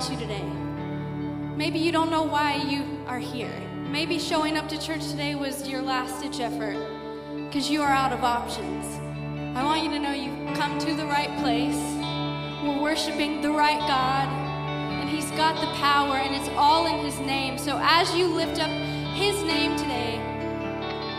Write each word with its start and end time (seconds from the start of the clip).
wants 0.00 0.10
you 0.10 0.26
today. 0.26 0.42
Maybe 1.58 1.78
you 1.78 1.92
don't 1.92 2.10
know 2.10 2.22
why 2.22 2.54
you 2.54 3.04
are 3.06 3.18
here. 3.18 3.52
Maybe 3.90 4.18
showing 4.18 4.56
up 4.56 4.66
to 4.70 4.80
church 4.80 5.06
today 5.10 5.34
was 5.34 5.68
your 5.68 5.82
last 5.82 6.22
ditch 6.22 6.40
effort 6.40 6.78
because 7.34 7.68
you 7.68 7.82
are 7.82 7.90
out 7.90 8.10
of 8.10 8.24
options. 8.24 8.86
I 9.54 9.62
want 9.62 9.84
you 9.84 9.90
to 9.90 9.98
know 9.98 10.12
you've 10.12 10.56
come 10.56 10.78
to 10.78 10.94
the 10.94 11.04
right 11.04 11.28
place. 11.40 11.76
We're 12.64 12.80
worshiping 12.80 13.42
the 13.42 13.50
right 13.50 13.78
God, 13.80 14.26
and 15.00 15.10
He's 15.10 15.30
got 15.32 15.60
the 15.60 15.70
power, 15.78 16.16
and 16.16 16.34
it's 16.34 16.48
all 16.56 16.86
in 16.86 17.04
His 17.04 17.18
name. 17.18 17.58
So 17.58 17.78
as 17.82 18.14
you 18.14 18.26
lift 18.28 18.58
up 18.58 18.70
His 18.70 19.42
name 19.42 19.76
today, 19.76 20.16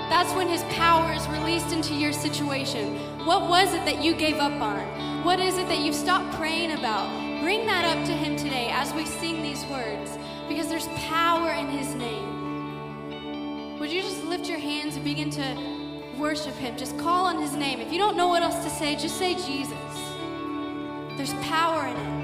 that's 0.09 0.33
when 0.33 0.47
His 0.47 0.63
power 0.73 1.13
is 1.13 1.27
released 1.27 1.71
into 1.71 1.93
your 1.93 2.13
situation. 2.13 2.95
What 3.27 3.47
was 3.47 3.75
it 3.75 3.85
that 3.85 4.03
you 4.03 4.15
gave 4.15 4.37
up 4.37 4.59
on? 4.59 5.23
What 5.23 5.39
is 5.39 5.59
it 5.59 5.67
that 5.67 5.81
you've 5.81 5.93
stopped 5.93 6.35
praying 6.35 6.71
about? 6.71 7.20
Bring 7.41 7.65
that 7.65 7.85
up 7.85 8.05
to 8.05 8.11
Him 8.11 8.37
today 8.37 8.69
as 8.71 8.93
we 8.93 9.03
sing 9.03 9.41
these 9.41 9.65
words, 9.65 10.15
because 10.47 10.67
there's 10.67 10.87
power 11.09 11.51
in 11.51 11.67
His 11.67 11.95
name. 11.95 13.79
Would 13.79 13.91
you 13.91 14.03
just 14.03 14.23
lift 14.23 14.47
your 14.47 14.59
hands 14.59 14.95
and 14.95 15.03
begin 15.03 15.31
to 15.31 15.57
worship 16.19 16.53
Him? 16.53 16.77
Just 16.77 16.99
call 16.99 17.25
on 17.25 17.41
His 17.41 17.55
name. 17.55 17.79
If 17.79 17.91
you 17.91 17.97
don't 17.97 18.15
know 18.15 18.27
what 18.27 18.43
else 18.43 18.63
to 18.63 18.69
say, 18.69 18.95
just 18.95 19.17
say 19.17 19.33
Jesus. 19.33 19.73
There's 21.17 21.33
power 21.45 21.87
in 21.87 21.97
it. 21.97 22.20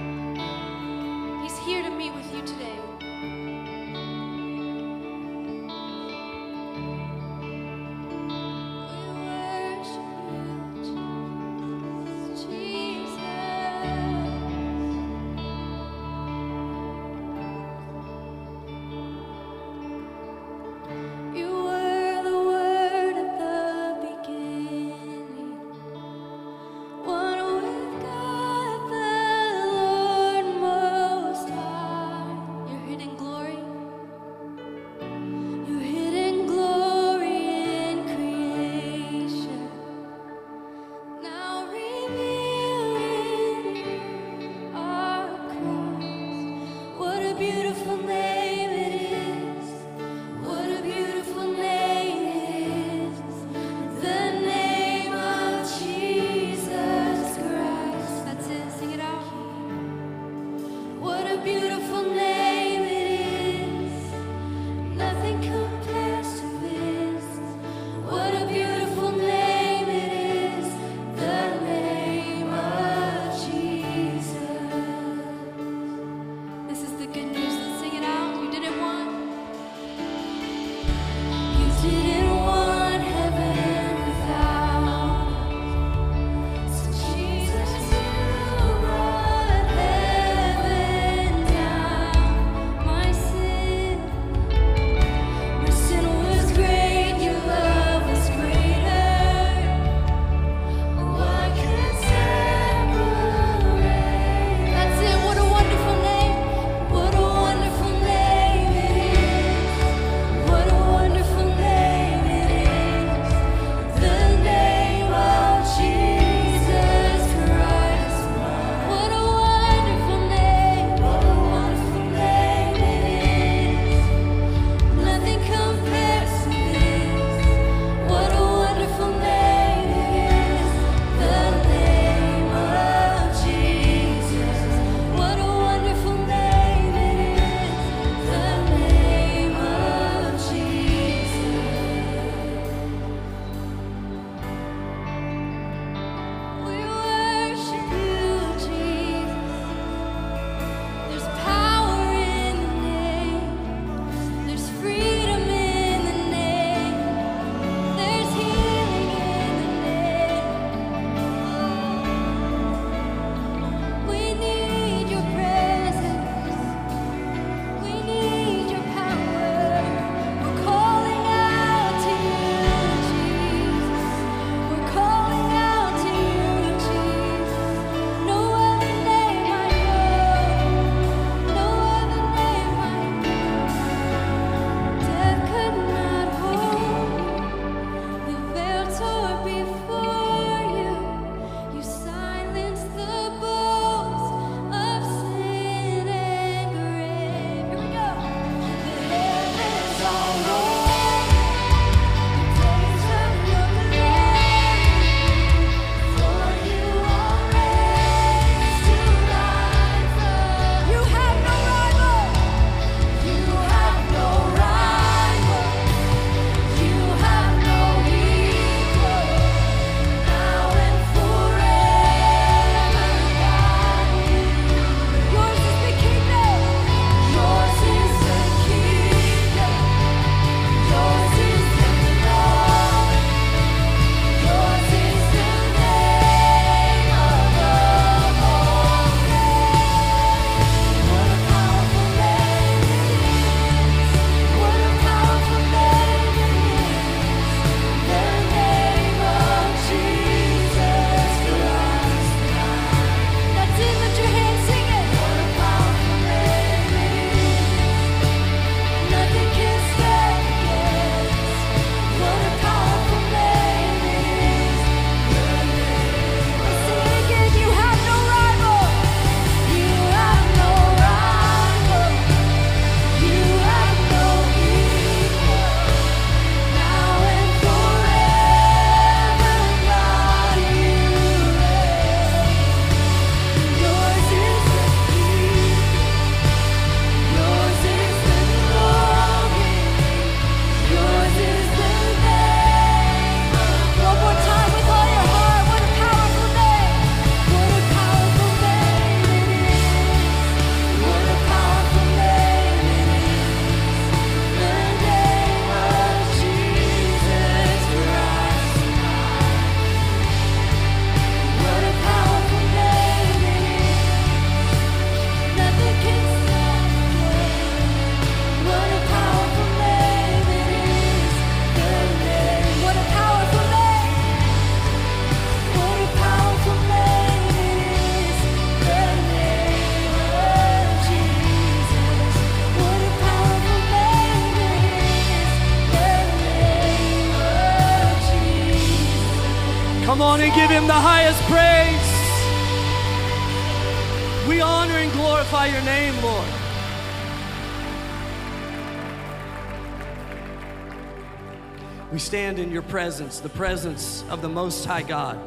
Presence, 352.98 353.40
the 353.42 353.50
presence 353.50 354.24
of 354.28 354.42
the 354.42 354.50
Most 354.50 354.84
High 354.84 355.04
God, 355.04 355.38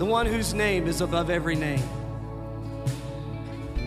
the 0.00 0.04
one 0.04 0.26
whose 0.26 0.52
name 0.52 0.88
is 0.88 1.00
above 1.00 1.30
every 1.30 1.54
name. 1.54 1.88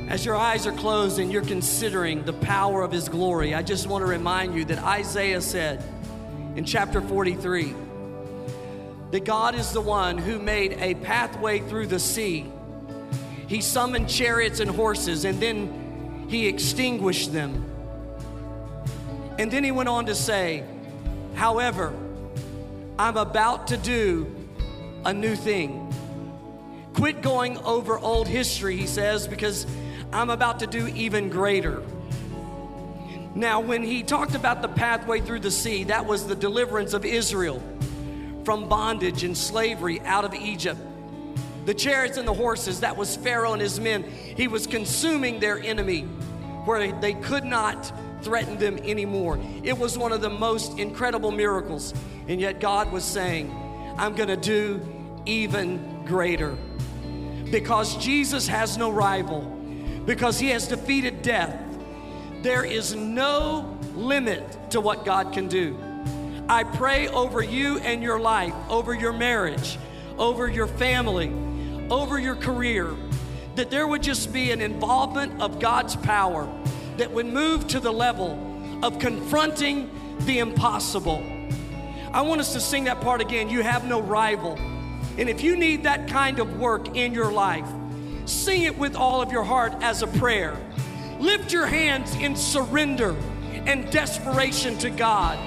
As 0.07 0.23
your 0.23 0.37
eyes 0.37 0.65
are 0.65 0.71
closed 0.71 1.19
and 1.19 1.29
you're 1.29 1.43
considering 1.43 2.23
the 2.23 2.31
power 2.31 2.83
of 2.83 2.93
His 2.93 3.09
glory, 3.09 3.53
I 3.53 3.61
just 3.63 3.87
want 3.87 4.01
to 4.01 4.05
remind 4.05 4.55
you 4.55 4.63
that 4.63 4.81
Isaiah 4.81 5.41
said 5.41 5.83
in 6.55 6.63
chapter 6.63 7.01
43 7.01 7.75
that 9.11 9.25
God 9.25 9.53
is 9.53 9.73
the 9.73 9.81
one 9.81 10.17
who 10.17 10.39
made 10.39 10.77
a 10.79 10.93
pathway 10.95 11.59
through 11.59 11.87
the 11.87 11.99
sea. 11.99 12.49
He 13.49 13.59
summoned 13.59 14.07
chariots 14.07 14.61
and 14.61 14.71
horses 14.71 15.25
and 15.25 15.41
then 15.41 16.27
He 16.29 16.47
extinguished 16.47 17.33
them. 17.33 17.65
And 19.37 19.51
then 19.51 19.65
He 19.65 19.71
went 19.71 19.89
on 19.89 20.05
to 20.05 20.15
say, 20.15 20.63
However, 21.33 21.93
I'm 22.97 23.17
about 23.17 23.67
to 23.67 23.77
do 23.77 24.33
a 25.03 25.13
new 25.13 25.35
thing. 25.35 25.93
Quit 26.93 27.21
going 27.21 27.57
over 27.59 27.99
old 27.99 28.25
history, 28.25 28.77
he 28.77 28.87
says, 28.87 29.27
because 29.27 29.67
I'm 30.13 30.29
about 30.29 30.59
to 30.59 30.67
do 30.67 30.87
even 30.87 31.29
greater. 31.29 31.83
Now, 33.35 33.59
when 33.59 33.83
he 33.83 34.01
talked 34.01 34.33
about 34.33 34.61
the 34.61 34.69
pathway 34.69 35.19
through 35.19 35.41
the 35.41 35.51
sea, 35.51 35.83
that 35.85 36.05
was 36.05 36.25
the 36.25 36.35
deliverance 36.35 36.93
of 36.93 37.03
Israel 37.03 37.61
from 38.45 38.69
bondage 38.69 39.25
and 39.25 39.37
slavery 39.37 39.99
out 40.01 40.23
of 40.23 40.33
Egypt. 40.33 40.79
The 41.65 41.73
chariots 41.73 42.17
and 42.17 42.25
the 42.25 42.33
horses, 42.33 42.79
that 42.79 42.95
was 42.95 43.17
Pharaoh 43.17 43.51
and 43.51 43.61
his 43.61 43.77
men. 43.77 44.03
He 44.03 44.47
was 44.47 44.67
consuming 44.67 45.41
their 45.41 45.59
enemy 45.59 46.03
where 46.63 46.93
they 46.93 47.13
could 47.15 47.43
not 47.43 47.91
threaten 48.21 48.57
them 48.57 48.77
anymore. 48.77 49.37
It 49.63 49.77
was 49.77 49.97
one 49.97 50.13
of 50.13 50.21
the 50.21 50.29
most 50.29 50.79
incredible 50.79 51.31
miracles. 51.31 51.93
And 52.27 52.41
yet 52.41 52.59
God 52.59 52.91
was 52.91 53.03
saying, 53.03 53.51
I'm 53.97 54.15
going 54.15 54.29
to 54.29 54.37
do 54.37 54.81
even 55.25 56.03
greater. 56.05 56.57
Because 57.51 57.95
Jesus 57.97 58.47
has 58.47 58.77
no 58.77 58.91
rival, 58.91 59.41
because 60.05 60.39
he 60.39 60.49
has 60.49 60.67
defeated 60.67 61.21
death, 61.21 61.55
there 62.41 62.65
is 62.65 62.95
no 62.95 63.77
limit 63.95 64.71
to 64.71 64.81
what 64.81 65.05
God 65.05 65.33
can 65.33 65.47
do. 65.47 65.77
I 66.47 66.63
pray 66.63 67.07
over 67.07 67.41
you 67.41 67.79
and 67.79 68.03
your 68.03 68.19
life, 68.19 68.53
over 68.69 68.93
your 68.93 69.13
marriage, 69.13 69.79
over 70.17 70.47
your 70.47 70.67
family, 70.67 71.33
over 71.89 72.19
your 72.19 72.35
career, 72.35 72.95
that 73.55 73.71
there 73.71 73.87
would 73.87 74.03
just 74.03 74.33
be 74.33 74.51
an 74.51 74.61
involvement 74.61 75.41
of 75.41 75.59
God's 75.59 75.95
power 75.95 76.47
that 76.97 77.11
would 77.11 77.25
move 77.25 77.67
to 77.69 77.79
the 77.79 77.91
level 77.91 78.39
of 78.83 78.99
confronting 78.99 79.89
the 80.21 80.39
impossible. 80.39 81.23
I 82.15 82.21
want 82.21 82.39
us 82.39 82.53
to 82.53 82.61
sing 82.61 82.85
that 82.85 83.01
part 83.01 83.19
again. 83.19 83.49
You 83.49 83.61
have 83.61 83.83
no 83.83 84.01
rival. 84.01 84.57
And 85.17 85.27
if 85.27 85.43
you 85.43 85.57
need 85.57 85.83
that 85.83 86.07
kind 86.07 86.39
of 86.39 86.57
work 86.57 86.95
in 86.95 87.13
your 87.13 87.29
life, 87.29 87.67
sing 88.23 88.61
it 88.61 88.77
with 88.77 88.95
all 88.95 89.21
of 89.21 89.33
your 89.33 89.43
heart 89.43 89.73
as 89.81 90.01
a 90.01 90.07
prayer. 90.07 90.57
Lift 91.19 91.51
your 91.51 91.65
hands 91.65 92.15
in 92.15 92.37
surrender 92.37 93.17
and 93.65 93.91
desperation 93.91 94.77
to 94.77 94.89
God. 94.89 95.37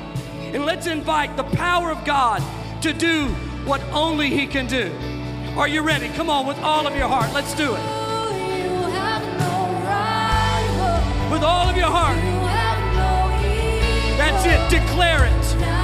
And 0.53 0.67
let's 0.67 0.87
invite 0.87 1.39
the 1.39 1.45
power 1.45 1.91
of 1.91 2.05
God 2.05 2.43
to 2.83 2.93
do 2.93 3.29
what 3.65 3.83
only 3.85 4.29
He 4.29 4.47
can 4.47 4.67
do. 4.67 4.93
Are 5.57 5.69
you 5.69 5.81
ready? 5.81 6.11
Come 6.11 6.29
on, 6.29 6.47
with 6.47 6.59
all 6.59 6.87
of 6.87 6.95
your 6.95 7.09
heart. 7.09 7.33
Let's 7.33 7.55
do 7.55 7.65
it. 7.65 7.81
You 7.81 8.91
have 8.93 9.25
no 9.41 9.73
rival. 9.89 11.33
With 11.33 11.43
all 11.43 11.67
of 11.67 11.79
your 11.79 11.87
heart. 11.87 12.17
You 12.19 12.47
have 12.47 12.79
no. 12.95 14.19
That's 14.19 14.45
it. 14.45 14.81
Declare 14.81 15.25
it. 15.25 15.78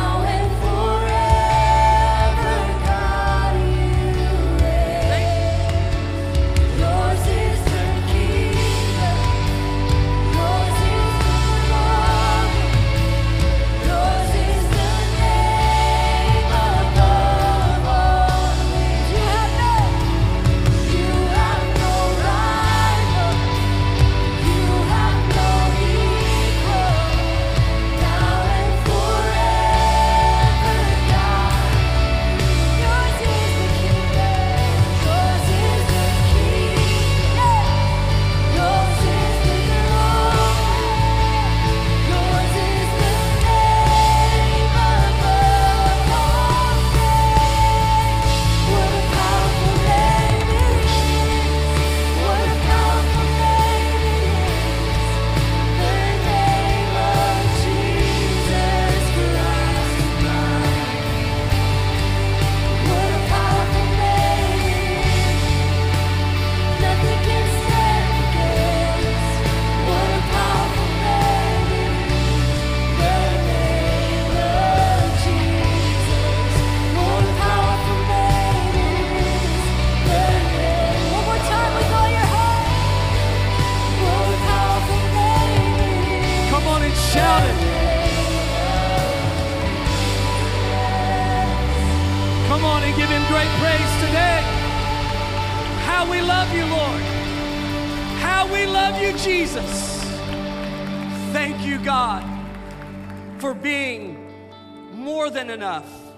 Enough, 105.65 106.13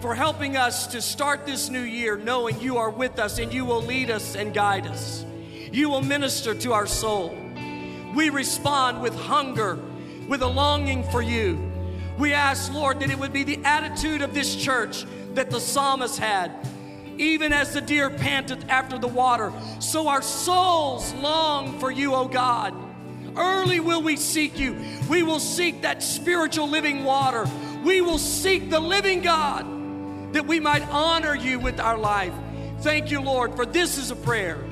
for 0.00 0.12
helping 0.12 0.56
us 0.56 0.88
to 0.88 1.00
start 1.00 1.46
this 1.46 1.70
new 1.70 1.82
year 1.82 2.16
knowing 2.16 2.60
you 2.60 2.78
are 2.78 2.90
with 2.90 3.20
us 3.20 3.38
and 3.38 3.54
you 3.54 3.64
will 3.64 3.80
lead 3.80 4.10
us 4.10 4.34
and 4.34 4.52
guide 4.52 4.88
us. 4.88 5.24
You 5.70 5.88
will 5.88 6.02
minister 6.02 6.52
to 6.52 6.72
our 6.72 6.88
soul. 6.88 7.32
We 8.12 8.30
respond 8.30 9.00
with 9.00 9.14
hunger, 9.14 9.78
with 10.26 10.42
a 10.42 10.48
longing 10.48 11.04
for 11.12 11.22
you. 11.22 11.70
We 12.18 12.32
ask, 12.32 12.72
Lord, 12.72 12.98
that 12.98 13.10
it 13.10 13.16
would 13.20 13.32
be 13.32 13.44
the 13.44 13.60
attitude 13.64 14.20
of 14.20 14.34
this 14.34 14.56
church 14.56 15.04
that 15.34 15.48
the 15.48 15.60
psalmist 15.60 16.18
had. 16.18 16.50
Even 17.18 17.52
as 17.52 17.74
the 17.74 17.80
deer 17.80 18.10
panteth 18.10 18.68
after 18.68 18.98
the 18.98 19.06
water, 19.06 19.52
so 19.78 20.08
our 20.08 20.22
souls 20.22 21.14
long 21.14 21.78
for 21.78 21.92
you, 21.92 22.16
O 22.16 22.26
God. 22.26 22.74
Early 23.36 23.78
will 23.78 24.02
we 24.02 24.16
seek 24.16 24.58
you. 24.58 24.76
We 25.08 25.22
will 25.22 25.38
seek 25.38 25.82
that 25.82 26.02
spiritual 26.02 26.68
living 26.68 27.04
water. 27.04 27.46
We 27.88 28.02
will 28.02 28.18
seek 28.18 28.68
the 28.68 28.80
living 28.80 29.22
God 29.22 29.64
that 30.34 30.46
we 30.46 30.60
might 30.60 30.86
honor 30.90 31.34
you 31.34 31.58
with 31.58 31.80
our 31.80 31.96
life. 31.96 32.34
Thank 32.80 33.10
you, 33.10 33.22
Lord, 33.22 33.56
for 33.56 33.64
this 33.64 33.96
is 33.96 34.10
a 34.10 34.14
prayer 34.14 34.62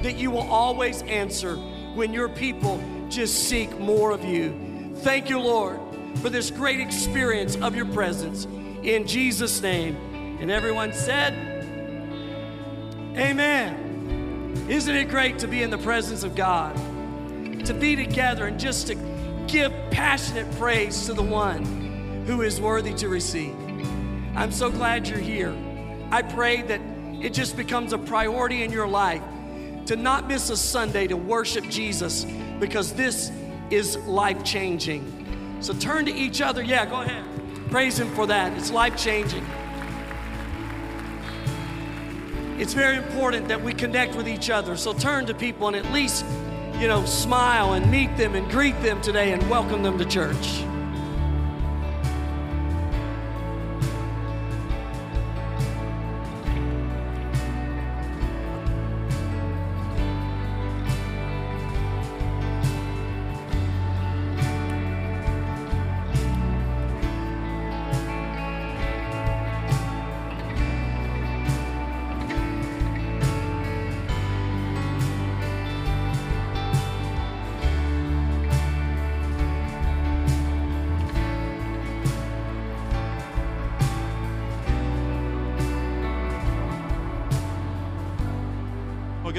that 0.00 0.16
you 0.16 0.30
will 0.30 0.50
always 0.50 1.02
answer 1.02 1.56
when 1.56 2.14
your 2.14 2.30
people 2.30 2.82
just 3.10 3.46
seek 3.46 3.78
more 3.78 4.10
of 4.10 4.24
you. 4.24 4.90
Thank 5.00 5.28
you, 5.28 5.38
Lord, 5.38 5.80
for 6.22 6.30
this 6.30 6.50
great 6.50 6.80
experience 6.80 7.56
of 7.56 7.76
your 7.76 7.84
presence. 7.84 8.46
In 8.82 9.06
Jesus' 9.06 9.60
name. 9.60 10.38
And 10.40 10.50
everyone 10.50 10.94
said, 10.94 11.34
Amen. 13.18 14.64
Isn't 14.70 14.96
it 14.96 15.10
great 15.10 15.38
to 15.40 15.46
be 15.46 15.62
in 15.62 15.68
the 15.68 15.76
presence 15.76 16.22
of 16.22 16.34
God? 16.34 16.74
To 17.66 17.74
be 17.74 17.96
together 17.96 18.46
and 18.46 18.58
just 18.58 18.86
to 18.86 18.94
give 19.46 19.74
passionate 19.90 20.50
praise 20.56 21.04
to 21.04 21.12
the 21.12 21.22
one 21.22 21.81
who 22.26 22.42
is 22.42 22.60
worthy 22.60 22.94
to 22.94 23.08
receive. 23.08 23.54
I'm 24.36 24.52
so 24.52 24.70
glad 24.70 25.08
you're 25.08 25.18
here. 25.18 25.54
I 26.10 26.22
pray 26.22 26.62
that 26.62 26.80
it 27.20 27.34
just 27.34 27.56
becomes 27.56 27.92
a 27.92 27.98
priority 27.98 28.62
in 28.62 28.72
your 28.72 28.88
life 28.88 29.22
to 29.86 29.96
not 29.96 30.28
miss 30.28 30.50
a 30.50 30.56
Sunday 30.56 31.06
to 31.06 31.16
worship 31.16 31.68
Jesus 31.68 32.24
because 32.60 32.92
this 32.94 33.32
is 33.70 33.96
life 33.98 34.44
changing. 34.44 35.58
So 35.60 35.72
turn 35.74 36.04
to 36.06 36.12
each 36.12 36.40
other. 36.40 36.62
Yeah, 36.62 36.86
go 36.86 37.00
ahead. 37.02 37.24
Praise 37.70 37.98
Him 37.98 38.08
for 38.14 38.26
that. 38.26 38.56
It's 38.56 38.70
life 38.70 38.96
changing. 38.96 39.44
It's 42.58 42.74
very 42.74 42.96
important 42.96 43.48
that 43.48 43.60
we 43.60 43.72
connect 43.72 44.14
with 44.14 44.28
each 44.28 44.50
other. 44.50 44.76
So 44.76 44.92
turn 44.92 45.26
to 45.26 45.34
people 45.34 45.66
and 45.66 45.76
at 45.76 45.90
least, 45.92 46.24
you 46.78 46.86
know, 46.86 47.04
smile 47.04 47.72
and 47.72 47.90
meet 47.90 48.16
them 48.16 48.34
and 48.34 48.48
greet 48.50 48.80
them 48.82 49.00
today 49.00 49.32
and 49.32 49.50
welcome 49.50 49.82
them 49.82 49.98
to 49.98 50.04
church. 50.04 50.62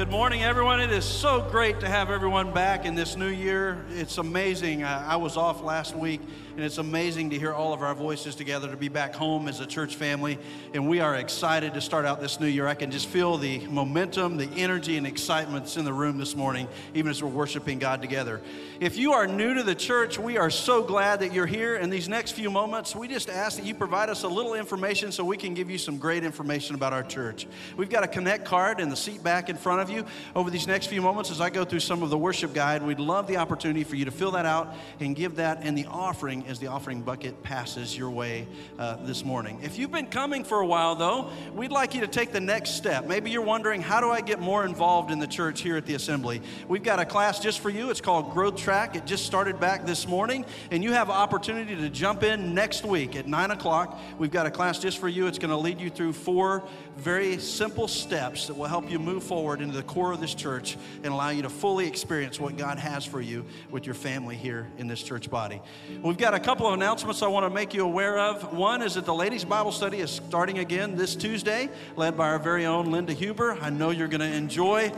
Good 0.04 0.12
morning, 0.12 0.44
everyone. 0.44 0.82
It 0.82 0.92
is 0.92 1.06
so 1.06 1.48
great 1.50 1.80
to 1.80 1.88
have 1.88 2.10
everyone 2.10 2.52
back 2.52 2.84
in 2.84 2.94
this 2.94 3.16
new 3.16 3.30
year. 3.30 3.86
It's 3.92 4.18
amazing. 4.18 4.84
I, 4.84 5.14
I 5.14 5.16
was 5.16 5.38
off 5.38 5.64
last 5.64 5.96
week, 5.96 6.20
and 6.58 6.60
it's 6.60 6.78
amazing 6.78 7.30
to 7.30 7.40
hear 7.40 7.54
all 7.54 7.72
of 7.72 7.82
our 7.82 7.96
voices 7.96 8.36
together 8.36 8.70
to 8.70 8.76
be 8.76 8.90
back 8.90 9.16
home 9.16 9.48
as 9.48 9.62
a 9.62 9.66
church 9.66 9.96
family. 9.96 10.38
And 10.74 10.90
we 10.90 11.00
are 11.00 11.16
excited 11.16 11.74
to 11.76 11.80
start 11.80 12.04
out 12.04 12.20
this 12.20 12.42
new 12.42 12.48
year. 12.48 12.68
I 12.68 12.74
can 12.74 12.92
just 12.92 13.08
feel 13.08 13.38
the 13.38 13.60
momentum, 13.68 14.36
the 14.36 14.50
energy, 14.58 14.98
and 14.98 15.08
excitement 15.08 15.64
that's 15.64 15.78
in 15.78 15.86
the 15.86 15.94
room 15.94 16.18
this 16.18 16.36
morning, 16.36 16.68
even 16.94 17.10
as 17.10 17.24
we're 17.24 17.30
worshiping 17.30 17.80
God 17.80 18.02
together. 18.02 18.42
If 18.82 18.98
you 18.98 19.14
are 19.14 19.26
new 19.26 19.54
to 19.54 19.64
the 19.64 19.74
church, 19.74 20.20
we 20.20 20.38
are 20.38 20.50
so 20.50 20.84
glad 20.84 21.22
that 21.22 21.32
you're 21.32 21.46
here. 21.46 21.78
In 21.78 21.90
these 21.90 22.10
next 22.10 22.34
few 22.34 22.52
moments, 22.52 22.94
we 22.94 23.08
just 23.08 23.30
ask 23.30 23.58
that 23.58 23.66
you 23.66 23.74
provide 23.74 24.10
us 24.10 24.24
a 24.24 24.28
little 24.28 24.54
information 24.54 25.14
so 25.14 25.24
we 25.24 25.38
can 25.38 25.54
give 25.54 25.70
you 25.70 25.78
some 25.78 25.98
great 25.98 26.26
information 26.26 26.76
about 26.76 26.92
our 26.92 27.04
church. 27.04 27.48
We've 27.78 27.90
got 27.90 28.04
a 28.04 28.08
connect 28.10 28.44
card 28.44 28.82
in 28.82 28.90
the 28.90 28.98
seat 28.98 29.24
back 29.24 29.48
in 29.48 29.56
front 29.56 29.80
of 29.80 29.90
you. 29.90 29.93
Over 30.36 30.50
these 30.50 30.68
next 30.68 30.88
few 30.88 31.02
moments, 31.02 31.30
as 31.32 31.42
I 31.42 31.50
go 31.50 31.66
through 31.66 31.82
some 31.82 32.04
of 32.04 32.10
the 32.10 32.18
worship 32.18 32.54
guide, 32.54 32.84
we'd 32.84 33.00
love 33.00 33.28
the 33.28 33.38
opportunity 33.38 33.84
for 33.84 33.96
you 33.96 34.06
to 34.06 34.12
fill 34.12 34.32
that 34.32 34.46
out 34.46 34.76
and 35.00 35.16
give 35.16 35.36
that 35.36 35.60
and 35.64 35.78
the 35.78 35.86
offering 35.86 36.46
as 36.48 36.60
the 36.60 36.68
offering 36.68 37.02
bucket 37.02 37.44
passes 37.44 37.98
your 37.98 38.10
way 38.10 38.48
uh, 38.80 38.98
this 39.06 39.24
morning. 39.24 39.60
If 39.62 39.78
you've 39.78 39.92
been 39.92 40.08
coming 40.08 40.44
for 40.44 40.60
a 40.60 40.66
while, 40.66 40.96
though, 40.96 41.30
we'd 41.54 41.72
like 41.72 41.94
you 41.94 42.02
to 42.02 42.08
take 42.08 42.32
the 42.32 42.40
next 42.40 42.72
step. 42.72 43.06
Maybe 43.06 43.30
you're 43.30 43.42
wondering, 43.42 43.82
how 43.82 44.02
do 44.02 44.10
I 44.10 44.22
get 44.22 44.40
more 44.40 44.66
involved 44.66 45.12
in 45.12 45.20
the 45.20 45.28
church 45.28 45.62
here 45.62 45.78
at 45.78 45.86
the 45.86 45.96
assembly? 45.96 46.42
We've 46.68 46.84
got 46.84 47.00
a 47.00 47.06
class 47.06 47.40
just 47.40 47.60
for 47.60 47.70
you. 47.70 47.90
It's 47.90 48.02
called 48.02 48.34
Growth 48.34 48.58
Track. 48.58 48.96
It 48.96 49.06
just 49.06 49.26
started 49.26 49.60
back 49.60 49.86
this 49.86 50.08
morning, 50.08 50.46
and 50.72 50.84
you 50.84 50.94
have 50.94 51.10
an 51.10 51.16
opportunity 51.16 51.76
to 51.76 51.90
jump 51.90 52.24
in 52.24 52.54
next 52.54 52.86
week 52.86 53.16
at 53.16 53.28
9 53.28 53.52
o'clock. 53.52 54.00
We've 54.18 54.32
got 54.32 54.46
a 54.46 54.52
class 54.52 54.80
just 54.80 54.98
for 54.98 55.08
you. 55.08 55.28
It's 55.28 55.40
going 55.40 55.52
to 55.52 55.58
lead 55.58 55.80
you 55.80 55.90
through 55.90 56.14
four 56.14 56.64
very 56.98 57.38
simple 57.38 57.88
steps 57.88 58.48
that 58.48 58.56
will 58.56 58.68
help 58.68 58.90
you 58.90 59.00
move 59.00 59.24
forward 59.24 59.62
into 59.62 59.76
the 59.76 59.83
core 59.84 60.12
of 60.14 60.22
this 60.22 60.34
church 60.34 60.78
and 61.04 61.14
allow 61.14 61.30
you 61.30 61.42
to 61.44 61.50
fully 61.50 61.88
experience 61.88 62.40
what 62.40 62.58
God 62.58 62.80
has 62.80 63.06
for 63.06 63.22
you 63.22 63.46
with 63.72 63.86
your 63.86 63.96
family 63.96 64.36
here 64.36 64.68
in 64.78 64.88
this 64.88 65.04
church 65.04 65.30
body. 65.30 65.62
We've 66.02 66.18
got 66.18 66.34
a 66.34 66.40
couple 66.40 66.68
of 66.68 66.74
announcements 66.74 67.22
I 67.22 67.28
want 67.28 67.46
to 67.46 67.50
make 67.50 67.74
you 67.74 67.84
aware 67.84 68.20
of. 68.20 68.54
One 68.54 68.82
is 68.82 68.96
that 68.96 69.06
the 69.06 69.14
ladies' 69.14 69.46
Bible 69.46 69.72
study 69.72 70.00
is 70.00 70.12
starting 70.12 70.60
again 70.60 70.96
this 70.96 71.16
Tuesday, 71.16 71.70
led 71.96 72.18
by 72.18 72.30
our 72.30 72.40
very 72.40 72.66
own 72.66 72.92
Linda 72.92 73.14
Huber. 73.14 73.58
I 73.62 73.70
know 73.70 73.92
you're 73.92 74.08
going 74.08 74.22
to 74.22 74.36
enjoy 74.36 74.92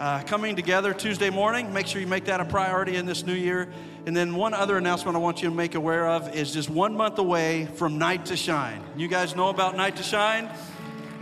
uh, 0.00 0.22
coming 0.24 0.56
together 0.56 0.92
Tuesday 0.92 1.30
morning. 1.30 1.72
Make 1.72 1.86
sure 1.86 2.00
you 2.00 2.06
make 2.06 2.24
that 2.24 2.40
a 2.40 2.44
priority 2.44 2.96
in 2.96 3.06
this 3.06 3.24
new 3.24 3.34
year. 3.34 3.68
And 4.04 4.16
then 4.16 4.34
one 4.34 4.52
other 4.52 4.76
announcement 4.76 5.16
I 5.16 5.20
want 5.20 5.42
you 5.42 5.48
to 5.48 5.54
make 5.54 5.76
aware 5.76 6.08
of 6.08 6.34
is 6.34 6.52
just 6.52 6.68
one 6.68 6.96
month 6.96 7.18
away 7.18 7.66
from 7.76 7.98
Night 7.98 8.26
to 8.26 8.36
Shine. 8.36 8.82
You 8.96 9.06
guys 9.06 9.36
know 9.36 9.48
about 9.48 9.76
Night 9.76 9.96
to 9.96 10.02
Shine? 10.02 10.50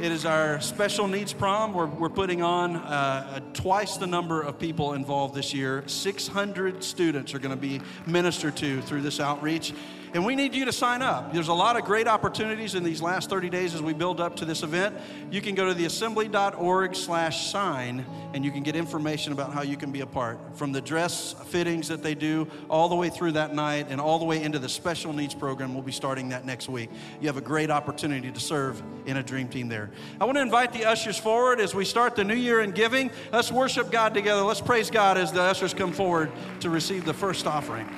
It 0.00 0.12
is 0.12 0.24
our 0.24 0.62
special 0.62 1.06
needs 1.08 1.34
prom. 1.34 1.74
We're, 1.74 1.84
we're 1.84 2.08
putting 2.08 2.40
on 2.40 2.76
uh, 2.76 3.40
twice 3.52 3.98
the 3.98 4.06
number 4.06 4.40
of 4.40 4.58
people 4.58 4.94
involved 4.94 5.34
this 5.34 5.52
year. 5.52 5.84
600 5.86 6.82
students 6.82 7.34
are 7.34 7.38
going 7.38 7.54
to 7.54 7.60
be 7.60 7.82
ministered 8.06 8.56
to 8.56 8.80
through 8.80 9.02
this 9.02 9.20
outreach. 9.20 9.74
And 10.12 10.24
we 10.24 10.34
need 10.34 10.54
you 10.54 10.64
to 10.64 10.72
sign 10.72 11.02
up. 11.02 11.32
There's 11.32 11.48
a 11.48 11.54
lot 11.54 11.76
of 11.76 11.84
great 11.84 12.08
opportunities 12.08 12.74
in 12.74 12.82
these 12.82 13.00
last 13.00 13.30
30 13.30 13.48
days 13.48 13.74
as 13.74 13.82
we 13.82 13.92
build 13.92 14.20
up 14.20 14.36
to 14.36 14.44
this 14.44 14.62
event. 14.62 14.96
You 15.30 15.40
can 15.40 15.54
go 15.54 15.72
to 15.72 15.74
theassembly.org 15.74 16.96
slash 16.96 17.46
sign 17.46 18.04
and 18.34 18.44
you 18.44 18.50
can 18.50 18.62
get 18.62 18.74
information 18.74 19.32
about 19.32 19.52
how 19.52 19.62
you 19.62 19.76
can 19.76 19.92
be 19.92 20.00
a 20.00 20.06
part. 20.06 20.38
From 20.56 20.72
the 20.72 20.80
dress 20.80 21.34
fittings 21.46 21.88
that 21.88 22.02
they 22.02 22.14
do 22.14 22.48
all 22.68 22.88
the 22.88 22.96
way 22.96 23.08
through 23.08 23.32
that 23.32 23.54
night 23.54 23.86
and 23.88 24.00
all 24.00 24.18
the 24.18 24.24
way 24.24 24.42
into 24.42 24.58
the 24.58 24.68
special 24.68 25.12
needs 25.12 25.34
program. 25.34 25.74
We'll 25.74 25.82
be 25.82 25.92
starting 25.92 26.30
that 26.30 26.44
next 26.44 26.68
week. 26.68 26.90
You 27.20 27.28
have 27.28 27.36
a 27.36 27.42
great 27.42 27.70
opportunity 27.70 28.32
to 28.32 28.40
serve 28.40 28.82
in 29.06 29.16
a 29.16 29.22
dream 29.22 29.48
team 29.48 29.68
there. 29.68 29.90
I 30.20 30.24
want 30.24 30.36
to 30.36 30.42
invite 30.42 30.72
the 30.72 30.86
ushers 30.86 31.18
forward 31.18 31.60
as 31.60 31.74
we 31.74 31.84
start 31.84 32.16
the 32.16 32.24
new 32.24 32.34
year 32.34 32.60
in 32.60 32.72
giving. 32.72 33.10
Let's 33.32 33.52
worship 33.52 33.90
God 33.92 34.14
together. 34.14 34.42
Let's 34.42 34.60
praise 34.60 34.90
God 34.90 35.18
as 35.18 35.32
the 35.32 35.42
ushers 35.42 35.72
come 35.72 35.92
forward 35.92 36.32
to 36.60 36.70
receive 36.70 37.04
the 37.04 37.14
first 37.14 37.46
offering. 37.46 37.88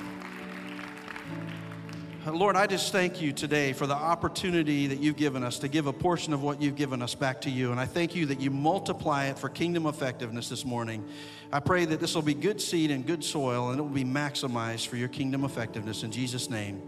Lord, 2.31 2.55
I 2.55 2.67
just 2.67 2.93
thank 2.93 3.21
you 3.21 3.33
today 3.33 3.73
for 3.73 3.85
the 3.85 3.95
opportunity 3.95 4.87
that 4.87 4.99
you've 4.99 5.17
given 5.17 5.43
us 5.43 5.59
to 5.59 5.67
give 5.67 5.87
a 5.87 5.93
portion 5.93 6.31
of 6.31 6.41
what 6.41 6.61
you've 6.61 6.77
given 6.77 7.01
us 7.01 7.15
back 7.15 7.41
to 7.41 7.49
you. 7.49 7.71
And 7.71 7.79
I 7.79 7.85
thank 7.85 8.15
you 8.15 8.25
that 8.27 8.39
you 8.39 8.49
multiply 8.49 9.25
it 9.25 9.37
for 9.37 9.49
kingdom 9.49 9.87
effectiveness 9.87 10.47
this 10.47 10.63
morning. 10.63 11.03
I 11.51 11.59
pray 11.59 11.83
that 11.83 11.99
this 11.99 12.15
will 12.15 12.21
be 12.21 12.33
good 12.33 12.61
seed 12.61 12.91
and 12.91 13.05
good 13.05 13.25
soil 13.25 13.71
and 13.71 13.79
it 13.79 13.81
will 13.81 13.89
be 13.89 14.05
maximized 14.05 14.87
for 14.87 14.95
your 14.95 15.09
kingdom 15.09 15.43
effectiveness. 15.43 16.03
In 16.03 16.11
Jesus' 16.11 16.49
name, 16.49 16.81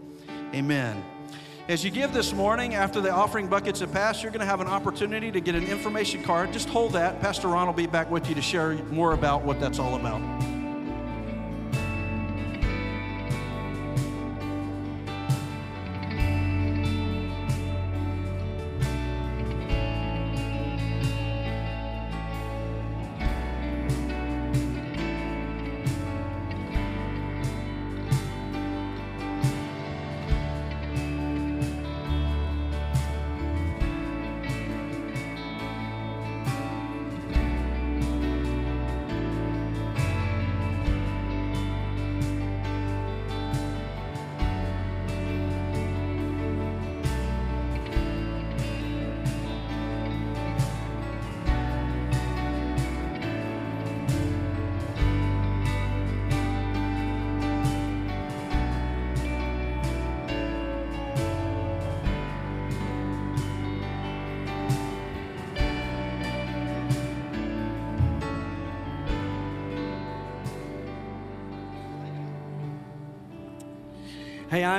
amen. 0.54 1.04
As 1.68 1.84
you 1.84 1.90
give 1.90 2.14
this 2.14 2.32
morning, 2.32 2.74
after 2.74 3.02
the 3.02 3.10
offering 3.10 3.48
buckets 3.48 3.80
have 3.80 3.92
passed, 3.92 4.22
you're 4.22 4.32
going 4.32 4.40
to 4.40 4.46
have 4.46 4.62
an 4.62 4.68
opportunity 4.68 5.30
to 5.32 5.40
get 5.40 5.54
an 5.54 5.64
information 5.64 6.22
card. 6.22 6.50
Just 6.52 6.68
hold 6.70 6.92
that. 6.92 7.20
Pastor 7.20 7.48
Ron 7.48 7.66
will 7.66 7.74
be 7.74 7.86
back 7.86 8.10
with 8.10 8.26
you 8.28 8.34
to 8.36 8.42
share 8.42 8.74
more 8.84 9.12
about 9.12 9.42
what 9.42 9.60
that's 9.60 9.78
all 9.78 9.96
about. 9.96 10.35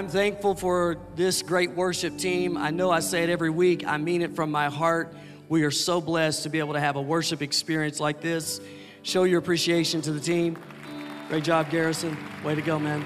I'm 0.07 0.13
thankful 0.13 0.55
for 0.55 0.95
this 1.15 1.41
great 1.41 1.71
worship 1.71 2.17
team. 2.17 2.55
I 2.55 2.71
know 2.71 2.89
I 2.89 3.01
say 3.01 3.23
it 3.23 3.29
every 3.29 3.49
week, 3.49 3.85
I 3.85 3.97
mean 3.97 4.21
it 4.21 4.37
from 4.37 4.49
my 4.51 4.69
heart. 4.69 5.13
We 5.49 5.63
are 5.63 5.71
so 5.71 5.99
blessed 5.99 6.43
to 6.43 6.49
be 6.49 6.59
able 6.59 6.75
to 6.75 6.79
have 6.79 6.95
a 6.95 7.01
worship 7.01 7.41
experience 7.41 7.99
like 7.99 8.21
this. 8.21 8.61
Show 9.03 9.25
your 9.25 9.39
appreciation 9.39 10.01
to 10.03 10.13
the 10.13 10.21
team. 10.21 10.57
Great 11.27 11.43
job, 11.43 11.69
Garrison. 11.69 12.15
Way 12.45 12.55
to 12.55 12.61
go, 12.61 12.79
man. 12.79 13.03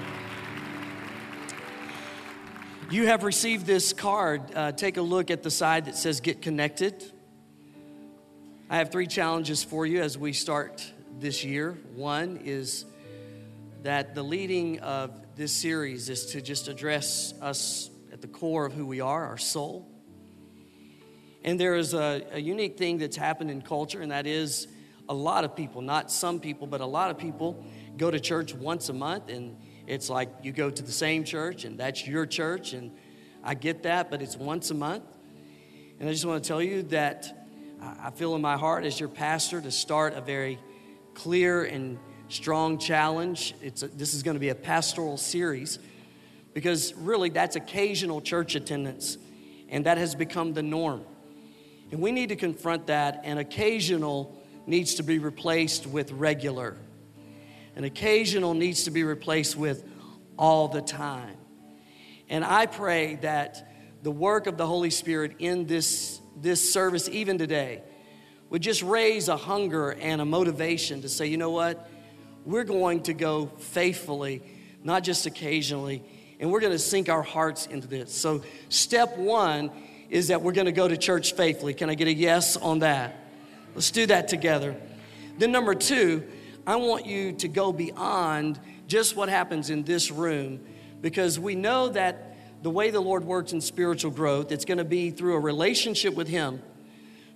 You 2.88 3.08
have 3.08 3.24
received 3.24 3.66
this 3.66 3.92
card. 3.92 4.54
Uh, 4.54 4.70
take 4.70 4.96
a 4.96 5.02
look 5.02 5.32
at 5.32 5.42
the 5.42 5.50
side 5.50 5.86
that 5.86 5.96
says 5.96 6.20
Get 6.20 6.40
Connected. 6.40 7.02
I 8.70 8.76
have 8.76 8.92
three 8.92 9.08
challenges 9.08 9.64
for 9.64 9.86
you 9.86 10.00
as 10.00 10.16
we 10.16 10.32
start 10.32 10.88
this 11.18 11.42
year. 11.42 11.76
One 11.96 12.36
is 12.44 12.84
that 13.82 14.14
the 14.14 14.22
leading 14.22 14.78
of 14.78 15.21
this 15.34 15.52
series 15.52 16.08
is 16.08 16.26
to 16.26 16.42
just 16.42 16.68
address 16.68 17.32
us 17.40 17.90
at 18.12 18.20
the 18.20 18.26
core 18.26 18.66
of 18.66 18.74
who 18.74 18.84
we 18.84 19.00
are, 19.00 19.26
our 19.26 19.38
soul. 19.38 19.88
And 21.42 21.58
there 21.58 21.74
is 21.74 21.94
a, 21.94 22.22
a 22.32 22.38
unique 22.38 22.76
thing 22.76 22.98
that's 22.98 23.16
happened 23.16 23.50
in 23.50 23.62
culture, 23.62 24.02
and 24.02 24.12
that 24.12 24.26
is 24.26 24.68
a 25.08 25.14
lot 25.14 25.44
of 25.44 25.56
people, 25.56 25.80
not 25.80 26.10
some 26.10 26.38
people, 26.38 26.66
but 26.66 26.80
a 26.80 26.86
lot 26.86 27.10
of 27.10 27.18
people 27.18 27.64
go 27.96 28.10
to 28.10 28.20
church 28.20 28.54
once 28.54 28.90
a 28.90 28.92
month, 28.92 29.30
and 29.30 29.56
it's 29.86 30.10
like 30.10 30.28
you 30.42 30.52
go 30.52 30.70
to 30.70 30.82
the 30.82 30.92
same 30.92 31.24
church, 31.24 31.64
and 31.64 31.78
that's 31.78 32.06
your 32.06 32.26
church, 32.26 32.74
and 32.74 32.92
I 33.42 33.54
get 33.54 33.84
that, 33.84 34.10
but 34.10 34.20
it's 34.22 34.36
once 34.36 34.70
a 34.70 34.74
month. 34.74 35.04
And 35.98 36.08
I 36.08 36.12
just 36.12 36.24
want 36.24 36.44
to 36.44 36.48
tell 36.48 36.62
you 36.62 36.82
that 36.84 37.46
I 37.80 38.08
I 38.08 38.10
feel 38.10 38.36
in 38.36 38.40
my 38.42 38.56
heart 38.56 38.84
as 38.84 39.00
your 39.00 39.08
pastor 39.08 39.60
to 39.60 39.70
start 39.70 40.14
a 40.14 40.20
very 40.20 40.58
clear 41.14 41.64
and 41.64 41.98
strong 42.32 42.78
challenge. 42.78 43.54
It's 43.60 43.82
a, 43.82 43.88
this 43.88 44.14
is 44.14 44.22
going 44.22 44.36
to 44.36 44.40
be 44.40 44.48
a 44.48 44.54
pastoral 44.54 45.18
series 45.18 45.78
because 46.54 46.94
really 46.94 47.28
that's 47.28 47.56
occasional 47.56 48.20
church 48.20 48.54
attendance, 48.54 49.18
and 49.68 49.86
that 49.86 49.98
has 49.98 50.14
become 50.14 50.52
the 50.52 50.62
norm. 50.62 51.04
And 51.90 52.00
we 52.00 52.10
need 52.10 52.30
to 52.30 52.36
confront 52.36 52.86
that, 52.86 53.20
and 53.24 53.38
occasional 53.38 54.38
needs 54.66 54.94
to 54.94 55.02
be 55.02 55.18
replaced 55.18 55.86
with 55.86 56.10
regular. 56.12 56.76
And 57.76 57.84
occasional 57.84 58.54
needs 58.54 58.84
to 58.84 58.90
be 58.90 59.02
replaced 59.02 59.56
with 59.56 59.84
all 60.38 60.68
the 60.68 60.82
time. 60.82 61.36
And 62.28 62.44
I 62.44 62.66
pray 62.66 63.16
that 63.16 63.68
the 64.02 64.10
work 64.10 64.46
of 64.46 64.56
the 64.56 64.66
Holy 64.66 64.90
Spirit 64.90 65.36
in 65.38 65.66
this, 65.66 66.20
this 66.36 66.72
service, 66.72 67.08
even 67.08 67.38
today, 67.38 67.82
would 68.50 68.62
just 68.62 68.82
raise 68.82 69.28
a 69.28 69.36
hunger 69.36 69.92
and 69.92 70.20
a 70.20 70.24
motivation 70.24 71.02
to 71.02 71.08
say, 71.08 71.26
you 71.26 71.36
know 71.36 71.50
what? 71.50 71.88
We're 72.44 72.64
going 72.64 73.04
to 73.04 73.14
go 73.14 73.46
faithfully, 73.46 74.42
not 74.82 75.04
just 75.04 75.26
occasionally, 75.26 76.02
and 76.40 76.50
we're 76.50 76.60
going 76.60 76.72
to 76.72 76.78
sink 76.78 77.08
our 77.08 77.22
hearts 77.22 77.66
into 77.66 77.86
this. 77.86 78.12
So, 78.12 78.42
step 78.68 79.16
one 79.16 79.70
is 80.10 80.28
that 80.28 80.42
we're 80.42 80.52
going 80.52 80.66
to 80.66 80.72
go 80.72 80.88
to 80.88 80.96
church 80.96 81.34
faithfully. 81.34 81.72
Can 81.72 81.88
I 81.88 81.94
get 81.94 82.08
a 82.08 82.12
yes 82.12 82.56
on 82.56 82.80
that? 82.80 83.16
Let's 83.74 83.90
do 83.90 84.06
that 84.06 84.28
together. 84.28 84.76
Then, 85.38 85.52
number 85.52 85.74
two, 85.74 86.24
I 86.66 86.76
want 86.76 87.06
you 87.06 87.32
to 87.32 87.48
go 87.48 87.72
beyond 87.72 88.58
just 88.86 89.16
what 89.16 89.28
happens 89.28 89.70
in 89.70 89.84
this 89.84 90.10
room 90.10 90.60
because 91.00 91.38
we 91.38 91.54
know 91.54 91.88
that 91.88 92.36
the 92.62 92.70
way 92.70 92.90
the 92.90 93.00
Lord 93.00 93.24
works 93.24 93.52
in 93.52 93.60
spiritual 93.60 94.10
growth, 94.10 94.52
it's 94.52 94.64
going 94.64 94.78
to 94.78 94.84
be 94.84 95.10
through 95.10 95.34
a 95.34 95.40
relationship 95.40 96.14
with 96.14 96.28
Him, 96.28 96.62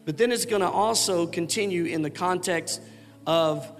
but 0.04 0.18
then 0.18 0.30
it's 0.30 0.46
going 0.46 0.62
to 0.62 0.68
also 0.68 1.26
continue 1.26 1.84
in 1.84 2.02
the 2.02 2.10
context 2.10 2.80
of 3.26 3.70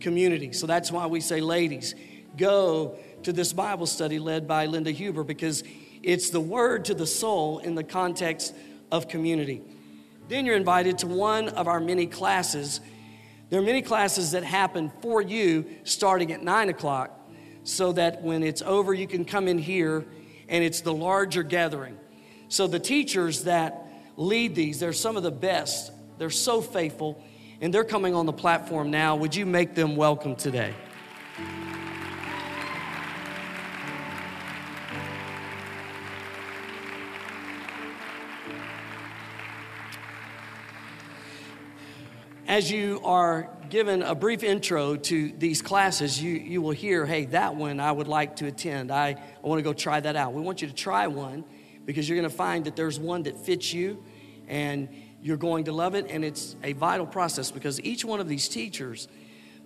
community. 0.00 0.52
So 0.52 0.66
that's 0.66 0.90
why 0.90 1.06
we 1.06 1.20
say, 1.20 1.40
ladies, 1.40 1.94
go 2.36 2.96
to 3.22 3.32
this 3.32 3.52
Bible 3.52 3.86
study 3.86 4.18
led 4.18 4.46
by 4.46 4.66
Linda 4.66 4.90
Huber 4.90 5.24
because 5.24 5.64
it's 6.02 6.30
the 6.30 6.40
word 6.40 6.84
to 6.86 6.94
the 6.94 7.06
soul 7.06 7.58
in 7.58 7.74
the 7.74 7.84
context 7.84 8.54
of 8.90 9.08
community. 9.08 9.62
Then 10.28 10.46
you're 10.46 10.56
invited 10.56 10.98
to 10.98 11.06
one 11.06 11.48
of 11.50 11.66
our 11.68 11.80
many 11.80 12.06
classes. 12.06 12.80
There 13.50 13.60
are 13.60 13.64
many 13.64 13.82
classes 13.82 14.32
that 14.32 14.44
happen 14.44 14.92
for 15.00 15.22
you 15.22 15.66
starting 15.84 16.32
at 16.32 16.42
9 16.42 16.68
o'clock 16.68 17.18
so 17.64 17.92
that 17.92 18.22
when 18.22 18.42
it's 18.42 18.62
over, 18.62 18.94
you 18.94 19.06
can 19.06 19.24
come 19.24 19.48
in 19.48 19.58
here 19.58 20.04
and 20.48 20.64
it's 20.64 20.80
the 20.80 20.92
larger 20.92 21.42
gathering. 21.42 21.98
So 22.48 22.66
the 22.66 22.78
teachers 22.78 23.44
that 23.44 23.86
lead 24.16 24.54
these, 24.54 24.80
they're 24.80 24.92
some 24.92 25.16
of 25.16 25.22
the 25.22 25.30
best. 25.30 25.92
They're 26.18 26.30
so 26.30 26.60
faithful 26.60 27.22
and 27.60 27.74
they're 27.74 27.84
coming 27.84 28.14
on 28.14 28.26
the 28.26 28.32
platform 28.32 28.90
now. 28.90 29.16
Would 29.16 29.34
you 29.34 29.44
make 29.44 29.74
them 29.74 29.96
welcome 29.96 30.36
today? 30.36 30.74
As 42.46 42.70
you 42.70 43.00
are 43.04 43.50
given 43.68 44.02
a 44.02 44.14
brief 44.14 44.42
intro 44.42 44.96
to 44.96 45.32
these 45.32 45.60
classes, 45.60 46.22
you, 46.22 46.32
you 46.32 46.62
will 46.62 46.70
hear, 46.70 47.04
hey, 47.04 47.26
that 47.26 47.54
one 47.54 47.78
I 47.78 47.92
would 47.92 48.08
like 48.08 48.36
to 48.36 48.46
attend. 48.46 48.90
I, 48.90 49.08
I 49.10 49.46
want 49.46 49.58
to 49.58 49.62
go 49.62 49.74
try 49.74 50.00
that 50.00 50.16
out. 50.16 50.32
We 50.32 50.40
want 50.40 50.62
you 50.62 50.68
to 50.68 50.74
try 50.74 51.08
one 51.08 51.44
because 51.84 52.08
you're 52.08 52.16
going 52.16 52.28
to 52.28 52.34
find 52.34 52.64
that 52.64 52.74
there's 52.74 52.98
one 52.98 53.24
that 53.24 53.36
fits 53.36 53.74
you 53.74 54.02
and 54.46 54.88
you're 55.22 55.36
going 55.36 55.64
to 55.64 55.72
love 55.72 55.94
it. 55.94 56.06
And 56.10 56.24
it's 56.24 56.56
a 56.62 56.72
vital 56.72 57.06
process 57.06 57.50
because 57.50 57.80
each 57.82 58.04
one 58.04 58.20
of 58.20 58.28
these 58.28 58.48
teachers, 58.48 59.08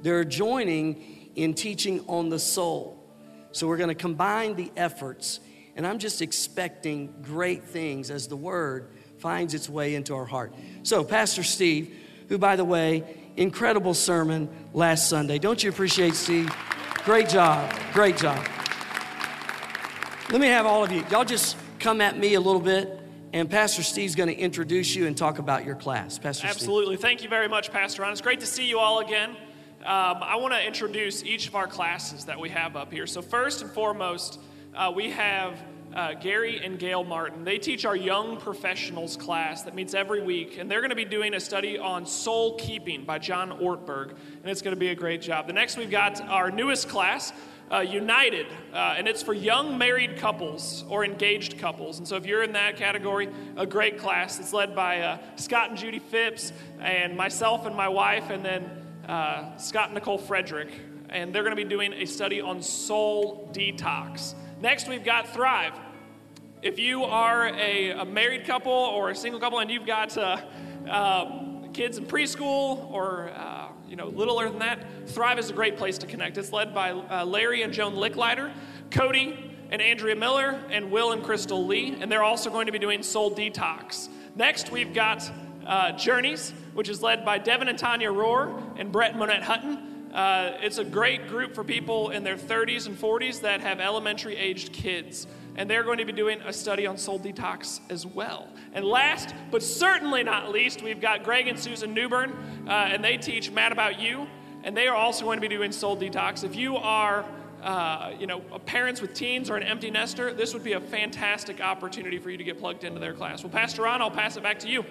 they're 0.00 0.24
joining 0.24 1.30
in 1.34 1.54
teaching 1.54 2.04
on 2.08 2.28
the 2.28 2.38
soul. 2.38 2.98
So 3.52 3.66
we're 3.68 3.76
going 3.76 3.88
to 3.88 3.94
combine 3.94 4.56
the 4.56 4.70
efforts. 4.76 5.40
And 5.76 5.86
I'm 5.86 5.98
just 5.98 6.22
expecting 6.22 7.14
great 7.22 7.64
things 7.64 8.10
as 8.10 8.28
the 8.28 8.36
word 8.36 8.90
finds 9.18 9.54
its 9.54 9.68
way 9.68 9.94
into 9.94 10.14
our 10.14 10.24
heart. 10.24 10.54
So, 10.82 11.04
Pastor 11.04 11.42
Steve, 11.42 11.96
who, 12.28 12.38
by 12.38 12.56
the 12.56 12.64
way, 12.64 13.04
incredible 13.36 13.94
sermon 13.94 14.48
last 14.72 15.08
Sunday. 15.08 15.38
Don't 15.38 15.62
you 15.62 15.70
appreciate 15.70 16.14
Steve? 16.14 16.50
Great 17.04 17.28
job. 17.28 17.72
Great 17.92 18.16
job. 18.16 18.44
Let 20.30 20.40
me 20.40 20.46
have 20.48 20.66
all 20.66 20.84
of 20.84 20.90
you. 20.90 21.04
Y'all 21.10 21.24
just 21.24 21.56
come 21.78 22.00
at 22.00 22.18
me 22.18 22.34
a 22.34 22.40
little 22.40 22.60
bit, 22.60 23.00
and 23.32 23.48
Pastor 23.48 23.82
Steve's 23.82 24.14
going 24.14 24.28
to 24.28 24.36
introduce 24.36 24.94
you 24.94 25.06
and 25.06 25.16
talk 25.16 25.38
about 25.38 25.64
your 25.64 25.74
class. 25.74 26.18
Pastor 26.18 26.46
Steve. 26.46 26.50
Absolutely. 26.50 26.96
Thank 26.96 27.22
you 27.22 27.28
very 27.28 27.48
much, 27.48 27.72
Pastor 27.72 28.02
Ron. 28.02 28.12
It's 28.12 28.20
great 28.20 28.40
to 28.40 28.46
see 28.46 28.68
you 28.68 28.78
all 28.78 29.00
again. 29.00 29.30
Um, 29.80 30.18
I 30.22 30.36
want 30.36 30.54
to 30.54 30.64
introduce 30.64 31.24
each 31.24 31.48
of 31.48 31.54
our 31.54 31.66
classes 31.66 32.26
that 32.26 32.38
we 32.38 32.50
have 32.50 32.76
up 32.76 32.92
here. 32.92 33.06
So, 33.06 33.20
first 33.20 33.62
and 33.62 33.70
foremost, 33.70 34.38
uh, 34.74 34.92
we 34.94 35.10
have 35.10 35.58
uh, 35.94 36.14
Gary 36.14 36.64
and 36.64 36.78
Gail 36.78 37.04
Martin. 37.04 37.44
They 37.44 37.58
teach 37.58 37.84
our 37.84 37.96
young 37.96 38.36
professionals 38.36 39.16
class 39.16 39.62
that 39.62 39.74
meets 39.74 39.94
every 39.94 40.22
week, 40.22 40.58
and 40.58 40.70
they're 40.70 40.80
going 40.80 40.90
to 40.90 40.96
be 40.96 41.04
doing 41.04 41.34
a 41.34 41.40
study 41.40 41.78
on 41.78 42.06
soul 42.06 42.56
keeping 42.58 43.04
by 43.04 43.18
John 43.18 43.50
Ortberg, 43.58 44.10
and 44.10 44.50
it's 44.50 44.62
going 44.62 44.74
to 44.74 44.80
be 44.80 44.88
a 44.88 44.94
great 44.94 45.20
job. 45.20 45.46
The 45.46 45.52
next, 45.52 45.76
we've 45.76 45.90
got 45.90 46.20
our 46.28 46.50
newest 46.50 46.88
class. 46.88 47.32
Uh, 47.72 47.80
United, 47.80 48.46
uh, 48.74 48.96
and 48.98 49.08
it's 49.08 49.22
for 49.22 49.32
young 49.32 49.78
married 49.78 50.18
couples 50.18 50.85
or 50.90 51.06
engaged 51.06 51.58
couples. 51.58 51.98
And 51.98 52.06
so, 52.06 52.16
if 52.16 52.26
you're 52.26 52.42
in 52.42 52.52
that 52.52 52.76
category, 52.76 53.30
a 53.56 53.64
great 53.64 53.96
class. 53.96 54.38
It's 54.38 54.52
led 54.52 54.74
by 54.74 55.00
uh, 55.00 55.18
Scott 55.37 55.70
and 55.70 55.78
Judy 55.78 55.98
Phipps, 55.98 56.52
and 56.80 57.16
myself 57.16 57.64
and 57.64 57.74
my 57.74 57.88
wife, 57.88 58.28
and 58.28 58.44
then 58.44 58.70
uh, 59.08 59.56
Scott 59.56 59.87
and 59.87 59.94
Nicole 59.94 60.18
Frederick. 60.18 60.68
And 61.08 61.35
they're 61.35 61.42
going 61.42 61.56
to 61.56 61.62
be 61.62 61.68
doing 61.68 61.94
a 61.94 62.04
study 62.04 62.42
on 62.42 62.62
soul 62.62 63.50
detox. 63.54 64.35
Next, 64.61 64.87
we've 64.87 65.04
got 65.04 65.32
Thrive. 65.32 65.72
If 66.62 66.78
you 66.78 67.04
are 67.04 67.48
a, 67.48 67.90
a 67.90 68.04
married 68.04 68.46
couple 68.46 68.72
or 68.72 69.11
a 69.11 69.14
single 69.14 69.40
couple 69.40 69.58
and 69.58 69.70
you've 69.70 69.87
got 69.87 70.16
uh, 70.16 70.40
um, 70.88 71.72
kids 71.72 71.98
in 71.98 72.06
preschool 72.06 72.88
or 72.92 73.30
uh, 73.35 73.62
you 73.92 73.98
know 73.98 74.09
littler 74.09 74.48
than 74.48 74.61
that, 74.61 74.87
Thrive 75.07 75.38
is 75.38 75.50
a 75.50 75.52
great 75.52 75.76
place 75.76 75.98
to 75.98 76.07
connect. 76.07 76.38
It's 76.38 76.50
led 76.50 76.72
by 76.72 76.92
uh, 76.92 77.26
Larry 77.26 77.61
and 77.61 77.74
Joan 77.74 77.94
Licklider, 77.94 78.50
Cody 78.90 79.55
and 79.70 79.83
Andrea 79.83 80.16
Miller, 80.16 80.59
and 80.70 80.90
Will 80.90 81.12
and 81.12 81.22
Crystal 81.22 81.66
Lee, 81.66 81.98
and 82.00 82.11
they're 82.11 82.22
also 82.22 82.48
going 82.48 82.64
to 82.64 82.72
be 82.72 82.78
doing 82.78 83.02
Soul 83.02 83.35
Detox. 83.35 84.09
Next, 84.35 84.72
we've 84.72 84.94
got 84.94 85.31
uh, 85.66 85.92
Journeys, 85.92 86.55
which 86.72 86.88
is 86.88 87.02
led 87.02 87.22
by 87.22 87.37
Devin 87.37 87.68
and 87.68 87.78
Tanya 87.78 88.11
Rohr 88.11 88.62
and 88.78 88.90
Brett 88.90 89.11
and 89.11 89.18
Monette 89.18 89.42
Hutton. 89.42 90.09
Uh, 90.14 90.57
it's 90.62 90.78
a 90.78 90.85
great 90.85 91.28
group 91.28 91.55
for 91.55 91.62
people 91.62 92.11
in 92.11 92.24
their 92.24 92.37
30s 92.37 92.87
and 92.87 92.98
40s 92.98 93.42
that 93.42 93.61
have 93.61 93.78
elementary 93.78 94.37
aged 94.37 94.72
kids. 94.72 95.26
And 95.56 95.68
they're 95.68 95.82
going 95.82 95.98
to 95.98 96.04
be 96.04 96.12
doing 96.12 96.40
a 96.42 96.52
study 96.52 96.86
on 96.86 96.96
soul 96.96 97.18
detox 97.18 97.80
as 97.90 98.06
well. 98.06 98.48
And 98.72 98.84
last, 98.84 99.34
but 99.50 99.62
certainly 99.62 100.22
not 100.22 100.50
least, 100.50 100.82
we've 100.82 101.00
got 101.00 101.24
Greg 101.24 101.46
and 101.48 101.58
Susan 101.58 101.92
Newburn, 101.92 102.32
uh, 102.66 102.70
and 102.70 103.04
they 103.04 103.18
teach 103.18 103.50
Mad 103.50 103.72
About 103.72 104.00
You. 104.00 104.26
And 104.64 104.76
they 104.76 104.86
are 104.86 104.96
also 104.96 105.24
going 105.24 105.38
to 105.38 105.46
be 105.46 105.54
doing 105.54 105.72
soul 105.72 105.96
detox. 105.96 106.44
If 106.44 106.54
you 106.56 106.76
are 106.76 107.26
uh, 107.62 108.12
you 108.18 108.26
know, 108.26 108.40
parents 108.66 109.00
with 109.00 109.14
teens 109.14 109.48
or 109.48 109.56
an 109.56 109.62
empty 109.62 109.90
nester, 109.90 110.32
this 110.32 110.52
would 110.52 110.64
be 110.64 110.72
a 110.72 110.80
fantastic 110.80 111.60
opportunity 111.60 112.18
for 112.18 112.30
you 112.30 112.36
to 112.36 112.44
get 112.44 112.58
plugged 112.58 112.84
into 112.84 112.98
their 112.98 113.12
class. 113.12 113.42
Well, 113.42 113.52
Pastor 113.52 113.82
Ron, 113.82 114.02
I'll 114.02 114.10
pass 114.10 114.36
it 114.36 114.42
back 114.42 114.58
to 114.60 114.68
you. 114.68 114.84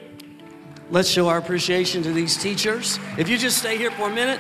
Let's 0.90 1.10
show 1.10 1.28
our 1.28 1.38
appreciation 1.38 2.04
to 2.04 2.14
these 2.14 2.38
teachers. 2.38 3.00
If 3.18 3.30
you 3.30 3.38
just 3.38 3.58
stay 3.58 3.78
here 3.78 3.92
for 3.92 4.10
a 4.10 4.14
minute. 4.14 4.40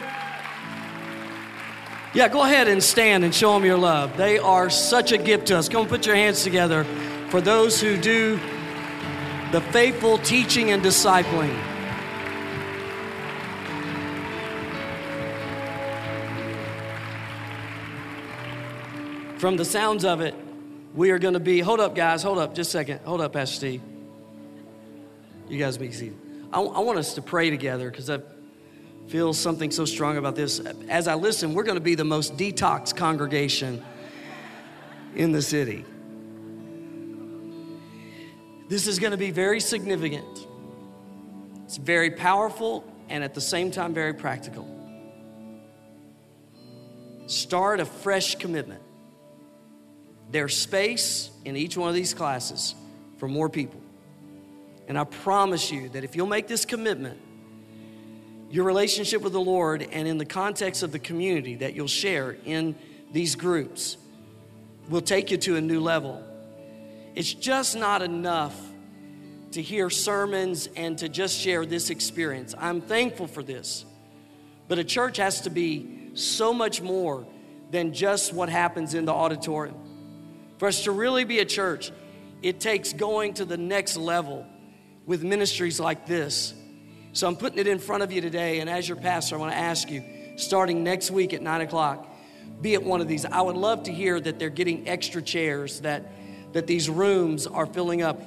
Yeah, 2.13 2.27
go 2.27 2.43
ahead 2.43 2.67
and 2.67 2.83
stand 2.83 3.23
and 3.23 3.33
show 3.33 3.53
them 3.53 3.63
your 3.63 3.77
love. 3.77 4.17
They 4.17 4.37
are 4.37 4.69
such 4.69 5.13
a 5.13 5.17
gift 5.17 5.47
to 5.47 5.57
us. 5.57 5.69
Come 5.69 5.87
put 5.87 6.05
your 6.05 6.15
hands 6.15 6.43
together 6.43 6.83
for 7.29 7.39
those 7.39 7.79
who 7.79 7.95
do 7.95 8.37
the 9.53 9.61
faithful 9.71 10.17
teaching 10.17 10.71
and 10.71 10.83
discipling. 10.83 11.57
From 19.37 19.55
the 19.55 19.65
sounds 19.65 20.03
of 20.03 20.19
it, 20.19 20.35
we 20.93 21.11
are 21.11 21.17
going 21.17 21.33
to 21.33 21.39
be. 21.39 21.61
Hold 21.61 21.79
up, 21.79 21.95
guys. 21.95 22.23
Hold 22.23 22.39
up. 22.39 22.53
Just 22.53 22.69
a 22.69 22.71
second. 22.73 22.99
Hold 23.05 23.21
up, 23.21 23.31
Pastor 23.31 23.55
Steve. 23.55 23.81
You 25.47 25.57
guys 25.57 25.77
be 25.77 25.91
seated. 25.93 26.17
I, 26.51 26.59
I 26.59 26.79
want 26.81 26.99
us 26.99 27.13
to 27.15 27.21
pray 27.21 27.49
together 27.49 27.89
because 27.89 28.09
I 28.09 28.19
feel 29.11 29.33
something 29.33 29.71
so 29.71 29.83
strong 29.83 30.15
about 30.15 30.37
this. 30.37 30.61
As 30.87 31.05
I 31.09 31.15
listen, 31.15 31.53
we're 31.53 31.65
going 31.65 31.75
to 31.75 31.81
be 31.81 31.95
the 31.95 32.05
most 32.05 32.37
detox 32.37 32.95
congregation 32.95 33.83
in 35.17 35.33
the 35.33 35.41
city. 35.41 35.83
This 38.69 38.87
is 38.87 38.99
going 38.99 39.11
to 39.11 39.17
be 39.17 39.31
very 39.31 39.59
significant. 39.59 40.47
It's 41.65 41.75
very 41.75 42.11
powerful 42.11 42.85
and 43.09 43.21
at 43.21 43.33
the 43.33 43.41
same 43.41 43.69
time 43.69 43.93
very 43.93 44.13
practical. 44.13 44.65
Start 47.27 47.81
a 47.81 47.85
fresh 47.85 48.35
commitment. 48.35 48.81
There's 50.29 50.55
space 50.55 51.31
in 51.43 51.57
each 51.57 51.75
one 51.75 51.89
of 51.89 51.95
these 51.95 52.13
classes 52.13 52.75
for 53.17 53.27
more 53.27 53.49
people. 53.49 53.81
And 54.87 54.97
I 54.97 55.03
promise 55.03 55.69
you 55.69 55.89
that 55.89 56.05
if 56.05 56.15
you'll 56.15 56.27
make 56.27 56.47
this 56.47 56.63
commitment, 56.63 57.19
your 58.51 58.65
relationship 58.65 59.21
with 59.21 59.31
the 59.31 59.41
Lord 59.41 59.87
and 59.91 60.07
in 60.07 60.17
the 60.17 60.25
context 60.25 60.83
of 60.83 60.91
the 60.91 60.99
community 60.99 61.55
that 61.55 61.73
you'll 61.73 61.87
share 61.87 62.35
in 62.45 62.75
these 63.13 63.35
groups 63.35 63.95
will 64.89 65.01
take 65.01 65.31
you 65.31 65.37
to 65.37 65.55
a 65.55 65.61
new 65.61 65.79
level. 65.79 66.21
It's 67.15 67.33
just 67.33 67.77
not 67.77 68.01
enough 68.01 68.59
to 69.51 69.61
hear 69.61 69.89
sermons 69.89 70.67
and 70.75 70.97
to 70.97 71.07
just 71.07 71.39
share 71.39 71.65
this 71.65 71.89
experience. 71.89 72.53
I'm 72.57 72.81
thankful 72.81 73.27
for 73.27 73.41
this. 73.41 73.85
But 74.67 74.79
a 74.79 74.83
church 74.83 75.17
has 75.17 75.41
to 75.41 75.49
be 75.49 76.11
so 76.13 76.53
much 76.53 76.81
more 76.81 77.25
than 77.71 77.93
just 77.93 78.33
what 78.33 78.49
happens 78.49 78.93
in 78.93 79.05
the 79.05 79.13
auditorium. 79.13 79.77
For 80.57 80.67
us 80.67 80.83
to 80.83 80.91
really 80.91 81.23
be 81.23 81.39
a 81.39 81.45
church, 81.45 81.91
it 82.41 82.59
takes 82.59 82.91
going 82.91 83.33
to 83.35 83.45
the 83.45 83.57
next 83.57 83.95
level 83.95 84.45
with 85.05 85.23
ministries 85.23 85.79
like 85.79 86.05
this. 86.05 86.53
So 87.13 87.27
I'm 87.27 87.35
putting 87.35 87.59
it 87.59 87.67
in 87.67 87.77
front 87.77 88.03
of 88.03 88.11
you 88.11 88.21
today, 88.21 88.59
and 88.59 88.69
as 88.69 88.87
your 88.87 88.95
pastor, 88.95 89.35
I 89.35 89.39
want 89.39 89.51
to 89.51 89.57
ask 89.57 89.91
you, 89.91 90.03
starting 90.37 90.83
next 90.83 91.11
week 91.11 91.33
at 91.33 91.41
9 91.41 91.61
o'clock, 91.61 92.07
be 92.61 92.73
at 92.73 92.83
one 92.83 93.01
of 93.01 93.07
these. 93.07 93.25
I 93.25 93.41
would 93.41 93.57
love 93.57 93.83
to 93.83 93.91
hear 93.91 94.19
that 94.19 94.39
they're 94.39 94.49
getting 94.49 94.87
extra 94.87 95.21
chairs, 95.21 95.81
that, 95.81 96.09
that 96.53 96.67
these 96.67 96.89
rooms 96.89 97.47
are 97.47 97.65
filling 97.65 98.01
up. 98.01 98.21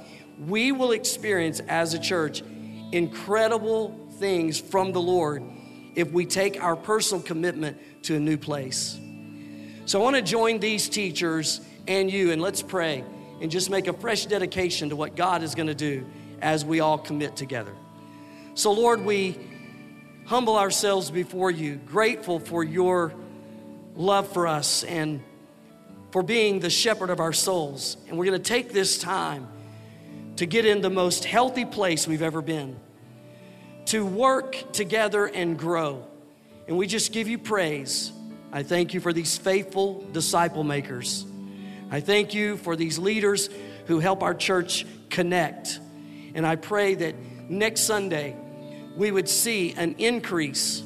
We 0.46 0.70
will 0.70 0.92
experience 0.92 1.60
as 1.60 1.94
a 1.94 1.98
church 1.98 2.42
incredible 2.92 4.08
things 4.18 4.60
from 4.60 4.92
the 4.92 5.00
Lord 5.00 5.42
if 5.94 6.10
we 6.12 6.26
take 6.26 6.62
our 6.62 6.76
personal 6.76 7.22
commitment 7.22 7.78
to 8.04 8.16
a 8.16 8.20
new 8.20 8.36
place. 8.36 8.98
So 9.86 10.00
I 10.00 10.02
want 10.02 10.16
to 10.16 10.22
join 10.22 10.58
these 10.58 10.88
teachers 10.88 11.60
and 11.86 12.10
you, 12.10 12.32
and 12.32 12.42
let's 12.42 12.60
pray 12.60 13.04
and 13.40 13.50
just 13.50 13.70
make 13.70 13.86
a 13.86 13.92
fresh 13.92 14.26
dedication 14.26 14.90
to 14.90 14.96
what 14.96 15.16
God 15.16 15.42
is 15.42 15.54
going 15.54 15.68
to 15.68 15.74
do 15.74 16.06
as 16.42 16.64
we 16.64 16.80
all 16.80 16.98
commit 16.98 17.36
together. 17.36 17.74
So, 18.56 18.70
Lord, 18.70 19.04
we 19.04 19.36
humble 20.26 20.56
ourselves 20.56 21.10
before 21.10 21.50
you, 21.50 21.74
grateful 21.74 22.38
for 22.38 22.62
your 22.62 23.12
love 23.96 24.32
for 24.32 24.46
us 24.46 24.84
and 24.84 25.24
for 26.12 26.22
being 26.22 26.60
the 26.60 26.70
shepherd 26.70 27.10
of 27.10 27.18
our 27.18 27.32
souls. 27.32 27.96
And 28.08 28.16
we're 28.16 28.26
going 28.26 28.40
to 28.40 28.48
take 28.48 28.72
this 28.72 28.96
time 28.96 29.48
to 30.36 30.46
get 30.46 30.64
in 30.66 30.82
the 30.82 30.90
most 30.90 31.24
healthy 31.24 31.64
place 31.64 32.06
we've 32.06 32.22
ever 32.22 32.40
been, 32.40 32.78
to 33.86 34.06
work 34.06 34.72
together 34.72 35.26
and 35.26 35.58
grow. 35.58 36.06
And 36.68 36.78
we 36.78 36.86
just 36.86 37.10
give 37.10 37.26
you 37.26 37.38
praise. 37.38 38.12
I 38.52 38.62
thank 38.62 38.94
you 38.94 39.00
for 39.00 39.12
these 39.12 39.36
faithful 39.36 40.04
disciple 40.12 40.62
makers. 40.62 41.26
I 41.90 41.98
thank 41.98 42.34
you 42.34 42.56
for 42.56 42.76
these 42.76 43.00
leaders 43.00 43.50
who 43.86 43.98
help 43.98 44.22
our 44.22 44.32
church 44.32 44.86
connect. 45.10 45.80
And 46.36 46.46
I 46.46 46.54
pray 46.54 46.94
that 46.94 47.16
next 47.48 47.80
Sunday 47.80 48.36
we 48.96 49.10
would 49.10 49.28
see 49.28 49.74
an 49.76 49.94
increase 49.98 50.82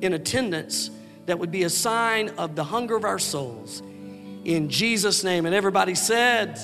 in 0.00 0.12
attendance 0.12 0.90
that 1.26 1.38
would 1.38 1.50
be 1.50 1.64
a 1.64 1.70
sign 1.70 2.30
of 2.30 2.56
the 2.56 2.64
hunger 2.64 2.96
of 2.96 3.04
our 3.04 3.18
souls. 3.18 3.82
In 4.44 4.68
Jesus' 4.68 5.22
name. 5.22 5.46
And 5.46 5.54
everybody 5.54 5.94
said, 5.94 6.58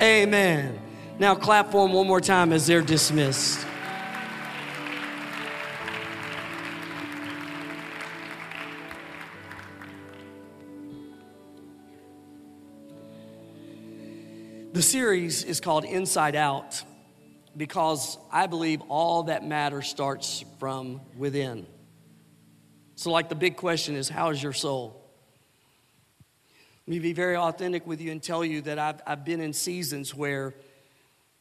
Amen. 0.00 0.80
Now 1.18 1.34
clap 1.34 1.70
for 1.70 1.86
them 1.86 1.94
one 1.94 2.06
more 2.06 2.20
time 2.20 2.52
as 2.52 2.66
they're 2.66 2.82
dismissed. 2.82 3.66
The 14.72 14.82
series 14.82 15.44
is 15.44 15.60
called 15.60 15.84
Inside 15.84 16.34
Out 16.34 16.82
because 17.56 18.18
I 18.32 18.46
believe 18.46 18.80
all 18.88 19.24
that 19.24 19.44
matters 19.44 19.88
starts 19.88 20.44
from 20.58 21.00
within. 21.16 21.66
So, 22.96 23.10
like 23.10 23.28
the 23.28 23.34
big 23.34 23.56
question 23.56 23.96
is, 23.96 24.08
how 24.08 24.30
is 24.30 24.42
your 24.42 24.52
soul? 24.52 25.00
Let 26.86 26.90
me 26.90 26.98
be 26.98 27.12
very 27.12 27.36
authentic 27.36 27.86
with 27.86 28.00
you 28.00 28.12
and 28.12 28.22
tell 28.22 28.44
you 28.44 28.60
that 28.62 28.78
I've, 28.78 29.00
I've 29.06 29.24
been 29.24 29.40
in 29.40 29.52
seasons 29.52 30.14
where 30.14 30.54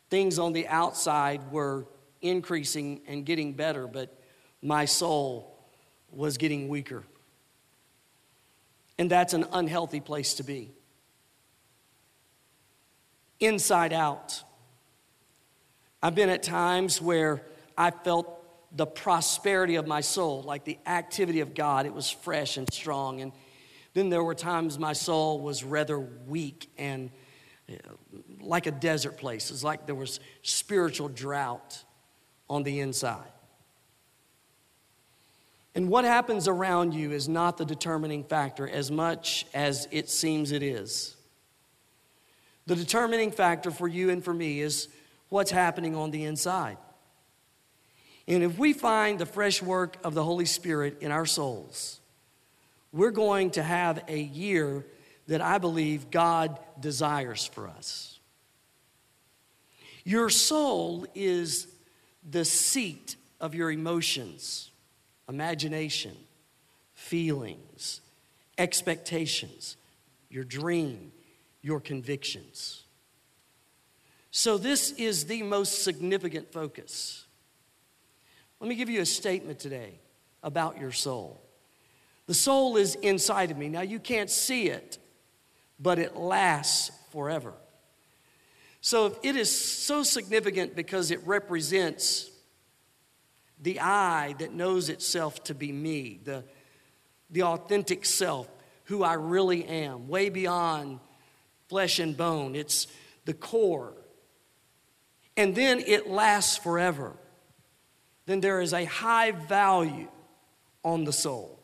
things 0.09 0.39
on 0.39 0.53
the 0.53 0.67
outside 0.67 1.51
were 1.51 1.85
increasing 2.21 3.01
and 3.07 3.25
getting 3.25 3.53
better, 3.53 3.85
but 3.87 4.17
my 4.61 4.85
soul 4.85 5.53
was 6.11 6.37
getting 6.37 6.69
weaker. 6.69 7.03
And 8.97 9.09
that's 9.09 9.33
an 9.33 9.45
unhealthy 9.51 9.99
place 9.99 10.35
to 10.35 10.43
be. 10.43 10.71
Inside 13.39 13.91
out. 13.91 14.43
I've 16.03 16.15
been 16.15 16.27
at 16.27 16.43
times 16.43 17.01
where 17.01 17.41
I 17.77 17.91
felt 17.91 18.27
the 18.75 18.85
prosperity 18.85 19.75
of 19.75 19.87
my 19.87 20.01
soul, 20.01 20.41
like 20.41 20.65
the 20.65 20.77
activity 20.85 21.39
of 21.39 21.55
God. 21.55 21.85
It 21.85 21.93
was 21.93 22.09
fresh 22.09 22.57
and 22.57 22.71
strong. 22.73 23.21
And 23.21 23.31
then 23.93 24.09
there 24.09 24.21
were 24.21 24.35
times 24.35 24.77
my 24.77 24.91
soul 24.91 25.39
was 25.39 25.63
rather 25.63 25.97
weak 25.97 26.69
and 26.77 27.09
uh, 27.69 27.75
like 28.41 28.65
a 28.65 28.71
desert 28.71 29.17
place. 29.17 29.49
It's 29.49 29.63
like 29.63 29.85
there 29.85 29.95
was 29.95 30.19
spiritual 30.41 31.07
drought 31.07 31.81
on 32.49 32.63
the 32.63 32.81
inside. 32.81 33.31
And 35.73 35.87
what 35.87 36.03
happens 36.03 36.49
around 36.49 36.93
you 36.93 37.11
is 37.11 37.29
not 37.29 37.57
the 37.57 37.65
determining 37.65 38.25
factor 38.25 38.67
as 38.67 38.91
much 38.91 39.45
as 39.53 39.87
it 39.89 40.09
seems 40.09 40.51
it 40.51 40.63
is. 40.63 41.15
The 42.67 42.75
determining 42.75 43.31
factor 43.31 43.71
for 43.71 43.87
you 43.87 44.09
and 44.09 44.21
for 44.21 44.33
me 44.33 44.59
is 44.59 44.89
what's 45.33 45.49
happening 45.49 45.95
on 45.95 46.11
the 46.11 46.25
inside. 46.25 46.77
And 48.27 48.43
if 48.43 48.59
we 48.59 48.71
find 48.71 49.17
the 49.17 49.25
fresh 49.25 49.63
work 49.63 49.97
of 50.03 50.13
the 50.13 50.23
Holy 50.23 50.45
Spirit 50.45 51.01
in 51.01 51.11
our 51.11 51.25
souls, 51.25 51.99
we're 52.91 53.09
going 53.09 53.49
to 53.51 53.63
have 53.63 54.03
a 54.07 54.19
year 54.19 54.85
that 55.25 55.41
I 55.41 55.57
believe 55.57 56.11
God 56.11 56.59
desires 56.79 57.47
for 57.47 57.67
us. 57.67 58.19
Your 60.03 60.29
soul 60.29 61.07
is 61.15 61.67
the 62.29 62.45
seat 62.45 63.15
of 63.41 63.55
your 63.55 63.71
emotions, 63.71 64.69
imagination, 65.27 66.15
feelings, 66.93 68.01
expectations, 68.59 69.77
your 70.29 70.43
dream, 70.43 71.11
your 71.63 71.79
convictions. 71.79 72.82
So, 74.35 74.57
this 74.57 74.89
is 74.93 75.25
the 75.25 75.43
most 75.43 75.83
significant 75.83 76.51
focus. 76.51 77.27
Let 78.59 78.67
me 78.67 78.73
give 78.73 78.89
you 78.89 78.99
a 78.99 79.05
statement 79.05 79.59
today 79.59 79.99
about 80.41 80.79
your 80.79 80.91
soul. 80.91 81.39
The 82.25 82.33
soul 82.33 82.77
is 82.77 82.95
inside 82.95 83.51
of 83.51 83.57
me. 83.59 83.69
Now, 83.69 83.81
you 83.81 83.99
can't 83.99 84.31
see 84.31 84.69
it, 84.69 84.97
but 85.79 85.99
it 85.99 86.15
lasts 86.17 86.89
forever. 87.11 87.53
So, 88.81 89.15
it 89.21 89.35
is 89.35 89.55
so 89.55 90.01
significant 90.01 90.75
because 90.75 91.11
it 91.11 91.19
represents 91.27 92.31
the 93.61 93.81
I 93.81 94.33
that 94.39 94.51
knows 94.51 94.89
itself 94.89 95.43
to 95.43 95.53
be 95.53 95.71
me, 95.71 96.19
the, 96.23 96.43
the 97.29 97.43
authentic 97.43 98.03
self, 98.03 98.49
who 98.85 99.03
I 99.03 99.13
really 99.13 99.63
am, 99.63 100.07
way 100.07 100.29
beyond 100.29 101.01
flesh 101.69 101.99
and 101.99 102.17
bone. 102.17 102.55
It's 102.55 102.87
the 103.25 103.35
core. 103.35 103.93
And 105.35 105.55
then 105.55 105.79
it 105.79 106.07
lasts 106.07 106.57
forever. 106.57 107.13
Then 108.25 108.39
there 108.39 108.61
is 108.61 108.73
a 108.73 108.85
high 108.85 109.31
value 109.31 110.07
on 110.83 111.03
the 111.03 111.13
soul. 111.13 111.59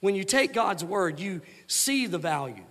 When 0.00 0.14
you 0.14 0.24
take 0.24 0.52
God's 0.52 0.84
word, 0.84 1.20
you 1.20 1.42
see 1.66 2.06
the 2.06 2.18
value. 2.18 2.64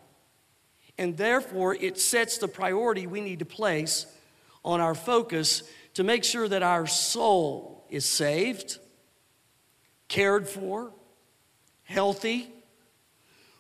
And 0.98 1.18
therefore, 1.18 1.76
it 1.76 2.00
sets 2.00 2.38
the 2.38 2.48
priority 2.48 3.08
we 3.08 3.22
need 3.22 3.40
to 3.40 3.46
place 3.46 4.06
on 4.64 4.82
our 4.82 4.96
focus 4.96 5.64
to 5.94 6.04
make 6.04 6.24
sure 6.24 6.48
that 6.48 6.64
our 6.64 6.88
soul 6.88 7.86
is 7.90 8.06
saved, 8.06 8.78
cared 10.08 10.48
for, 10.48 10.92
healthy, 11.84 12.50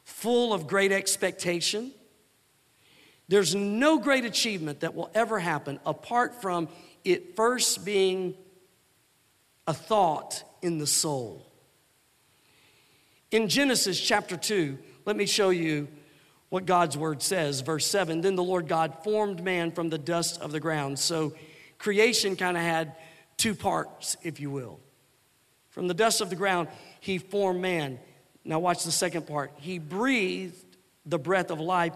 full 0.03 0.53
of 0.53 0.67
great 0.67 0.91
expectation. 0.91 1.91
There's 3.31 3.55
no 3.55 3.97
great 3.97 4.25
achievement 4.25 4.81
that 4.81 4.93
will 4.93 5.09
ever 5.15 5.39
happen 5.39 5.79
apart 5.85 6.41
from 6.41 6.67
it 7.05 7.37
first 7.37 7.85
being 7.85 8.35
a 9.65 9.73
thought 9.73 10.43
in 10.61 10.79
the 10.79 10.85
soul. 10.85 11.49
In 13.31 13.47
Genesis 13.47 13.97
chapter 13.97 14.35
2, 14.35 14.77
let 15.05 15.15
me 15.15 15.25
show 15.25 15.49
you 15.49 15.87
what 16.49 16.65
God's 16.65 16.97
word 16.97 17.21
says. 17.21 17.61
Verse 17.61 17.85
7 17.85 18.19
Then 18.19 18.35
the 18.35 18.43
Lord 18.43 18.67
God 18.67 19.01
formed 19.01 19.41
man 19.41 19.71
from 19.71 19.87
the 19.87 19.97
dust 19.97 20.41
of 20.41 20.51
the 20.51 20.59
ground. 20.59 20.99
So 20.99 21.33
creation 21.77 22.35
kind 22.35 22.57
of 22.57 22.63
had 22.63 22.97
two 23.37 23.55
parts, 23.55 24.17
if 24.23 24.41
you 24.41 24.51
will. 24.51 24.81
From 25.69 25.87
the 25.87 25.93
dust 25.93 26.19
of 26.19 26.29
the 26.29 26.35
ground, 26.35 26.67
he 26.99 27.17
formed 27.17 27.61
man. 27.61 27.97
Now, 28.43 28.59
watch 28.59 28.83
the 28.83 28.91
second 28.91 29.25
part. 29.25 29.53
He 29.55 29.79
breathed 29.79 30.65
the 31.05 31.17
breath 31.17 31.49
of 31.49 31.61
life 31.61 31.93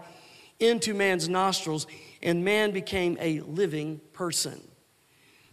into 0.60 0.94
man's 0.94 1.28
nostrils, 1.28 1.86
and 2.22 2.44
man 2.44 2.70
became 2.70 3.16
a 3.20 3.40
living 3.40 4.00
person. 4.12 4.60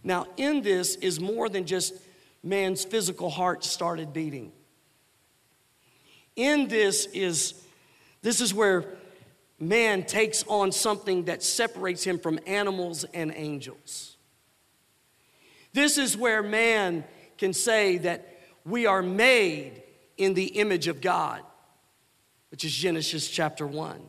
Now, 0.02 0.26
in 0.36 0.62
this 0.62 0.96
is 0.96 1.20
more 1.20 1.48
than 1.48 1.66
just 1.66 1.94
man's 2.42 2.84
physical 2.84 3.30
heart 3.30 3.64
started 3.64 4.12
beating. 4.12 4.52
In 6.36 6.68
this 6.68 7.06
is 7.06 7.54
this 8.22 8.40
is 8.40 8.54
where 8.54 8.84
man 9.60 10.02
takes 10.02 10.44
on 10.48 10.72
something 10.72 11.24
that 11.24 11.42
separates 11.42 12.02
him 12.04 12.18
from 12.18 12.38
animals 12.46 13.04
and 13.14 13.32
angels. 13.34 14.16
This 15.72 15.98
is 15.98 16.16
where 16.16 16.42
man 16.42 17.04
can 17.36 17.52
say 17.52 17.98
that 17.98 18.40
we 18.64 18.86
are 18.86 19.02
made 19.02 19.82
in 20.16 20.34
the 20.34 20.46
image 20.46 20.88
of 20.88 21.00
God, 21.00 21.42
which 22.50 22.64
is 22.64 22.72
Genesis 22.72 23.28
chapter 23.28 23.66
1. 23.66 24.00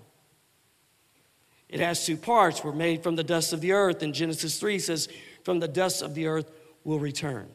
It 1.70 1.80
has 1.80 2.06
two 2.06 2.18
parts. 2.18 2.64
We're 2.64 2.74
made 2.74 3.04
from 3.04 3.16
the 3.16 3.24
dust 3.24 3.54
of 3.54 3.62
the 3.62 3.72
earth, 3.72 4.04
and 4.04 4.14
Genesis 4.14 4.60
3 4.60 4.80
says, 4.80 5.10
From 5.44 5.60
the 5.60 5.68
dust 5.68 6.02
of 6.02 6.14
the 6.14 6.28
earth 6.28 6.52
will 6.84 7.00
return. 7.00 7.48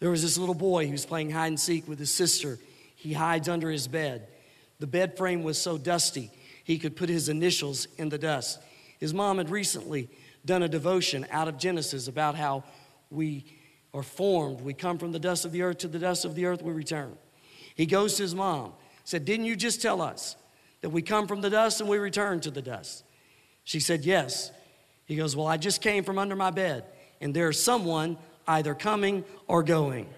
There 0.00 0.10
was 0.10 0.22
this 0.22 0.38
little 0.38 0.54
boy 0.54 0.86
who 0.86 0.92
was 0.92 1.06
playing 1.06 1.30
hide 1.30 1.48
and 1.48 1.60
seek 1.60 1.88
with 1.88 1.98
his 1.98 2.12
sister. 2.12 2.58
He 2.94 3.12
hides 3.12 3.48
under 3.48 3.70
his 3.70 3.88
bed. 3.88 4.28
The 4.78 4.86
bed 4.86 5.16
frame 5.16 5.42
was 5.42 5.60
so 5.60 5.78
dusty, 5.78 6.30
he 6.64 6.78
could 6.78 6.96
put 6.96 7.08
his 7.08 7.28
initials 7.28 7.86
in 7.96 8.08
the 8.08 8.18
dust. 8.18 8.58
His 8.98 9.14
mom 9.14 9.38
had 9.38 9.50
recently 9.50 10.10
done 10.44 10.62
a 10.62 10.68
devotion 10.68 11.26
out 11.30 11.48
of 11.48 11.58
Genesis 11.58 12.08
about 12.08 12.34
how 12.34 12.64
we 13.10 13.44
are 13.94 14.02
formed. 14.02 14.60
We 14.60 14.74
come 14.74 14.98
from 14.98 15.12
the 15.12 15.18
dust 15.18 15.44
of 15.44 15.52
the 15.52 15.62
earth 15.62 15.78
to 15.78 15.88
the 15.88 15.98
dust 15.98 16.24
of 16.24 16.34
the 16.34 16.46
earth 16.46 16.62
we 16.62 16.72
return. 16.72 17.16
He 17.74 17.86
goes 17.86 18.16
to 18.16 18.22
his 18.22 18.34
mom, 18.34 18.72
said, 19.04 19.24
Didn't 19.24 19.46
you 19.46 19.56
just 19.56 19.80
tell 19.80 20.02
us 20.02 20.36
that 20.86 20.90
we 20.90 21.02
come 21.02 21.26
from 21.26 21.40
the 21.40 21.50
dust 21.50 21.80
and 21.80 21.90
we 21.90 21.98
return 21.98 22.38
to 22.38 22.48
the 22.48 22.62
dust? 22.62 23.02
She 23.64 23.80
said, 23.80 24.04
Yes. 24.04 24.52
He 25.06 25.16
goes, 25.16 25.34
Well, 25.34 25.48
I 25.48 25.56
just 25.56 25.82
came 25.82 26.04
from 26.04 26.16
under 26.16 26.36
my 26.36 26.52
bed, 26.52 26.84
and 27.20 27.34
there's 27.34 27.60
someone 27.60 28.16
either 28.46 28.72
coming 28.72 29.24
or 29.48 29.64
going. 29.64 30.06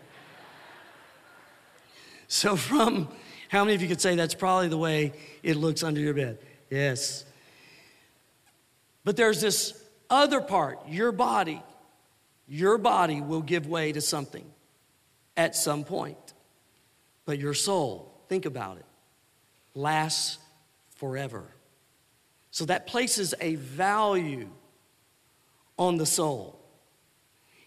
So, 2.30 2.54
from 2.54 3.08
how 3.48 3.64
many 3.64 3.76
of 3.76 3.80
you 3.80 3.88
could 3.88 4.02
say 4.02 4.14
that's 4.14 4.34
probably 4.34 4.68
the 4.68 4.76
way 4.76 5.14
it 5.42 5.56
looks 5.56 5.82
under 5.82 5.98
your 5.98 6.12
bed? 6.12 6.36
Yes. 6.68 7.24
But 9.04 9.16
there's 9.16 9.40
this 9.40 9.82
other 10.10 10.42
part, 10.42 10.86
your 10.86 11.12
body. 11.12 11.62
Your 12.46 12.76
body 12.76 13.22
will 13.22 13.40
give 13.40 13.66
way 13.66 13.92
to 13.92 14.02
something 14.02 14.44
at 15.38 15.56
some 15.56 15.84
point. 15.84 16.34
But 17.24 17.38
your 17.38 17.54
soul, 17.54 18.12
think 18.28 18.44
about 18.44 18.76
it, 18.76 18.84
lasts 19.74 20.36
forever. 20.98 21.44
So 22.50 22.66
that 22.66 22.86
places 22.86 23.34
a 23.40 23.54
value 23.54 24.50
on 25.78 25.96
the 25.96 26.06
soul. 26.06 26.58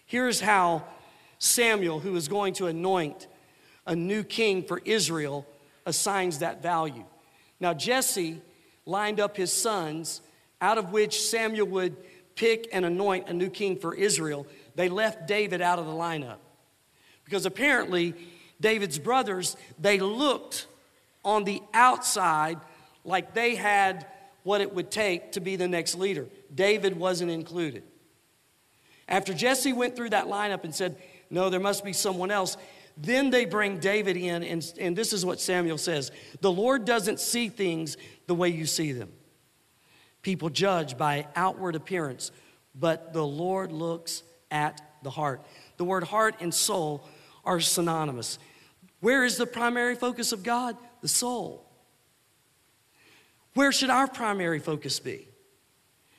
Here's 0.06 0.40
how 0.40 0.84
Samuel, 1.38 1.98
who 1.98 2.14
is 2.14 2.28
going 2.28 2.54
to 2.54 2.66
anoint 2.66 3.26
a 3.86 3.96
new 3.96 4.22
king 4.22 4.62
for 4.62 4.80
Israel, 4.84 5.46
assigns 5.86 6.38
that 6.38 6.62
value. 6.62 7.04
Now, 7.58 7.74
Jesse 7.74 8.40
lined 8.86 9.18
up 9.18 9.36
his 9.36 9.52
sons, 9.52 10.20
out 10.60 10.78
of 10.78 10.92
which 10.92 11.22
Samuel 11.22 11.66
would 11.68 11.96
pick 12.36 12.68
and 12.72 12.84
anoint 12.84 13.28
a 13.28 13.32
new 13.32 13.50
king 13.50 13.76
for 13.76 13.94
Israel. 13.94 14.46
They 14.74 14.88
left 14.88 15.26
David 15.26 15.60
out 15.60 15.78
of 15.78 15.86
the 15.86 15.92
lineup 15.92 16.38
because 17.24 17.46
apparently 17.46 18.14
David's 18.60 18.98
brothers, 18.98 19.56
they 19.78 19.98
looked 19.98 20.66
on 21.24 21.44
the 21.44 21.62
outside 21.72 22.58
like 23.04 23.34
they 23.34 23.54
had 23.54 24.06
what 24.42 24.60
it 24.60 24.74
would 24.74 24.90
take 24.90 25.32
to 25.32 25.40
be 25.40 25.56
the 25.56 25.68
next 25.68 25.94
leader. 25.94 26.26
David 26.54 26.96
wasn't 26.96 27.30
included. 27.30 27.82
After 29.08 29.34
Jesse 29.34 29.72
went 29.72 29.96
through 29.96 30.10
that 30.10 30.26
lineup 30.26 30.64
and 30.64 30.74
said, 30.74 30.96
No, 31.30 31.50
there 31.50 31.60
must 31.60 31.84
be 31.84 31.92
someone 31.92 32.30
else, 32.30 32.56
then 32.96 33.30
they 33.30 33.44
bring 33.44 33.78
David 33.78 34.16
in, 34.16 34.42
and, 34.42 34.72
and 34.78 34.96
this 34.96 35.12
is 35.12 35.24
what 35.24 35.40
Samuel 35.40 35.78
says 35.78 36.10
The 36.40 36.52
Lord 36.52 36.84
doesn't 36.84 37.20
see 37.20 37.48
things 37.48 37.96
the 38.26 38.34
way 38.34 38.48
you 38.48 38.66
see 38.66 38.92
them. 38.92 39.12
People 40.22 40.50
judge 40.50 40.96
by 40.96 41.26
outward 41.34 41.74
appearance, 41.74 42.30
but 42.74 43.12
the 43.12 43.26
Lord 43.26 43.72
looks 43.72 44.22
at 44.50 44.80
the 45.02 45.10
heart. 45.10 45.42
The 45.78 45.84
word 45.84 46.04
heart 46.04 46.36
and 46.40 46.54
soul 46.54 47.08
are 47.44 47.58
synonymous. 47.60 48.38
Where 49.00 49.24
is 49.24 49.36
the 49.36 49.46
primary 49.46 49.96
focus 49.96 50.30
of 50.30 50.44
God? 50.44 50.76
The 51.00 51.08
soul. 51.08 51.66
Where 53.54 53.72
should 53.72 53.90
our 53.90 54.06
primary 54.06 54.58
focus 54.58 54.98
be? 55.00 55.28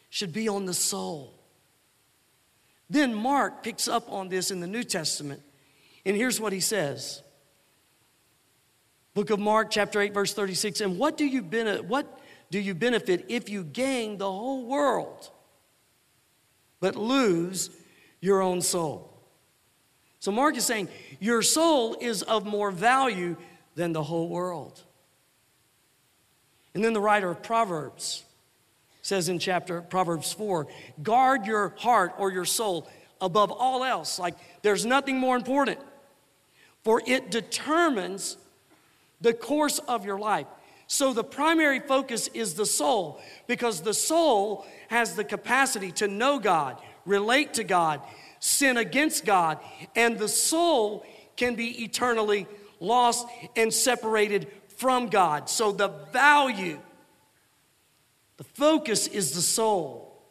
Should 0.10 0.34
be 0.34 0.48
on 0.48 0.66
the 0.66 0.74
soul. 0.74 1.34
Then 2.90 3.14
Mark 3.14 3.64
picks 3.64 3.88
up 3.88 4.12
on 4.12 4.30
this 4.30 4.52
in 4.52 4.60
the 4.60 4.68
New 4.68 4.84
Testament, 4.84 5.42
and 6.06 6.16
here's 6.16 6.40
what 6.40 6.54
he 6.54 6.60
says. 6.60 7.24
Book 9.14 9.30
of 9.30 9.40
Mark, 9.40 9.70
chapter 9.72 10.02
8, 10.02 10.14
verse 10.14 10.34
36. 10.34 10.82
And 10.82 10.98
what 10.98 11.18
do 11.18 11.26
you 11.26 11.42
benefit, 11.42 11.86
what 11.86 12.20
do 12.52 12.60
you 12.60 12.74
benefit 12.76 13.26
if 13.30 13.50
you 13.50 13.64
gain 13.64 14.18
the 14.18 14.32
whole 14.32 14.66
world, 14.66 15.32
but 16.80 16.96
lose 16.96 17.70
your 18.22 18.42
own 18.42 18.62
soul? 18.62 19.10
So 20.20 20.32
Mark 20.32 20.56
is 20.56 20.66
saying, 20.66 20.90
your 21.20 21.42
soul 21.42 21.98
is 22.00 22.22
of 22.24 22.46
more 22.46 22.72
value 22.72 23.36
than 23.76 23.92
the 23.92 24.04
whole 24.04 24.30
world. 24.30 24.82
And 26.74 26.84
then 26.84 26.94
the 26.94 27.02
writer 27.02 27.30
of 27.30 27.44
Proverbs 27.44 28.24
says 29.02 29.30
in 29.30 29.38
chapter 29.38 29.82
Proverbs 29.82 30.34
4 30.34 30.68
guard 31.04 31.46
your 31.46 31.74
heart 31.78 32.14
or 32.18 32.32
your 32.32 32.46
soul 32.46 32.90
above 33.22 33.52
all 33.52 33.84
else. 33.84 34.18
Like 34.18 34.36
there's 34.62 34.86
nothing 34.86 35.18
more 35.18 35.36
important, 35.36 35.80
for 36.84 37.02
it 37.06 37.30
determines 37.30 38.38
the 39.22 39.34
course 39.34 39.80
of 39.80 40.06
your 40.06 40.18
life. 40.18 40.48
So 40.88 41.14
the 41.14 41.24
primary 41.24 41.80
focus 41.80 42.28
is 42.34 42.56
the 42.56 42.66
soul 42.66 43.22
because 43.48 43.82
the 43.82 43.94
soul 43.94 44.66
has 44.90 45.16
the 45.16 45.24
capacity 45.24 45.92
to 45.94 46.08
know 46.08 46.40
God, 46.40 46.82
relate 47.06 47.56
to 47.56 47.64
God, 47.64 48.02
sin 48.40 48.78
against 48.78 49.26
God, 49.26 49.60
and 49.96 50.18
the 50.20 50.28
soul 50.28 51.06
can 51.36 51.56
be 51.56 51.84
eternally 51.84 52.48
lost 52.80 53.28
and 53.56 53.74
separated 53.74 54.48
from 54.84 55.08
God. 55.08 55.50
So 55.50 55.72
the 55.72 55.88
value, 55.88 56.78
the 58.36 58.44
focus 58.44 59.08
is 59.08 59.32
the 59.32 59.42
soul. 59.42 60.22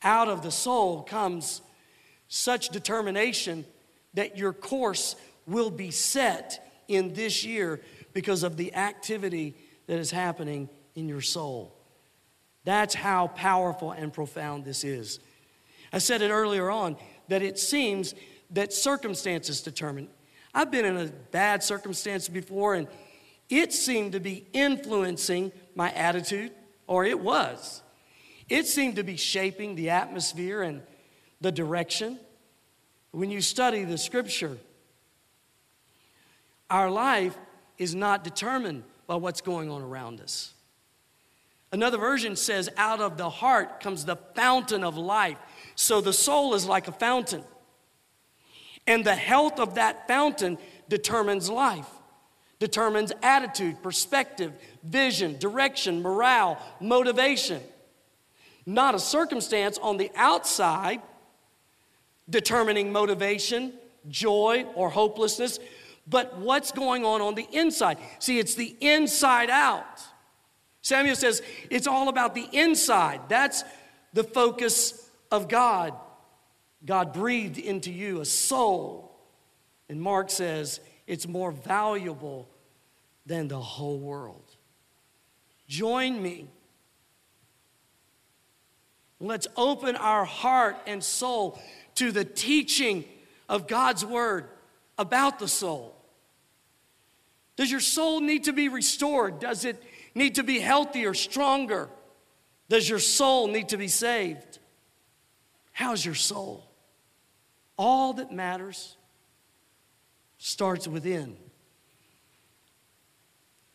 Out 0.00 0.28
of 0.28 0.42
the 0.42 0.52
soul 0.52 1.02
comes 1.02 1.60
such 2.28 2.68
determination 2.68 3.64
that 4.14 4.38
your 4.38 4.52
course 4.52 5.16
will 5.44 5.72
be 5.72 5.90
set 5.90 6.64
in 6.86 7.12
this 7.12 7.44
year 7.44 7.80
because 8.12 8.44
of 8.44 8.56
the 8.56 8.76
activity 8.76 9.56
that 9.88 9.98
is 9.98 10.12
happening 10.12 10.68
in 10.94 11.08
your 11.08 11.20
soul. 11.20 11.74
That's 12.62 12.94
how 12.94 13.26
powerful 13.26 13.90
and 13.90 14.12
profound 14.12 14.64
this 14.64 14.84
is. 14.84 15.18
I 15.92 15.98
said 15.98 16.22
it 16.22 16.30
earlier 16.30 16.70
on 16.70 16.96
that 17.26 17.42
it 17.42 17.58
seems 17.58 18.14
that 18.50 18.72
circumstances 18.72 19.62
determine. 19.62 20.06
I've 20.54 20.70
been 20.70 20.84
in 20.84 20.96
a 20.96 21.06
bad 21.06 21.62
circumstance 21.62 22.28
before, 22.28 22.74
and 22.74 22.88
it 23.48 23.72
seemed 23.72 24.12
to 24.12 24.20
be 24.20 24.46
influencing 24.52 25.52
my 25.74 25.92
attitude, 25.92 26.52
or 26.86 27.04
it 27.04 27.18
was. 27.18 27.82
It 28.48 28.66
seemed 28.66 28.96
to 28.96 29.04
be 29.04 29.16
shaping 29.16 29.76
the 29.76 29.90
atmosphere 29.90 30.62
and 30.62 30.82
the 31.40 31.52
direction. 31.52 32.18
When 33.12 33.30
you 33.30 33.40
study 33.40 33.84
the 33.84 33.98
scripture, 33.98 34.58
our 36.68 36.90
life 36.90 37.36
is 37.78 37.94
not 37.94 38.24
determined 38.24 38.84
by 39.06 39.16
what's 39.16 39.40
going 39.40 39.70
on 39.70 39.82
around 39.82 40.20
us. 40.20 40.52
Another 41.72 41.98
version 41.98 42.34
says, 42.34 42.68
out 42.76 43.00
of 43.00 43.16
the 43.16 43.30
heart 43.30 43.80
comes 43.80 44.04
the 44.04 44.16
fountain 44.16 44.82
of 44.82 44.96
life. 44.96 45.38
So 45.76 46.00
the 46.00 46.12
soul 46.12 46.54
is 46.54 46.66
like 46.66 46.88
a 46.88 46.92
fountain. 46.92 47.44
And 48.90 49.04
the 49.04 49.14
health 49.14 49.60
of 49.60 49.76
that 49.76 50.08
fountain 50.08 50.58
determines 50.88 51.48
life, 51.48 51.86
determines 52.58 53.12
attitude, 53.22 53.80
perspective, 53.84 54.52
vision, 54.82 55.38
direction, 55.38 56.02
morale, 56.02 56.58
motivation. 56.80 57.62
Not 58.66 58.96
a 58.96 58.98
circumstance 58.98 59.78
on 59.78 59.96
the 59.96 60.10
outside 60.16 61.00
determining 62.28 62.90
motivation, 62.90 63.74
joy, 64.08 64.66
or 64.74 64.90
hopelessness, 64.90 65.60
but 66.08 66.38
what's 66.38 66.72
going 66.72 67.04
on 67.04 67.20
on 67.22 67.36
the 67.36 67.46
inside. 67.52 67.96
See, 68.18 68.40
it's 68.40 68.56
the 68.56 68.76
inside 68.80 69.50
out. 69.50 70.02
Samuel 70.82 71.14
says 71.14 71.42
it's 71.70 71.86
all 71.86 72.08
about 72.08 72.34
the 72.34 72.48
inside. 72.52 73.20
That's 73.28 73.62
the 74.14 74.24
focus 74.24 75.08
of 75.30 75.46
God. 75.46 75.94
God 76.84 77.12
breathed 77.12 77.58
into 77.58 77.90
you 77.90 78.20
a 78.20 78.24
soul. 78.24 79.12
And 79.88 80.00
Mark 80.00 80.30
says 80.30 80.80
it's 81.06 81.26
more 81.26 81.52
valuable 81.52 82.48
than 83.26 83.48
the 83.48 83.60
whole 83.60 83.98
world. 83.98 84.44
Join 85.68 86.20
me. 86.20 86.48
Let's 89.20 89.46
open 89.56 89.96
our 89.96 90.24
heart 90.24 90.76
and 90.86 91.04
soul 91.04 91.60
to 91.96 92.10
the 92.10 92.24
teaching 92.24 93.04
of 93.48 93.66
God's 93.66 94.04
word 94.04 94.46
about 94.96 95.38
the 95.38 95.48
soul. 95.48 95.94
Does 97.56 97.70
your 97.70 97.80
soul 97.80 98.20
need 98.20 98.44
to 98.44 98.52
be 98.54 98.68
restored? 98.68 99.38
Does 99.38 99.66
it 99.66 99.82
need 100.14 100.36
to 100.36 100.42
be 100.42 100.60
healthier, 100.60 101.12
stronger? 101.12 101.90
Does 102.70 102.88
your 102.88 102.98
soul 102.98 103.48
need 103.48 103.68
to 103.70 103.76
be 103.76 103.88
saved? 103.88 104.58
How's 105.72 106.04
your 106.04 106.14
soul? 106.14 106.69
All 107.82 108.12
that 108.12 108.30
matters 108.30 108.94
starts 110.36 110.86
within. 110.86 111.38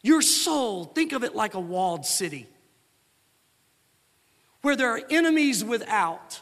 Your 0.03 0.21
soul, 0.21 0.83
think 0.85 1.11
of 1.11 1.23
it 1.23 1.35
like 1.35 1.55
a 1.55 1.59
walled 1.59 2.05
city 2.05 2.45
where 4.61 4.75
there 4.75 4.91
are 4.91 5.01
enemies 5.09 5.63
without 5.63 6.39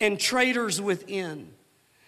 and 0.00 0.18
traitors 0.18 0.80
within. 0.80 1.52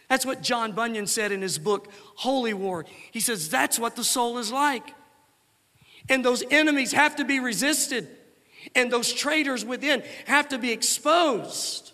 That's 0.09 0.25
what 0.25 0.41
John 0.41 0.73
Bunyan 0.73 1.07
said 1.07 1.31
in 1.31 1.43
his 1.43 1.59
book, 1.59 1.93
Holy 2.15 2.55
War. 2.55 2.87
He 3.11 3.21
says, 3.21 3.51
That's 3.51 3.79
what 3.79 3.97
the 3.97 4.05
soul 4.05 4.39
is 4.39 4.51
like. 4.51 4.95
And 6.09 6.25
those 6.25 6.43
enemies 6.51 6.93
have 6.93 7.17
to 7.17 7.27
be 7.27 7.39
resisted, 7.39 8.09
and 8.75 8.91
those 8.91 9.13
traitors 9.13 9.63
within 9.63 10.03
have 10.25 10.49
to 10.49 10.57
be 10.57 10.73
exposed. 10.73 11.93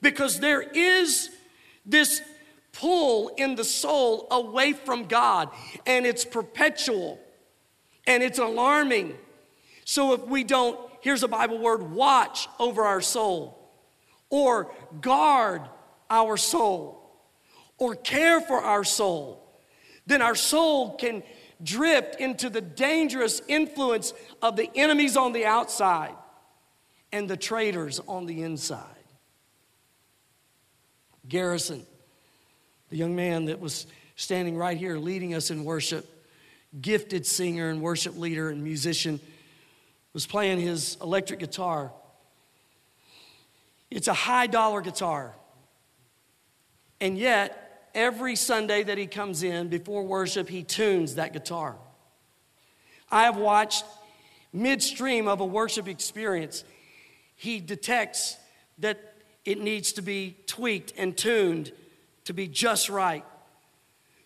Because 0.00 0.40
there 0.40 0.62
is 0.62 1.30
this 1.84 2.22
pull 2.72 3.28
in 3.36 3.56
the 3.56 3.64
soul 3.64 4.28
away 4.30 4.72
from 4.72 5.04
God, 5.04 5.50
and 5.86 6.06
it's 6.06 6.24
perpetual 6.24 7.18
and 8.06 8.22
it's 8.22 8.38
alarming. 8.38 9.14
So 9.84 10.12
if 10.14 10.26
we 10.26 10.44
don't, 10.44 10.78
here's 11.00 11.22
a 11.22 11.28
Bible 11.28 11.58
word, 11.58 11.82
watch 11.82 12.48
over 12.58 12.84
our 12.84 13.00
soul 13.00 13.58
or 14.30 14.72
guard 15.00 15.62
our 16.10 16.36
soul 16.36 17.10
or 17.78 17.94
care 17.94 18.40
for 18.40 18.60
our 18.60 18.84
soul, 18.84 19.44
then 20.06 20.22
our 20.22 20.34
soul 20.34 20.96
can 20.96 21.22
drift 21.62 22.20
into 22.20 22.48
the 22.48 22.60
dangerous 22.60 23.42
influence 23.48 24.12
of 24.40 24.56
the 24.56 24.70
enemies 24.74 25.16
on 25.16 25.32
the 25.32 25.44
outside 25.44 26.14
and 27.12 27.28
the 27.28 27.36
traitors 27.36 28.00
on 28.06 28.26
the 28.26 28.42
inside. 28.42 28.97
Garrison, 31.28 31.84
the 32.90 32.96
young 32.96 33.14
man 33.14 33.46
that 33.46 33.60
was 33.60 33.86
standing 34.16 34.56
right 34.56 34.76
here 34.76 34.96
leading 34.98 35.34
us 35.34 35.50
in 35.50 35.64
worship, 35.64 36.06
gifted 36.80 37.26
singer 37.26 37.70
and 37.70 37.80
worship 37.80 38.16
leader 38.16 38.50
and 38.50 38.62
musician, 38.62 39.20
was 40.12 40.26
playing 40.26 40.60
his 40.60 40.96
electric 41.02 41.40
guitar. 41.40 41.92
It's 43.90 44.08
a 44.08 44.14
high 44.14 44.46
dollar 44.46 44.80
guitar. 44.80 45.34
And 47.00 47.16
yet, 47.16 47.90
every 47.94 48.36
Sunday 48.36 48.82
that 48.82 48.98
he 48.98 49.06
comes 49.06 49.42
in 49.42 49.68
before 49.68 50.02
worship, 50.02 50.48
he 50.48 50.62
tunes 50.62 51.14
that 51.14 51.32
guitar. 51.32 51.76
I 53.10 53.22
have 53.24 53.36
watched 53.36 53.84
midstream 54.52 55.28
of 55.28 55.40
a 55.40 55.44
worship 55.44 55.88
experience, 55.88 56.64
he 57.36 57.60
detects 57.60 58.36
that 58.78 59.14
it 59.48 59.58
needs 59.58 59.92
to 59.92 60.02
be 60.02 60.36
tweaked 60.46 60.92
and 60.98 61.16
tuned 61.16 61.72
to 62.26 62.34
be 62.34 62.46
just 62.46 62.90
right. 62.90 63.24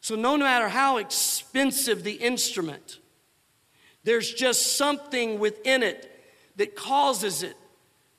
So, 0.00 0.16
no 0.16 0.36
matter 0.36 0.68
how 0.68 0.96
expensive 0.96 2.02
the 2.02 2.14
instrument, 2.14 2.98
there's 4.02 4.34
just 4.34 4.76
something 4.76 5.38
within 5.38 5.84
it 5.84 6.10
that 6.56 6.74
causes 6.74 7.44
it 7.44 7.56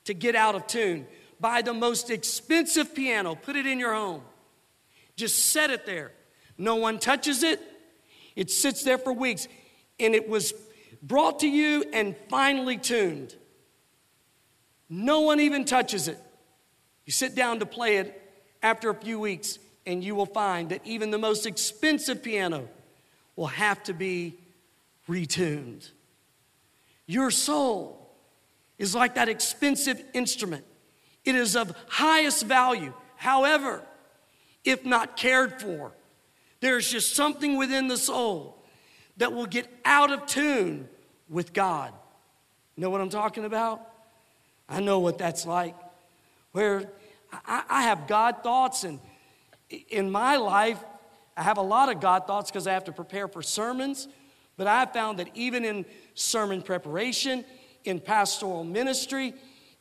to 0.06 0.14
get 0.14 0.34
out 0.34 0.56
of 0.56 0.66
tune. 0.66 1.06
Buy 1.42 1.62
the 1.62 1.74
most 1.74 2.10
expensive 2.10 2.96
piano, 2.96 3.36
put 3.36 3.58
it 3.58 3.66
in 3.66 3.80
your 3.80 3.94
home. 3.94 4.22
Just 5.18 5.48
set 5.48 5.72
it 5.72 5.86
there. 5.86 6.14
No 6.58 6.76
one 6.76 7.00
touches 7.00 7.44
it. 7.44 7.60
It 8.38 8.50
sits 8.50 8.82
there 8.84 8.98
for 8.98 9.12
weeks. 9.12 9.50
And 10.00 10.16
it 10.16 10.30
was 10.30 10.54
brought 11.02 11.40
to 11.40 11.50
you 11.50 11.84
and 11.92 12.16
finely 12.30 12.78
tuned. 12.78 13.36
No 14.90 15.20
one 15.20 15.42
even 15.42 15.66
touches 15.66 16.08
it. 16.08 16.18
You 17.06 17.12
sit 17.12 17.36
down 17.36 17.60
to 17.60 17.66
play 17.66 17.98
it 17.98 18.22
after 18.62 18.90
a 18.90 18.96
few 18.96 19.20
weeks, 19.20 19.60
and 19.86 20.04
you 20.04 20.16
will 20.16 20.26
find 20.26 20.70
that 20.70 20.82
even 20.86 21.12
the 21.12 21.18
most 21.18 21.46
expensive 21.46 22.24
piano 22.24 22.68
will 23.36 23.48
have 23.48 23.84
to 23.84 23.94
be 23.94 24.38
retuned. 25.10 25.90
Your 27.06 27.32
soul 27.32 28.10
is 28.78 28.96
like 28.96 29.16
that 29.16 29.30
expensive 29.30 30.04
instrument, 30.14 30.66
it 31.26 31.36
is 31.36 31.56
of 31.56 31.76
highest 31.88 32.46
value. 32.46 32.94
However, 33.16 33.82
if 34.64 34.86
not 34.86 35.18
cared 35.18 35.62
for. 35.62 35.92
There's 36.60 36.90
just 36.90 37.16
something 37.16 37.58
within 37.58 37.88
the 37.88 37.98
soul 37.98 38.58
that 39.18 39.34
will 39.34 39.46
get 39.46 39.68
out 39.84 40.12
of 40.12 40.26
tune 40.26 40.88
with 41.30 41.54
God. 41.54 41.94
Know 42.78 42.90
what 42.90 43.02
I'm 43.02 43.10
talking 43.10 43.46
about? 43.46 43.82
I 44.68 44.80
know 44.80 45.00
what 45.00 45.18
that's 45.18 45.46
like. 45.46 45.76
Where 46.54 46.90
I, 47.46 47.64
I 47.70 47.84
have 47.84 48.08
God 48.08 48.42
thoughts, 48.42 48.84
and 48.86 49.00
in 49.90 50.10
my 50.10 50.38
life, 50.38 50.82
I 51.36 51.44
have 51.44 51.58
a 51.58 51.64
lot 51.64 51.90
of 51.90 52.00
God 52.00 52.26
thoughts 52.26 52.50
because 52.50 52.68
I 52.68 52.74
have 52.74 52.86
to 52.86 52.92
prepare 52.92 53.28
for 53.28 53.42
sermons. 53.42 54.08
But 54.56 54.68
I've 54.68 54.94
found 54.94 55.20
that 55.20 55.30
even 55.34 55.66
in 55.66 55.86
sermon 56.14 56.62
preparation, 56.62 57.44
in 57.84 58.00
pastoral 58.00 58.64
ministry, 58.64 59.34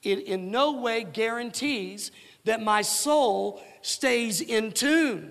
it 0.03 0.21
in 0.21 0.51
no 0.51 0.73
way 0.73 1.05
guarantees 1.05 2.11
that 2.45 2.63
my 2.63 2.83
soul 2.83 3.63
stays 3.83 4.41
in 4.41 4.73
tune. 4.73 5.31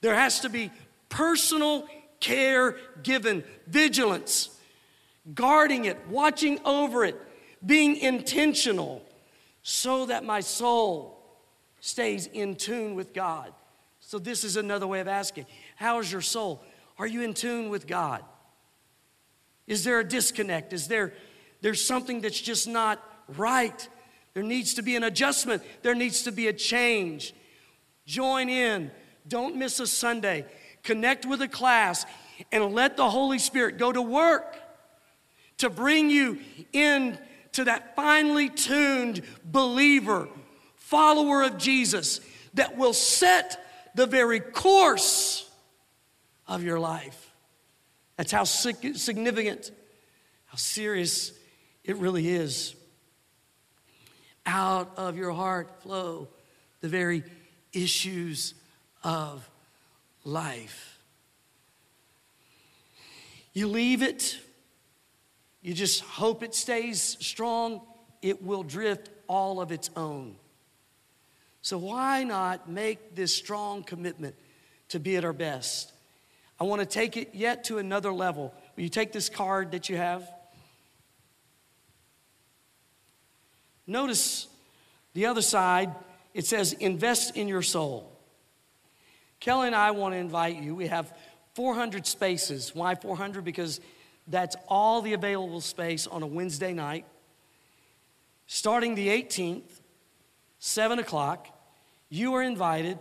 There 0.00 0.14
has 0.14 0.40
to 0.40 0.48
be 0.48 0.70
personal 1.08 1.86
care 2.18 2.76
given, 3.02 3.44
vigilance, 3.66 4.50
guarding 5.34 5.84
it, 5.84 5.98
watching 6.08 6.58
over 6.64 7.04
it, 7.04 7.20
being 7.64 7.96
intentional, 7.96 9.03
so 9.64 10.06
that 10.06 10.22
my 10.24 10.40
soul 10.40 11.18
stays 11.80 12.26
in 12.26 12.54
tune 12.54 12.94
with 12.94 13.12
God. 13.12 13.52
So, 13.98 14.18
this 14.18 14.44
is 14.44 14.56
another 14.56 14.86
way 14.86 15.00
of 15.00 15.08
asking 15.08 15.46
How 15.74 15.98
is 15.98 16.12
your 16.12 16.20
soul? 16.20 16.62
Are 16.98 17.06
you 17.06 17.22
in 17.22 17.34
tune 17.34 17.70
with 17.70 17.88
God? 17.88 18.22
Is 19.66 19.82
there 19.82 19.98
a 19.98 20.04
disconnect? 20.04 20.72
Is 20.72 20.86
there 20.86 21.14
there's 21.62 21.84
something 21.84 22.20
that's 22.20 22.40
just 22.40 22.68
not 22.68 23.02
right? 23.36 23.88
There 24.34 24.42
needs 24.42 24.74
to 24.74 24.82
be 24.82 24.96
an 24.96 25.02
adjustment, 25.02 25.62
there 25.82 25.94
needs 25.94 26.22
to 26.24 26.32
be 26.32 26.46
a 26.46 26.52
change. 26.52 27.34
Join 28.06 28.50
in, 28.50 28.90
don't 29.26 29.56
miss 29.56 29.80
a 29.80 29.86
Sunday. 29.86 30.44
Connect 30.82 31.24
with 31.24 31.40
a 31.40 31.48
class 31.48 32.04
and 32.52 32.74
let 32.74 32.98
the 32.98 33.08
Holy 33.08 33.38
Spirit 33.38 33.78
go 33.78 33.90
to 33.90 34.02
work 34.02 34.58
to 35.56 35.70
bring 35.70 36.10
you 36.10 36.38
in 36.74 37.18
to 37.54 37.64
that 37.64 37.96
finely 37.96 38.48
tuned 38.48 39.22
believer, 39.44 40.28
follower 40.76 41.42
of 41.42 41.58
Jesus 41.58 42.20
that 42.54 42.76
will 42.76 42.92
set 42.92 43.64
the 43.94 44.06
very 44.06 44.40
course 44.40 45.50
of 46.46 46.62
your 46.62 46.78
life. 46.78 47.30
That's 48.16 48.30
how 48.30 48.44
significant, 48.44 49.72
how 50.46 50.56
serious 50.56 51.32
it 51.82 51.96
really 51.96 52.28
is. 52.28 52.74
Out 54.46 54.92
of 54.96 55.16
your 55.16 55.32
heart 55.32 55.82
flow 55.82 56.28
the 56.80 56.88
very 56.88 57.24
issues 57.72 58.54
of 59.02 59.48
life. 60.24 60.98
You 63.52 63.68
leave 63.68 64.02
it, 64.02 64.38
you 65.64 65.74
just 65.74 66.02
hope 66.02 66.42
it 66.42 66.54
stays 66.54 67.16
strong, 67.20 67.80
it 68.20 68.42
will 68.42 68.62
drift 68.62 69.08
all 69.26 69.60
of 69.60 69.72
its 69.72 69.90
own. 69.96 70.36
So, 71.62 71.78
why 71.78 72.22
not 72.22 72.68
make 72.68 73.14
this 73.14 73.34
strong 73.34 73.82
commitment 73.82 74.34
to 74.90 75.00
be 75.00 75.16
at 75.16 75.24
our 75.24 75.32
best? 75.32 75.92
I 76.60 76.64
want 76.64 76.80
to 76.80 76.86
take 76.86 77.16
it 77.16 77.30
yet 77.34 77.64
to 77.64 77.78
another 77.78 78.12
level. 78.12 78.52
Will 78.76 78.82
you 78.82 78.88
take 78.90 79.12
this 79.12 79.30
card 79.30 79.72
that 79.72 79.88
you 79.88 79.96
have? 79.96 80.30
Notice 83.86 84.46
the 85.14 85.26
other 85.26 85.42
side 85.42 85.94
it 86.34 86.46
says, 86.46 86.72
invest 86.74 87.36
in 87.36 87.46
your 87.46 87.62
soul. 87.62 88.10
Kelly 89.38 89.68
and 89.68 89.76
I 89.76 89.92
want 89.92 90.14
to 90.14 90.18
invite 90.18 90.60
you. 90.60 90.74
We 90.74 90.88
have 90.88 91.16
400 91.54 92.06
spaces. 92.06 92.74
Why 92.74 92.96
400? 92.96 93.44
Because 93.44 93.80
that's 94.26 94.56
all 94.68 95.02
the 95.02 95.12
available 95.12 95.60
space 95.60 96.06
on 96.06 96.22
a 96.22 96.26
Wednesday 96.26 96.72
night. 96.72 97.04
Starting 98.46 98.94
the 98.94 99.08
18th, 99.08 99.80
7 100.58 100.98
o'clock, 100.98 101.48
you 102.08 102.34
are 102.34 102.42
invited 102.42 102.98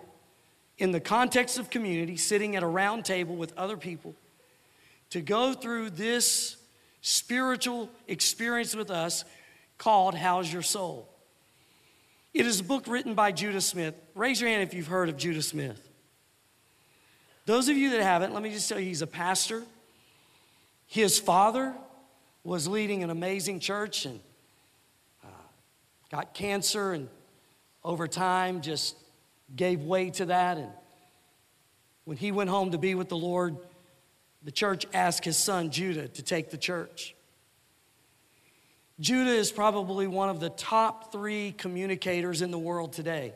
in 0.77 0.91
the 0.91 0.99
context 0.99 1.57
of 1.59 1.69
community, 1.69 2.17
sitting 2.17 2.55
at 2.55 2.63
a 2.63 2.67
round 2.67 3.05
table 3.05 3.35
with 3.35 3.53
other 3.57 3.77
people, 3.77 4.15
to 5.11 5.21
go 5.21 5.53
through 5.53 5.89
this 5.91 6.57
spiritual 7.01 7.89
experience 8.07 8.75
with 8.75 8.89
us 8.89 9.23
called 9.77 10.15
How's 10.15 10.51
Your 10.51 10.61
Soul? 10.61 11.07
It 12.33 12.47
is 12.47 12.61
a 12.61 12.63
book 12.63 12.87
written 12.87 13.13
by 13.13 13.31
Judah 13.31 13.61
Smith. 13.61 13.93
Raise 14.15 14.41
your 14.41 14.49
hand 14.49 14.63
if 14.63 14.73
you've 14.73 14.87
heard 14.87 15.09
of 15.09 15.17
Judah 15.17 15.41
Smith. 15.41 15.89
Those 17.45 17.69
of 17.69 17.77
you 17.77 17.91
that 17.91 18.01
haven't, 18.01 18.33
let 18.33 18.41
me 18.41 18.49
just 18.49 18.67
tell 18.67 18.79
you, 18.79 18.85
he's 18.85 19.01
a 19.01 19.07
pastor. 19.07 19.63
His 20.93 21.17
father 21.17 21.73
was 22.43 22.67
leading 22.67 23.01
an 23.01 23.09
amazing 23.09 23.59
church 23.59 24.05
and 24.05 24.19
uh, 25.23 25.27
got 26.11 26.35
cancer, 26.35 26.91
and 26.93 27.09
over 27.83 28.07
time 28.07 28.61
just 28.61 28.95
gave 29.55 29.81
way 29.81 30.11
to 30.11 30.25
that. 30.25 30.59
And 30.59 30.69
when 32.05 32.17
he 32.17 32.31
went 32.31 32.51
home 32.51 32.73
to 32.73 32.77
be 32.77 32.93
with 32.93 33.09
the 33.09 33.17
Lord, 33.17 33.57
the 34.43 34.51
church 34.51 34.85
asked 34.93 35.25
his 35.25 35.35
son 35.35 35.71
Judah 35.71 36.09
to 36.09 36.21
take 36.21 36.51
the 36.51 36.59
church. 36.59 37.15
Judah 38.99 39.33
is 39.33 39.51
probably 39.51 40.05
one 40.05 40.29
of 40.29 40.39
the 40.39 40.51
top 40.51 41.11
three 41.11 41.53
communicators 41.53 42.43
in 42.43 42.51
the 42.51 42.59
world 42.59 42.93
today. 42.93 43.33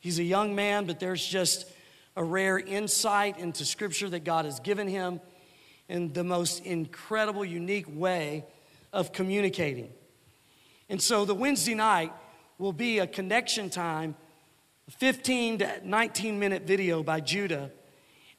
He's 0.00 0.18
a 0.18 0.24
young 0.24 0.56
man, 0.56 0.86
but 0.86 0.98
there's 0.98 1.24
just 1.24 1.70
a 2.16 2.24
rare 2.24 2.58
insight 2.58 3.38
into 3.38 3.64
Scripture 3.64 4.08
that 4.08 4.24
God 4.24 4.46
has 4.46 4.58
given 4.58 4.88
him 4.88 5.20
in 5.88 6.12
the 6.12 6.24
most 6.24 6.64
incredible, 6.64 7.44
unique 7.44 7.86
way 7.88 8.44
of 8.92 9.12
communicating. 9.12 9.92
And 10.88 11.00
so 11.00 11.24
the 11.24 11.34
Wednesday 11.34 11.74
night 11.74 12.12
will 12.58 12.72
be 12.72 12.98
a 12.98 13.06
connection 13.06 13.70
time, 13.70 14.14
15 14.90 15.58
to 15.58 15.80
19 15.84 16.38
minute 16.38 16.62
video 16.62 17.02
by 17.02 17.20
Judah. 17.20 17.70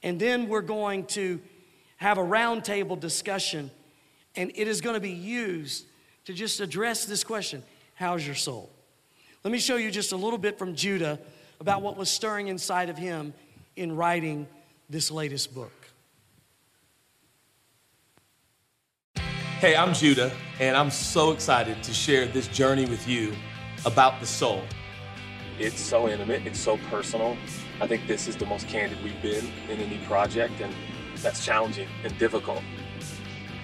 And 0.04 0.20
then 0.20 0.48
we're 0.48 0.62
going 0.62 1.06
to 1.08 1.40
have 1.98 2.18
a 2.18 2.24
roundtable 2.24 3.00
discussion, 3.00 3.72
and 4.36 4.52
it 4.56 4.68
is 4.68 4.82
going 4.82 4.94
to 4.94 5.00
be 5.00 5.12
used 5.12 5.86
to 6.26 6.34
just 6.34 6.60
address 6.60 7.06
this 7.06 7.24
question 7.24 7.64
How's 7.96 8.26
your 8.26 8.36
soul? 8.36 8.70
Let 9.44 9.52
me 9.52 9.60
show 9.60 9.78
you 9.78 9.90
just 9.92 10.12
a 10.12 10.18
little 10.18 10.38
bit 10.38 10.60
from 10.60 10.76
Judah 10.76 11.20
about 11.60 11.82
what 11.82 11.98
was 11.98 12.10
stirring 12.10 12.48
inside 12.48 12.90
of 12.90 12.98
him 12.98 13.34
in 13.76 13.96
writing 13.96 14.48
this 14.90 15.10
latest 15.10 15.54
book. 15.56 15.77
Hey, 19.60 19.76
I'm 19.76 19.96
Judah, 19.96 20.32
and 20.60 20.78
I'm 20.78 20.92
so 20.92 21.32
excited 21.32 21.82
to 21.82 21.92
share 21.92 22.28
this 22.28 22.48
journey 22.48 22.86
with 22.86 23.08
you 23.08 23.34
about 23.88 24.20
the 24.20 24.26
soul. 24.28 24.62
It's 25.58 25.82
so 25.82 26.08
intimate, 26.08 26.46
it's 26.46 26.60
so 26.60 26.78
personal. 26.92 27.36
I 27.82 27.88
think 27.88 28.06
this 28.06 28.28
is 28.28 28.36
the 28.36 28.46
most 28.46 28.68
candid 28.68 29.04
we've 29.04 29.20
been 29.20 29.44
in 29.68 29.80
any 29.80 29.98
project, 30.06 30.62
and 30.62 30.72
that's 31.24 31.44
challenging 31.44 31.88
and 32.04 32.16
difficult. 32.20 32.62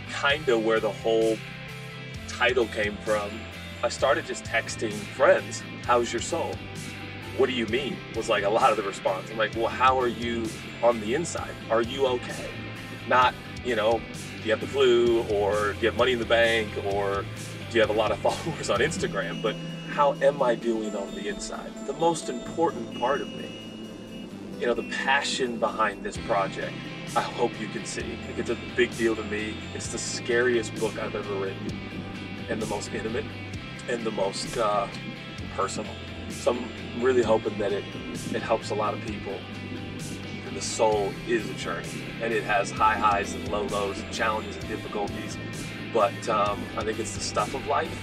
Kind 0.10 0.50
of 0.50 0.66
where 0.66 0.80
the 0.80 0.92
whole 0.92 1.38
title 2.28 2.66
came 2.66 2.98
from. 3.06 3.30
I 3.84 3.90
started 3.90 4.26
just 4.26 4.46
texting 4.46 4.94
friends, 4.94 5.62
How's 5.84 6.12
your 6.12 6.24
soul? 6.24 6.56
What 7.38 7.50
do 7.50 7.54
you 7.54 7.68
mean? 7.68 7.98
Was 8.16 8.30
like 8.30 8.46
a 8.46 8.50
lot 8.50 8.72
of 8.72 8.78
the 8.78 8.84
response. 8.84 9.30
I'm 9.30 9.38
like, 9.38 9.56
Well, 9.56 9.68
how 9.68 10.00
are 10.00 10.08
you 10.08 10.48
on 10.82 11.00
the 11.02 11.14
inside? 11.14 11.54
Are 11.70 11.84
you 11.84 12.08
okay? 12.08 12.50
Not, 13.08 13.36
you 13.64 13.76
know, 13.76 14.02
do 14.44 14.50
you 14.50 14.56
have 14.56 14.60
the 14.60 14.68
flu 14.68 15.24
or 15.30 15.72
do 15.72 15.80
you 15.80 15.88
have 15.88 15.98
money 15.98 16.12
in 16.12 16.20
the 16.20 16.26
bank 16.26 16.70
or 16.92 17.24
do 17.70 17.76
you 17.76 17.80
have 17.80 17.90
a 17.90 17.94
lot 17.94 18.12
of 18.12 18.20
followers 18.28 18.70
on 18.70 18.82
Instagram? 18.82 19.42
But 19.42 19.56
how 19.92 20.16
am 20.16 20.44
I 20.44 20.54
doing 20.54 20.94
on 20.98 21.16
the 21.16 21.30
inside? 21.30 21.72
The 21.88 21.94
most 21.94 22.28
important 22.28 23.00
part 23.00 23.22
of 23.22 23.30
me. 23.30 23.50
You 24.60 24.68
know, 24.68 24.74
the 24.74 24.84
passion 24.84 25.60
behind 25.60 26.04
this 26.04 26.18
project, 26.18 26.74
I 27.16 27.22
hope 27.22 27.58
you 27.60 27.70
can 27.70 27.86
see. 27.86 28.18
It's 28.38 28.50
a 28.50 28.58
big 28.76 28.96
deal 28.98 29.16
to 29.16 29.24
me. 29.24 29.56
It's 29.74 29.88
the 29.88 29.98
scariest 29.98 30.76
book 30.76 31.00
I've 31.00 31.16
ever 31.16 31.36
written 31.36 31.80
and 32.50 32.62
the 32.62 32.66
most 32.66 32.92
intimate 32.92 33.26
and 33.88 34.04
the 34.04 34.12
most 34.12 34.58
uh, 34.58 34.88
personal. 35.56 35.94
So 36.30 36.52
I'm 36.52 37.02
really 37.02 37.24
hoping 37.24 37.58
that 37.60 37.72
it, 37.72 37.86
it 38.34 38.42
helps 38.42 38.72
a 38.72 38.76
lot 38.76 38.94
of 38.94 39.00
people. 39.06 39.38
Soul 40.64 41.14
is 41.28 41.50
a 41.50 41.54
journey, 41.54 41.88
and 42.22 42.34
it 42.34 42.44
has 42.44 42.72
high 42.72 42.98
highs 42.98 43.34
and 43.34 43.48
low 43.50 43.64
lows, 43.64 44.00
and 44.00 44.12
challenges 44.12 44.56
and 44.56 44.68
difficulties. 44.68 45.38
But 45.94 46.28
um, 46.30 46.64
I 46.78 46.84
think 46.84 47.00
it's 47.00 47.16
the 47.16 47.24
stuff 47.24 47.54
of 47.54 47.68
life, 47.68 48.02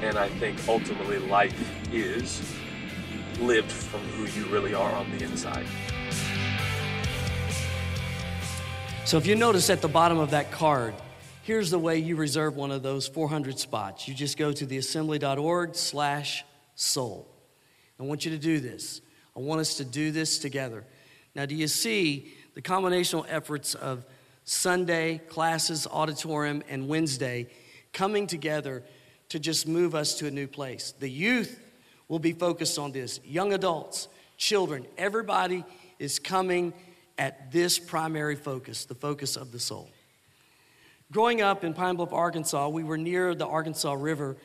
and 0.00 0.16
I 0.16 0.28
think 0.28 0.56
ultimately 0.68 1.18
life 1.18 1.54
is 1.92 2.40
lived 3.40 3.70
from 3.70 4.00
who 4.00 4.24
you 4.40 4.46
really 4.46 4.74
are 4.74 4.92
on 4.92 5.10
the 5.10 5.24
inside. 5.24 5.66
So 9.04 9.16
if 9.16 9.26
you 9.26 9.34
notice 9.36 9.70
at 9.70 9.80
the 9.80 9.88
bottom 9.88 10.18
of 10.18 10.30
that 10.32 10.50
card, 10.50 10.94
here's 11.42 11.70
the 11.70 11.78
way 11.78 11.98
you 11.98 12.14
reserve 12.14 12.56
one 12.56 12.70
of 12.70 12.82
those 12.82 13.08
400 13.08 13.58
spots. 13.58 14.06
You 14.06 14.14
just 14.14 14.36
go 14.36 14.52
to 14.52 14.66
theassembly.org 14.66 15.74
slash 15.74 16.44
soul. 16.74 17.26
I 17.98 18.02
want 18.02 18.24
you 18.24 18.30
to 18.32 18.38
do 18.38 18.60
this. 18.60 19.00
I 19.34 19.40
want 19.40 19.60
us 19.60 19.78
to 19.78 19.84
do 19.84 20.10
this 20.10 20.38
together. 20.38 20.84
Now, 21.38 21.46
do 21.46 21.54
you 21.54 21.68
see 21.68 22.32
the 22.54 22.62
combinational 22.62 23.24
efforts 23.28 23.76
of 23.76 24.04
Sunday, 24.42 25.18
classes, 25.28 25.86
auditorium, 25.86 26.64
and 26.68 26.88
Wednesday 26.88 27.46
coming 27.92 28.26
together 28.26 28.82
to 29.28 29.38
just 29.38 29.68
move 29.68 29.94
us 29.94 30.18
to 30.18 30.26
a 30.26 30.32
new 30.32 30.48
place? 30.48 30.94
The 30.98 31.08
youth 31.08 31.60
will 32.08 32.18
be 32.18 32.32
focused 32.32 32.76
on 32.76 32.90
this, 32.90 33.20
young 33.24 33.52
adults, 33.52 34.08
children, 34.36 34.84
everybody 34.96 35.64
is 36.00 36.18
coming 36.18 36.72
at 37.18 37.52
this 37.52 37.78
primary 37.78 38.34
focus, 38.34 38.86
the 38.86 38.96
focus 38.96 39.36
of 39.36 39.52
the 39.52 39.60
soul. 39.60 39.88
Growing 41.12 41.40
up 41.40 41.62
in 41.62 41.72
Pine 41.72 41.94
Bluff, 41.94 42.12
Arkansas, 42.12 42.66
we 42.66 42.82
were 42.82 42.98
near 42.98 43.36
the 43.36 43.46
Arkansas 43.46 43.92
River, 43.92 44.36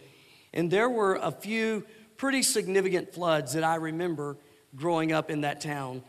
and 0.54 0.70
there 0.70 0.92
were 0.92 1.16
a 1.16 1.32
few 1.32 1.88
pretty 2.18 2.44
significant 2.44 3.16
floods 3.16 3.54
that 3.54 3.64
I 3.64 3.78
remember 3.78 4.38
growing 4.76 5.12
up 5.12 5.32
in 5.32 5.42
that 5.42 5.60
town 5.60 6.04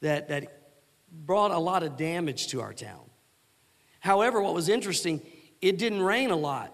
that, 0.00 0.28
that 0.28 0.62
brought 1.10 1.50
a 1.50 1.58
lot 1.58 1.82
of 1.82 1.96
damage 1.96 2.48
to 2.48 2.60
our 2.60 2.72
town. 2.72 3.08
However, 4.00 4.40
what 4.40 4.54
was 4.54 4.68
interesting, 4.68 5.20
it 5.60 5.78
didn't 5.78 6.02
rain 6.02 6.30
a 6.30 6.36
lot. 6.36 6.72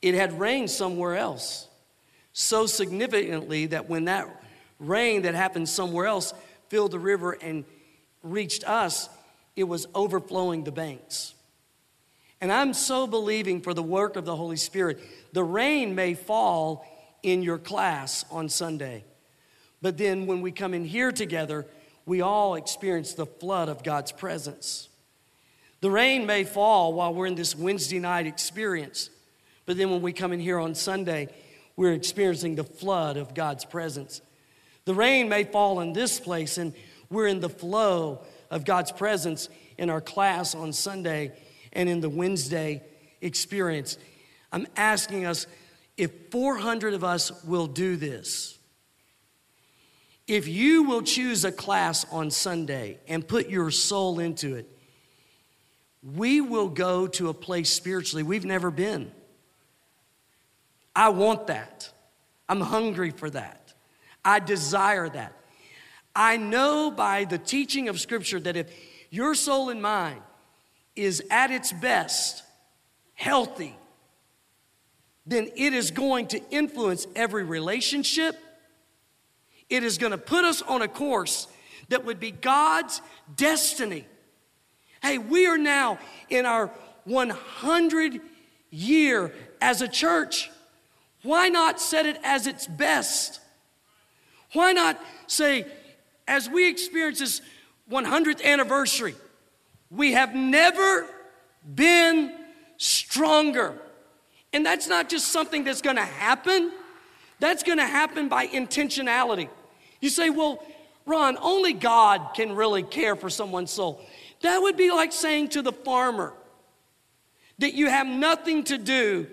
It 0.00 0.14
had 0.14 0.38
rained 0.38 0.70
somewhere 0.70 1.16
else 1.16 1.68
so 2.32 2.66
significantly 2.66 3.66
that 3.66 3.88
when 3.88 4.04
that 4.04 4.28
rain 4.78 5.22
that 5.22 5.34
happened 5.34 5.68
somewhere 5.68 6.06
else 6.06 6.32
filled 6.68 6.92
the 6.92 6.98
river 6.98 7.32
and 7.32 7.64
reached 8.22 8.62
us, 8.68 9.08
it 9.56 9.64
was 9.64 9.86
overflowing 9.94 10.62
the 10.62 10.70
banks. 10.70 11.34
And 12.40 12.52
I'm 12.52 12.74
so 12.74 13.08
believing 13.08 13.60
for 13.60 13.74
the 13.74 13.82
work 13.82 14.14
of 14.14 14.24
the 14.24 14.36
Holy 14.36 14.56
Spirit. 14.56 15.00
The 15.32 15.42
rain 15.42 15.96
may 15.96 16.14
fall 16.14 16.86
in 17.24 17.42
your 17.42 17.58
class 17.58 18.24
on 18.30 18.48
Sunday, 18.48 19.04
but 19.82 19.98
then 19.98 20.26
when 20.26 20.40
we 20.40 20.52
come 20.52 20.74
in 20.74 20.84
here 20.84 21.10
together, 21.10 21.66
we 22.08 22.22
all 22.22 22.54
experience 22.54 23.12
the 23.12 23.26
flood 23.26 23.68
of 23.68 23.84
God's 23.84 24.12
presence. 24.12 24.88
The 25.82 25.90
rain 25.90 26.24
may 26.24 26.42
fall 26.42 26.94
while 26.94 27.12
we're 27.12 27.26
in 27.26 27.34
this 27.34 27.54
Wednesday 27.54 27.98
night 27.98 28.26
experience, 28.26 29.10
but 29.66 29.76
then 29.76 29.90
when 29.90 30.00
we 30.00 30.14
come 30.14 30.32
in 30.32 30.40
here 30.40 30.58
on 30.58 30.74
Sunday, 30.74 31.28
we're 31.76 31.92
experiencing 31.92 32.54
the 32.54 32.64
flood 32.64 33.18
of 33.18 33.34
God's 33.34 33.66
presence. 33.66 34.22
The 34.86 34.94
rain 34.94 35.28
may 35.28 35.44
fall 35.44 35.80
in 35.80 35.92
this 35.92 36.18
place, 36.18 36.56
and 36.56 36.72
we're 37.10 37.26
in 37.26 37.40
the 37.40 37.50
flow 37.50 38.22
of 38.50 38.64
God's 38.64 38.90
presence 38.90 39.50
in 39.76 39.90
our 39.90 40.00
class 40.00 40.54
on 40.54 40.72
Sunday 40.72 41.32
and 41.74 41.90
in 41.90 42.00
the 42.00 42.08
Wednesday 42.08 42.82
experience. 43.20 43.98
I'm 44.50 44.66
asking 44.76 45.26
us 45.26 45.46
if 45.98 46.10
400 46.30 46.94
of 46.94 47.04
us 47.04 47.44
will 47.44 47.66
do 47.66 47.96
this. 47.96 48.57
If 50.28 50.46
you 50.46 50.82
will 50.82 51.00
choose 51.00 51.46
a 51.46 51.50
class 51.50 52.04
on 52.12 52.30
Sunday 52.30 52.98
and 53.08 53.26
put 53.26 53.48
your 53.48 53.70
soul 53.70 54.18
into 54.18 54.56
it, 54.56 54.68
we 56.02 56.42
will 56.42 56.68
go 56.68 57.06
to 57.08 57.30
a 57.30 57.34
place 57.34 57.70
spiritually 57.70 58.22
we've 58.22 58.44
never 58.44 58.70
been. 58.70 59.10
I 60.94 61.08
want 61.08 61.46
that. 61.46 61.90
I'm 62.46 62.60
hungry 62.60 63.10
for 63.10 63.30
that. 63.30 63.72
I 64.24 64.38
desire 64.38 65.08
that. 65.08 65.32
I 66.14 66.36
know 66.36 66.90
by 66.90 67.24
the 67.24 67.38
teaching 67.38 67.88
of 67.88 67.98
Scripture 67.98 68.40
that 68.40 68.56
if 68.56 68.70
your 69.10 69.34
soul 69.34 69.70
and 69.70 69.80
mind 69.80 70.20
is 70.94 71.22
at 71.30 71.50
its 71.50 71.72
best, 71.72 72.42
healthy, 73.14 73.76
then 75.24 75.48
it 75.56 75.72
is 75.72 75.90
going 75.90 76.26
to 76.28 76.50
influence 76.50 77.06
every 77.14 77.44
relationship, 77.44 78.36
It 79.70 79.84
is 79.84 79.98
going 79.98 80.12
to 80.12 80.18
put 80.18 80.44
us 80.44 80.62
on 80.62 80.82
a 80.82 80.88
course 80.88 81.46
that 81.88 82.04
would 82.04 82.20
be 82.20 82.30
God's 82.30 83.00
destiny. 83.36 84.06
Hey, 85.02 85.18
we 85.18 85.46
are 85.46 85.58
now 85.58 85.98
in 86.28 86.46
our 86.46 86.70
100 87.04 88.20
year 88.70 89.32
as 89.60 89.82
a 89.82 89.88
church. 89.88 90.50
Why 91.22 91.48
not 91.48 91.80
set 91.80 92.06
it 92.06 92.18
as 92.22 92.46
its 92.46 92.66
best? 92.66 93.40
Why 94.52 94.72
not 94.72 94.98
say, 95.26 95.66
as 96.26 96.48
we 96.48 96.68
experience 96.68 97.18
this 97.18 97.42
100th 97.90 98.42
anniversary, 98.44 99.14
we 99.90 100.12
have 100.12 100.34
never 100.34 101.06
been 101.74 102.34
stronger. 102.76 103.74
And 104.52 104.64
that's 104.64 104.88
not 104.88 105.08
just 105.08 105.28
something 105.28 105.64
that's 105.64 105.82
gonna 105.82 106.04
happen, 106.04 106.72
that's 107.40 107.62
gonna 107.62 107.86
happen 107.86 108.28
by 108.28 108.46
intentionality. 108.46 109.48
You 110.00 110.08
say, 110.10 110.30
well, 110.30 110.62
Ron, 111.06 111.36
only 111.40 111.72
God 111.72 112.34
can 112.34 112.54
really 112.54 112.82
care 112.82 113.16
for 113.16 113.30
someone's 113.30 113.70
soul. 113.70 114.00
That 114.42 114.58
would 114.58 114.76
be 114.76 114.90
like 114.90 115.12
saying 115.12 115.48
to 115.50 115.62
the 115.62 115.72
farmer 115.72 116.34
that 117.58 117.74
you 117.74 117.88
have 117.88 118.06
nothing 118.06 118.64
to 118.64 118.78
do 118.78 119.26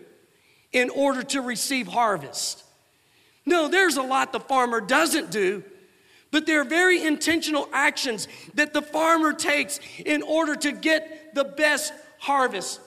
in 0.72 0.90
order 0.90 1.22
to 1.24 1.42
receive 1.42 1.88
harvest. 1.88 2.64
No, 3.46 3.68
there's 3.68 3.98
a 3.98 4.02
lot 4.02 4.32
the 4.32 4.40
farmer 4.40 4.82
doesn't 4.82 5.30
do, 5.30 5.64
but 6.32 6.46
there 6.46 6.62
are 6.62 6.66
very 6.66 7.04
intentional 7.04 7.70
actions 7.72 8.28
that 8.56 8.74
the 8.74 8.82
farmer 8.82 9.32
takes 9.34 9.80
in 10.04 10.24
order 10.24 10.56
to 10.56 10.72
get 10.72 11.36
the 11.36 11.44
best 11.44 11.94
harvest. 12.18 12.80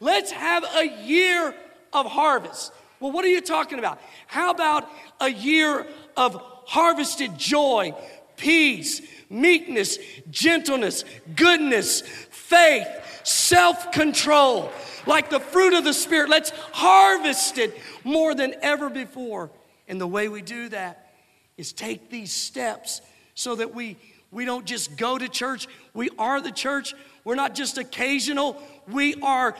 Let's 0.00 0.30
have 0.30 0.64
a 0.76 0.86
year 1.04 1.54
of 1.92 2.06
harvest. 2.06 2.72
Well, 3.00 3.10
what 3.10 3.24
are 3.24 3.28
you 3.28 3.40
talking 3.40 3.78
about? 3.78 4.00
How 4.26 4.50
about 4.50 4.88
a 5.20 5.28
year 5.28 5.86
of 6.16 6.40
harvested 6.68 7.38
joy, 7.38 7.94
peace, 8.36 9.00
meekness, 9.30 9.98
gentleness, 10.30 11.02
goodness, 11.34 12.02
faith, 12.02 12.86
self 13.24 13.90
control, 13.90 14.70
like 15.06 15.30
the 15.30 15.40
fruit 15.40 15.72
of 15.72 15.84
the 15.84 15.94
Spirit? 15.94 16.28
Let's 16.28 16.50
harvest 16.72 17.56
it 17.56 17.76
more 18.04 18.34
than 18.34 18.54
ever 18.60 18.90
before. 18.90 19.50
And 19.88 19.98
the 19.98 20.06
way 20.06 20.28
we 20.28 20.42
do 20.42 20.68
that 20.68 21.14
is 21.56 21.72
take 21.72 22.10
these 22.10 22.32
steps 22.32 23.00
so 23.34 23.54
that 23.54 23.74
we, 23.74 23.96
we 24.30 24.44
don't 24.44 24.66
just 24.66 24.94
go 24.98 25.16
to 25.16 25.26
church, 25.26 25.66
we 25.94 26.10
are 26.18 26.40
the 26.40 26.52
church. 26.52 26.94
We're 27.24 27.34
not 27.34 27.54
just 27.54 27.76
occasional, 27.76 28.62
we 28.90 29.14
are 29.16 29.54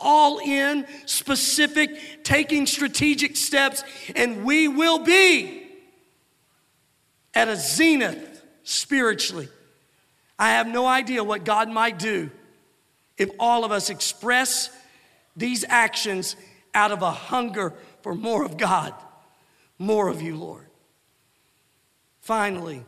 all 0.00 0.40
in, 0.40 0.86
specific, 1.06 2.24
taking 2.24 2.66
strategic 2.66 3.36
steps, 3.36 3.84
and 4.16 4.44
we 4.44 4.66
will 4.66 4.98
be 4.98 5.61
at 7.34 7.48
a 7.48 7.56
zenith 7.56 8.42
spiritually. 8.64 9.48
I 10.38 10.50
have 10.50 10.66
no 10.66 10.86
idea 10.86 11.22
what 11.22 11.44
God 11.44 11.68
might 11.68 11.98
do 11.98 12.30
if 13.16 13.30
all 13.38 13.64
of 13.64 13.72
us 13.72 13.90
express 13.90 14.70
these 15.36 15.64
actions 15.68 16.36
out 16.74 16.92
of 16.92 17.02
a 17.02 17.10
hunger 17.10 17.74
for 18.02 18.14
more 18.14 18.44
of 18.44 18.56
God, 18.56 18.94
more 19.78 20.08
of 20.08 20.20
you, 20.20 20.36
Lord. 20.36 20.66
Finally, 22.20 22.84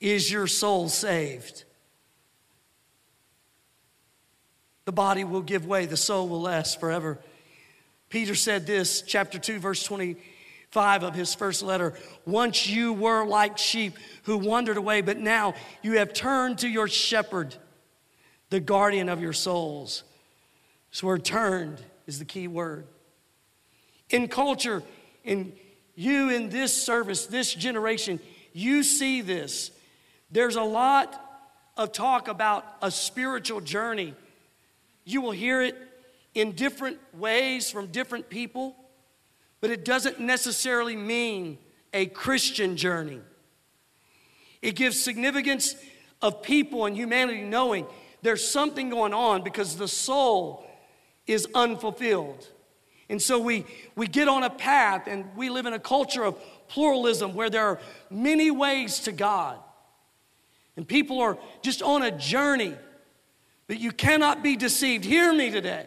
is 0.00 0.30
your 0.30 0.46
soul 0.46 0.88
saved? 0.88 1.64
The 4.84 4.92
body 4.92 5.24
will 5.24 5.42
give 5.42 5.66
way, 5.66 5.86
the 5.86 5.96
soul 5.96 6.28
will 6.28 6.40
last 6.40 6.80
forever. 6.80 7.18
Peter 8.08 8.34
said 8.34 8.66
this, 8.66 9.02
chapter 9.02 9.38
2, 9.38 9.58
verse 9.58 9.82
25 10.72 11.02
of 11.02 11.14
his 11.14 11.34
first 11.34 11.62
letter 11.62 11.92
Once 12.24 12.66
you 12.66 12.94
were 12.94 13.26
like 13.26 13.58
sheep 13.58 13.98
who 14.24 14.38
wandered 14.38 14.76
away, 14.78 15.02
but 15.02 15.18
now 15.18 15.54
you 15.82 15.98
have 15.98 16.12
turned 16.12 16.58
to 16.58 16.68
your 16.68 16.88
shepherd, 16.88 17.54
the 18.50 18.60
guardian 18.60 19.08
of 19.08 19.20
your 19.20 19.32
souls. 19.32 20.02
This 20.90 21.02
word 21.02 21.24
turned 21.24 21.82
is 22.06 22.18
the 22.18 22.24
key 22.24 22.48
word. 22.48 22.86
In 24.10 24.28
culture, 24.28 24.82
in 25.24 25.52
you 25.94 26.30
in 26.30 26.48
this 26.48 26.74
service, 26.74 27.26
this 27.26 27.52
generation, 27.54 28.18
you 28.54 28.82
see 28.82 29.20
this. 29.20 29.70
There's 30.30 30.56
a 30.56 30.62
lot 30.62 31.18
of 31.76 31.92
talk 31.92 32.28
about 32.28 32.64
a 32.80 32.90
spiritual 32.90 33.60
journey. 33.60 34.14
You 35.04 35.20
will 35.20 35.32
hear 35.32 35.60
it 35.60 35.76
in 36.34 36.52
different 36.52 36.98
ways 37.12 37.70
from 37.70 37.88
different 37.88 38.30
people, 38.30 38.76
but 39.62 39.70
it 39.70 39.84
doesn't 39.84 40.18
necessarily 40.20 40.96
mean 40.96 41.56
a 41.94 42.06
Christian 42.06 42.76
journey. 42.76 43.20
It 44.60 44.74
gives 44.74 45.00
significance 45.00 45.76
of 46.20 46.42
people 46.42 46.84
and 46.84 46.96
humanity 46.96 47.42
knowing 47.42 47.86
there's 48.22 48.46
something 48.46 48.90
going 48.90 49.14
on 49.14 49.42
because 49.42 49.76
the 49.76 49.86
soul 49.86 50.66
is 51.28 51.46
unfulfilled. 51.54 52.48
And 53.08 53.22
so 53.22 53.38
we, 53.38 53.64
we 53.94 54.08
get 54.08 54.26
on 54.26 54.42
a 54.42 54.50
path 54.50 55.06
and 55.06 55.24
we 55.36 55.48
live 55.48 55.66
in 55.66 55.74
a 55.74 55.78
culture 55.78 56.24
of 56.24 56.36
pluralism 56.66 57.34
where 57.34 57.48
there 57.48 57.66
are 57.66 57.78
many 58.10 58.50
ways 58.50 59.00
to 59.00 59.12
God. 59.12 59.58
And 60.76 60.88
people 60.88 61.20
are 61.20 61.38
just 61.62 61.82
on 61.82 62.02
a 62.02 62.10
journey. 62.10 62.74
But 63.68 63.78
you 63.78 63.92
cannot 63.92 64.42
be 64.42 64.56
deceived. 64.56 65.04
Hear 65.04 65.32
me 65.32 65.50
today. 65.50 65.86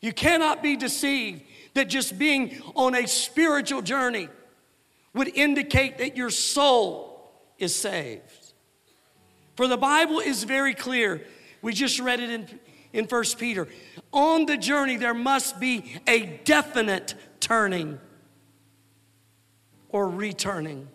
You 0.00 0.12
cannot 0.12 0.62
be 0.62 0.76
deceived 0.76 1.42
that 1.78 1.88
just 1.88 2.18
being 2.18 2.60
on 2.74 2.96
a 2.96 3.06
spiritual 3.06 3.82
journey 3.82 4.28
would 5.14 5.28
indicate 5.28 5.98
that 5.98 6.16
your 6.16 6.28
soul 6.28 7.30
is 7.56 7.72
saved. 7.72 8.52
For 9.54 9.68
the 9.68 9.76
Bible 9.76 10.18
is 10.18 10.42
very 10.42 10.74
clear. 10.74 11.24
We 11.62 11.72
just 11.72 12.00
read 12.00 12.18
it 12.18 12.30
in, 12.30 12.60
in 12.92 13.04
1 13.04 13.24
Peter. 13.38 13.68
On 14.12 14.44
the 14.44 14.56
journey, 14.56 14.96
there 14.96 15.14
must 15.14 15.60
be 15.60 16.00
a 16.08 16.26
definite 16.44 17.14
turning 17.38 18.00
or 19.88 20.08
returning 20.08 20.88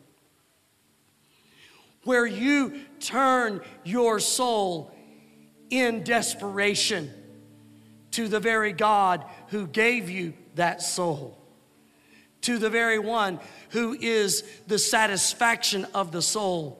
where 2.03 2.25
you 2.25 2.81
turn 2.99 3.61
your 3.85 4.19
soul 4.19 4.91
in 5.69 6.03
desperation 6.03 7.09
to 8.11 8.27
the 8.27 8.41
very 8.41 8.73
God 8.73 9.23
who 9.47 9.65
gave 9.65 10.09
you 10.09 10.33
that 10.55 10.81
soul, 10.81 11.37
to 12.41 12.57
the 12.57 12.69
very 12.69 12.99
one 12.99 13.39
who 13.69 13.93
is 13.99 14.43
the 14.67 14.79
satisfaction 14.79 15.85
of 15.93 16.11
the 16.11 16.21
soul 16.21 16.79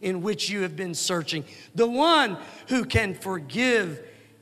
in 0.00 0.22
which 0.22 0.48
you 0.48 0.62
have 0.62 0.76
been 0.76 0.94
searching, 0.94 1.44
the 1.74 1.88
one 1.88 2.38
who 2.68 2.84
can 2.84 3.14
forgive 3.14 4.00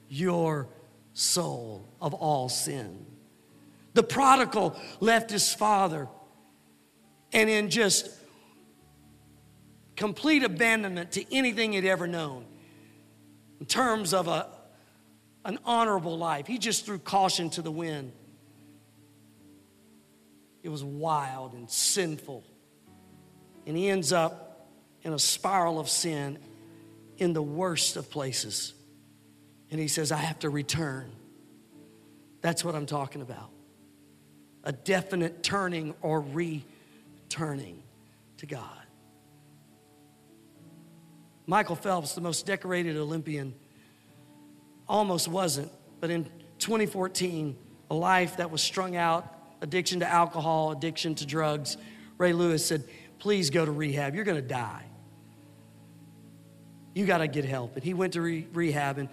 your 0.08 0.68
soul 1.12 1.84
of 2.00 2.14
all 2.14 2.48
sin. 2.48 3.04
The 3.94 4.02
prodigal 4.02 4.76
left 5.00 5.30
his 5.30 5.52
father 5.52 6.08
and 7.32 7.50
in 7.50 7.70
just 7.70 8.08
complete 9.96 10.44
abandonment 10.44 11.12
to 11.12 11.34
anything 11.34 11.72
he'd 11.72 11.84
ever 11.84 12.06
known 12.06 12.44
in 13.58 13.66
terms 13.66 14.14
of 14.14 14.28
a, 14.28 14.46
an 15.44 15.58
honorable 15.64 16.16
life. 16.16 16.46
He 16.46 16.58
just 16.58 16.86
threw 16.86 16.98
caution 16.98 17.50
to 17.50 17.62
the 17.62 17.72
wind. 17.72 18.12
It 20.62 20.68
was 20.68 20.82
wild 20.82 21.52
and 21.54 21.70
sinful. 21.70 22.44
And 23.66 23.76
he 23.76 23.88
ends 23.88 24.12
up 24.12 24.68
in 25.02 25.12
a 25.12 25.18
spiral 25.18 25.78
of 25.78 25.88
sin 25.88 26.38
in 27.18 27.32
the 27.32 27.42
worst 27.42 27.96
of 27.96 28.10
places. 28.10 28.74
And 29.70 29.80
he 29.80 29.88
says, 29.88 30.12
I 30.12 30.16
have 30.16 30.38
to 30.40 30.50
return. 30.50 31.12
That's 32.40 32.64
what 32.64 32.74
I'm 32.74 32.86
talking 32.86 33.22
about. 33.22 33.50
A 34.64 34.72
definite 34.72 35.42
turning 35.42 35.94
or 36.02 36.20
returning 36.20 37.82
to 38.38 38.46
God. 38.46 38.64
Michael 41.46 41.76
Phelps, 41.76 42.14
the 42.14 42.20
most 42.20 42.44
decorated 42.44 42.96
Olympian, 42.96 43.54
almost 44.86 45.28
wasn't, 45.28 45.70
but 46.00 46.10
in 46.10 46.24
2014, 46.58 47.56
a 47.90 47.94
life 47.94 48.36
that 48.36 48.50
was 48.50 48.62
strung 48.62 48.96
out, 48.96 49.34
addiction 49.60 50.00
to 50.00 50.08
alcohol, 50.08 50.72
addiction 50.72 51.14
to 51.16 51.26
drugs, 51.26 51.76
Ray 52.18 52.32
Lewis 52.32 52.64
said, 52.64 52.84
Please 53.18 53.50
go 53.50 53.64
to 53.64 53.72
rehab. 53.72 54.14
You're 54.14 54.24
going 54.24 54.40
to 54.40 54.48
die. 54.48 54.84
You 56.94 57.06
got 57.06 57.18
to 57.18 57.28
get 57.28 57.44
help. 57.44 57.74
And 57.74 57.84
he 57.84 57.94
went 57.94 58.12
to 58.12 58.20
re- 58.20 58.46
rehab, 58.52 58.98
and, 58.98 59.08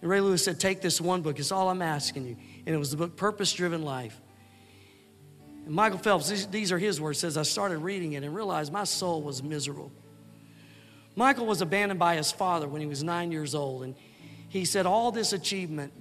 and 0.00 0.10
Ray 0.10 0.20
Lewis 0.20 0.44
said, 0.44 0.60
Take 0.60 0.80
this 0.80 1.00
one 1.00 1.22
book. 1.22 1.38
It's 1.38 1.52
all 1.52 1.68
I'm 1.68 1.82
asking 1.82 2.26
you. 2.26 2.36
And 2.66 2.74
it 2.74 2.78
was 2.78 2.90
the 2.90 2.96
book 2.96 3.16
Purpose 3.16 3.52
Driven 3.52 3.82
Life. 3.82 4.20
And 5.64 5.74
Michael 5.74 5.98
Phelps, 5.98 6.28
these, 6.28 6.46
these 6.48 6.72
are 6.72 6.78
his 6.78 7.00
words, 7.00 7.18
says, 7.18 7.36
I 7.36 7.42
started 7.42 7.78
reading 7.78 8.14
it 8.14 8.24
and 8.24 8.34
realized 8.34 8.72
my 8.72 8.84
soul 8.84 9.22
was 9.22 9.42
miserable. 9.42 9.92
Michael 11.14 11.46
was 11.46 11.60
abandoned 11.60 12.00
by 12.00 12.16
his 12.16 12.32
father 12.32 12.66
when 12.66 12.80
he 12.80 12.86
was 12.86 13.02
nine 13.02 13.30
years 13.30 13.54
old. 13.54 13.84
And 13.84 13.94
he 14.48 14.64
said, 14.64 14.86
All 14.86 15.12
this 15.12 15.32
achievement, 15.32 15.92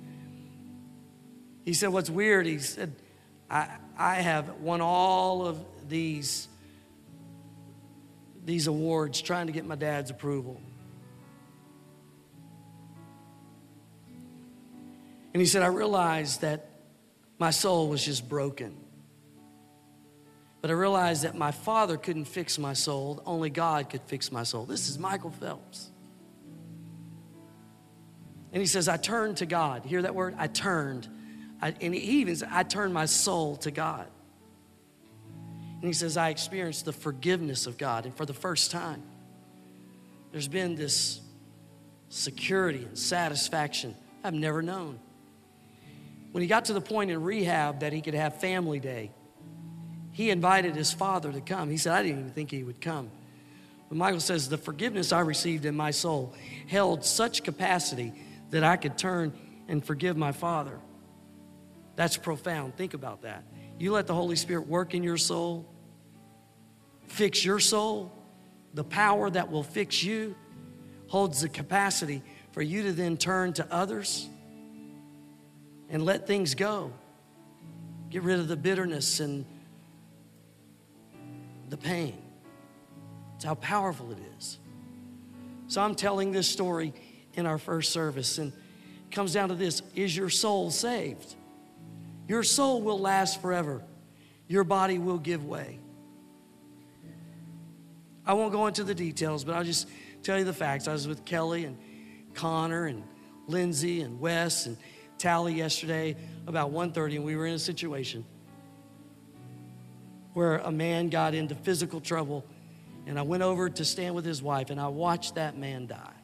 he 1.66 1.74
said, 1.74 1.90
What's 1.90 2.10
weird, 2.10 2.46
he 2.46 2.60
said, 2.60 2.96
I, 3.52 3.68
I 3.98 4.16
have 4.16 4.50
won 4.62 4.80
all 4.80 5.46
of 5.46 5.60
these 5.90 6.48
these 8.44 8.66
awards 8.66 9.22
trying 9.22 9.48
to 9.48 9.54
get 9.54 9.66
my 9.66 9.76
dad's 9.76 10.10
approval. 10.10 10.60
And 15.34 15.40
he 15.40 15.46
said, 15.46 15.62
I 15.62 15.68
realized 15.68 16.42
that 16.42 16.70
my 17.38 17.52
soul 17.52 17.88
was 17.88 18.04
just 18.04 18.28
broken. 18.28 18.76
But 20.62 20.72
I 20.72 20.74
realized 20.74 21.24
that 21.24 21.36
my 21.36 21.52
father 21.52 21.98
couldn't 21.98 22.26
fix 22.26 22.58
my 22.58 22.74
soul, 22.74 23.22
only 23.26 23.50
God 23.52 23.90
could 23.90 24.02
fix 24.02 24.32
my 24.32 24.44
soul. 24.44 24.66
This 24.66 24.90
is 24.90 24.98
Michael 24.98 25.32
Phelps. 25.32 25.92
And 28.52 28.60
he 28.60 28.66
says, 28.66 28.88
I 28.88 28.98
turned 28.98 29.38
to 29.38 29.46
God. 29.46 29.86
Hear 29.86 30.02
that 30.02 30.16
word? 30.16 30.36
I 30.38 30.48
turned. 30.48 31.08
And 31.62 31.94
he 31.94 32.00
even 32.22 32.36
said, 32.36 32.50
I 32.52 32.64
turned 32.64 32.94
my 32.94 33.06
soul 33.06 33.56
to 33.58 33.72
God. 33.72 34.08
And 35.82 35.84
he 35.84 35.94
says, 35.94 36.18
I 36.18 36.30
experienced 36.30 36.86
the 36.86 36.94
forgiveness 36.94 37.68
of 37.68 37.78
God. 37.78 38.06
And 38.06 38.16
for 38.16 38.26
the 38.26 38.34
first 38.34 38.72
time, 38.72 39.04
there's 40.32 40.48
been 40.48 40.76
this 40.76 41.22
security 42.10 42.84
and 42.84 42.98
satisfaction 42.98 43.96
I've 44.24 44.34
never 44.34 44.62
known. 44.62 45.00
When 46.32 46.42
he 46.42 46.48
got 46.48 46.66
to 46.66 46.74
the 46.74 46.82
point 46.82 47.12
in 47.12 47.22
rehab 47.22 47.80
that 47.82 47.94
he 47.94 48.02
could 48.02 48.14
have 48.14 48.40
family 48.40 48.80
day, 48.80 49.12
he 50.12 50.30
invited 50.30 50.76
his 50.76 50.92
father 50.94 51.32
to 51.32 51.42
come. 51.42 51.70
He 51.70 51.78
said, 51.78 51.94
I 51.94 52.04
didn't 52.04 52.20
even 52.20 52.32
think 52.32 52.52
he 52.52 52.64
would 52.64 52.82
come. 52.82 53.10
But 53.90 53.98
Michael 53.98 54.20
says, 54.20 54.48
The 54.48 54.58
forgiveness 54.58 55.12
I 55.12 55.22
received 55.22 55.66
in 55.66 55.76
my 55.76 55.92
soul 55.92 56.34
held 56.68 57.04
such 57.04 57.44
capacity 57.44 58.14
that 58.52 58.64
I 58.64 58.78
could 58.78 58.98
turn 58.98 59.34
and 59.68 59.84
forgive 59.84 60.16
my 60.16 60.32
father. 60.32 60.80
That's 62.02 62.18
profound. 62.18 62.76
Think 62.78 62.96
about 62.96 63.22
that. 63.22 63.44
You 63.78 63.92
let 63.92 64.08
the 64.08 64.16
Holy 64.16 64.36
Spirit 64.36 64.66
work 64.68 64.96
in 64.96 65.04
your 65.04 65.18
soul, 65.18 65.72
fix 67.06 67.46
your 67.46 67.60
soul. 67.60 68.12
The 68.74 68.84
power 68.84 69.30
that 69.30 69.52
will 69.52 69.62
fix 69.62 70.02
you 70.02 70.36
holds 71.10 71.42
the 71.42 71.48
capacity 71.48 72.24
for 72.54 72.64
you 72.64 72.82
to 72.82 72.92
then 72.92 73.18
turn 73.18 73.54
to 73.54 73.68
others 73.72 74.28
and 75.92 76.04
let 76.04 76.26
things 76.26 76.56
go. 76.56 76.92
Get 78.10 78.24
rid 78.24 78.40
of 78.40 78.48
the 78.48 78.58
bitterness 78.58 79.20
and 79.20 79.46
the 81.70 81.78
pain. 81.78 82.18
It's 83.36 83.46
how 83.46 83.54
powerful 83.54 84.12
it 84.12 84.18
is. 84.40 84.58
So 85.68 85.84
I'm 85.84 85.94
telling 85.94 86.32
this 86.32 86.48
story 86.48 86.96
in 87.36 87.46
our 87.46 87.60
first 87.60 87.92
service, 87.92 88.40
and 88.40 88.52
it 88.52 89.12
comes 89.12 89.34
down 89.34 89.50
to 89.50 89.56
this 89.56 89.84
Is 89.94 90.18
your 90.18 90.30
soul 90.30 90.72
saved? 90.72 91.36
Your 92.32 92.44
soul 92.44 92.82
will 92.82 92.98
last 92.98 93.42
forever, 93.42 93.84
your 94.48 94.64
body 94.64 95.00
will 95.00 95.18
give 95.18 95.44
way. 95.44 95.80
I 98.26 98.32
won't 98.36 98.54
go 98.54 98.68
into 98.68 98.86
the 98.86 98.96
details, 98.96 99.44
but 99.44 99.54
I'll 99.54 99.66
just 99.66 99.90
tell 100.24 100.40
you 100.40 100.46
the 100.46 100.54
facts. 100.54 100.88
I 100.88 100.94
was 100.94 101.10
with 101.10 101.26
Kelly 101.26 101.66
and 101.66 101.78
Connor 102.34 102.86
and 102.86 103.04
Lindsay 103.48 104.00
and 104.00 104.18
Wes 104.22 104.66
and 104.66 104.78
Tally 105.18 105.56
yesterday 105.56 106.16
about 106.48 106.72
1:30, 106.72 107.18
and 107.18 107.26
we 107.26 107.36
were 107.36 107.48
in 107.48 107.56
a 107.56 107.60
situation 107.60 108.24
where 110.32 110.60
a 110.60 110.72
man 110.72 111.10
got 111.10 111.34
into 111.34 111.54
physical 111.54 112.00
trouble, 112.00 112.46
and 113.08 113.20
I 113.20 113.24
went 113.24 113.44
over 113.44 113.70
to 113.70 113.84
stand 113.84 114.16
with 114.16 114.24
his 114.24 114.42
wife, 114.42 114.70
and 114.70 114.80
I 114.80 114.88
watched 114.88 115.36
that 115.36 115.58
man 115.58 115.86
die. 115.86 116.21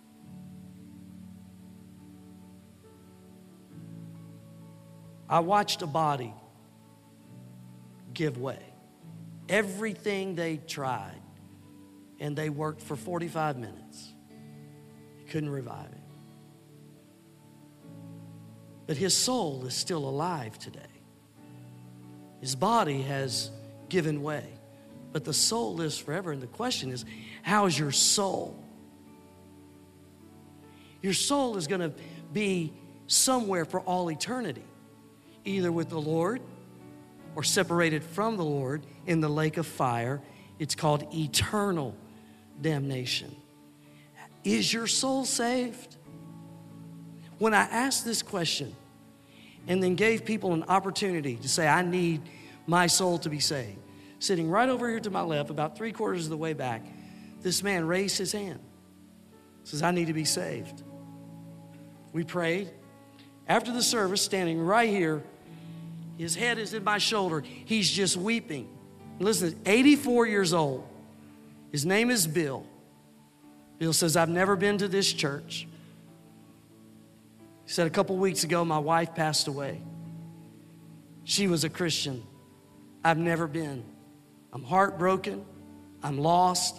I 5.29 5.39
watched 5.39 5.81
a 5.81 5.87
body 5.87 6.33
give 8.13 8.37
way. 8.37 8.59
Everything 9.49 10.35
they 10.35 10.57
tried, 10.57 11.21
and 12.19 12.35
they 12.35 12.49
worked 12.49 12.81
for 12.81 12.95
45 12.95 13.57
minutes. 13.57 14.13
Couldn't 15.29 15.49
revive 15.49 15.89
him. 15.89 16.01
But 18.87 18.97
his 18.97 19.13
soul 19.15 19.65
is 19.65 19.73
still 19.73 20.07
alive 20.07 20.57
today. 20.57 20.79
His 22.39 22.55
body 22.55 23.01
has 23.01 23.51
given 23.89 24.21
way, 24.21 24.45
but 25.11 25.25
the 25.25 25.33
soul 25.33 25.75
lives 25.75 25.97
forever. 25.97 26.31
And 26.31 26.41
the 26.41 26.47
question 26.47 26.91
is, 26.91 27.03
how's 27.41 27.77
your 27.77 27.91
soul? 27.91 28.63
Your 31.01 31.13
soul 31.13 31.57
is 31.57 31.67
going 31.67 31.81
to 31.81 31.93
be 32.33 32.73
somewhere 33.07 33.65
for 33.65 33.81
all 33.81 34.09
eternity, 34.11 34.63
either 35.47 35.71
with 35.71 35.89
the 35.89 35.99
Lord 35.99 36.41
or 37.35 37.43
separated 37.43 38.03
from 38.03 38.37
the 38.37 38.43
Lord 38.43 38.85
in 39.05 39.21
the 39.21 39.29
lake 39.29 39.57
of 39.57 39.65
fire. 39.65 40.21
It's 40.59 40.75
called 40.75 41.13
eternal 41.13 41.95
damnation. 42.61 43.35
Is 44.43 44.71
your 44.73 44.87
soul 44.87 45.25
saved? 45.25 45.97
When 47.37 47.53
I 47.53 47.63
asked 47.63 48.05
this 48.05 48.21
question 48.21 48.75
and 49.67 49.81
then 49.83 49.95
gave 49.95 50.25
people 50.25 50.53
an 50.53 50.63
opportunity 50.63 51.35
to 51.35 51.47
say, 51.47 51.67
I 51.67 51.81
need 51.81 52.21
my 52.65 52.87
soul 52.87 53.19
to 53.19 53.29
be 53.29 53.39
saved, 53.39 53.77
sitting 54.19 54.49
right 54.49 54.67
over 54.67 54.89
here 54.89 54.99
to 54.99 55.09
my 55.09 55.21
left, 55.21 55.49
about 55.49 55.77
three 55.77 55.91
quarters 55.91 56.25
of 56.25 56.29
the 56.31 56.37
way 56.37 56.53
back, 56.53 56.81
this 57.41 57.61
man 57.61 57.85
raised 57.85 58.17
his 58.17 58.31
hand, 58.31 58.59
says, 59.63 59.83
I 59.83 59.91
need 59.91 60.07
to 60.07 60.13
be 60.13 60.25
saved. 60.25 60.83
We 62.13 62.23
prayed. 62.23 62.71
After 63.47 63.71
the 63.71 63.83
service, 63.83 64.21
standing 64.21 64.59
right 64.59 64.89
here, 64.89 65.23
his 66.17 66.35
head 66.35 66.57
is 66.57 66.73
in 66.73 66.83
my 66.83 66.97
shoulder. 66.97 67.43
He's 67.65 67.89
just 67.89 68.17
weeping. 68.17 68.69
Listen, 69.19 69.59
84 69.65 70.27
years 70.27 70.53
old. 70.53 70.87
His 71.71 71.85
name 71.85 72.09
is 72.09 72.25
Bill. 72.25 72.65
Bill 73.77 73.93
says, 73.93 74.17
I've 74.17 74.29
never 74.29 74.55
been 74.55 74.77
to 74.79 74.87
this 74.87 75.11
church. 75.11 75.67
He 77.65 77.71
said, 77.71 77.87
A 77.87 77.89
couple 77.89 78.15
weeks 78.17 78.43
ago, 78.43 78.65
my 78.65 78.79
wife 78.79 79.13
passed 79.13 79.47
away. 79.47 79.81
She 81.23 81.47
was 81.47 81.63
a 81.63 81.69
Christian. 81.69 82.23
I've 83.03 83.17
never 83.17 83.47
been. 83.47 83.83
I'm 84.53 84.63
heartbroken. 84.63 85.45
I'm 86.01 86.17
lost. 86.17 86.77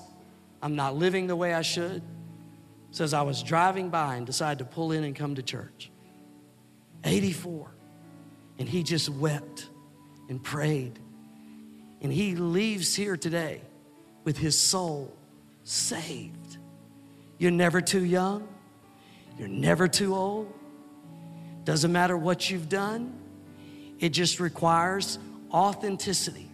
I'm 0.62 0.74
not 0.74 0.97
living 0.97 1.26
the 1.26 1.36
way 1.36 1.55
I 1.55 1.62
should. 1.62 2.03
Says, 2.91 3.14
I 3.14 3.22
was 3.22 3.43
driving 3.43 3.91
by 3.91 4.16
and 4.16 4.26
decided 4.26 4.59
to 4.61 4.64
pull 4.64 4.93
in 4.93 5.05
and 5.05 5.14
come 5.14 5.34
to 5.34 5.43
church. 5.43 5.91
84. 7.05 7.70
And 8.59 8.68
he 8.68 8.82
just 8.82 9.09
wept 9.09 9.68
and 10.28 10.42
prayed. 10.42 10.98
And 12.00 12.12
he 12.12 12.34
leaves 12.36 12.94
here 12.94 13.16
today 13.16 13.61
with 14.24 14.38
his 14.38 14.59
soul 14.59 15.14
saved. 15.64 16.59
You're 17.38 17.50
never 17.50 17.80
too 17.80 18.04
young. 18.04 18.48
You're 19.38 19.48
never 19.48 19.86
too 19.88 20.14
old. 20.14 20.52
Doesn't 21.64 21.92
matter 21.92 22.16
what 22.16 22.50
you've 22.50 22.68
done, 22.68 23.14
it 24.00 24.11
just 24.11 24.40
requires 24.40 25.18
authenticity. 25.52 26.50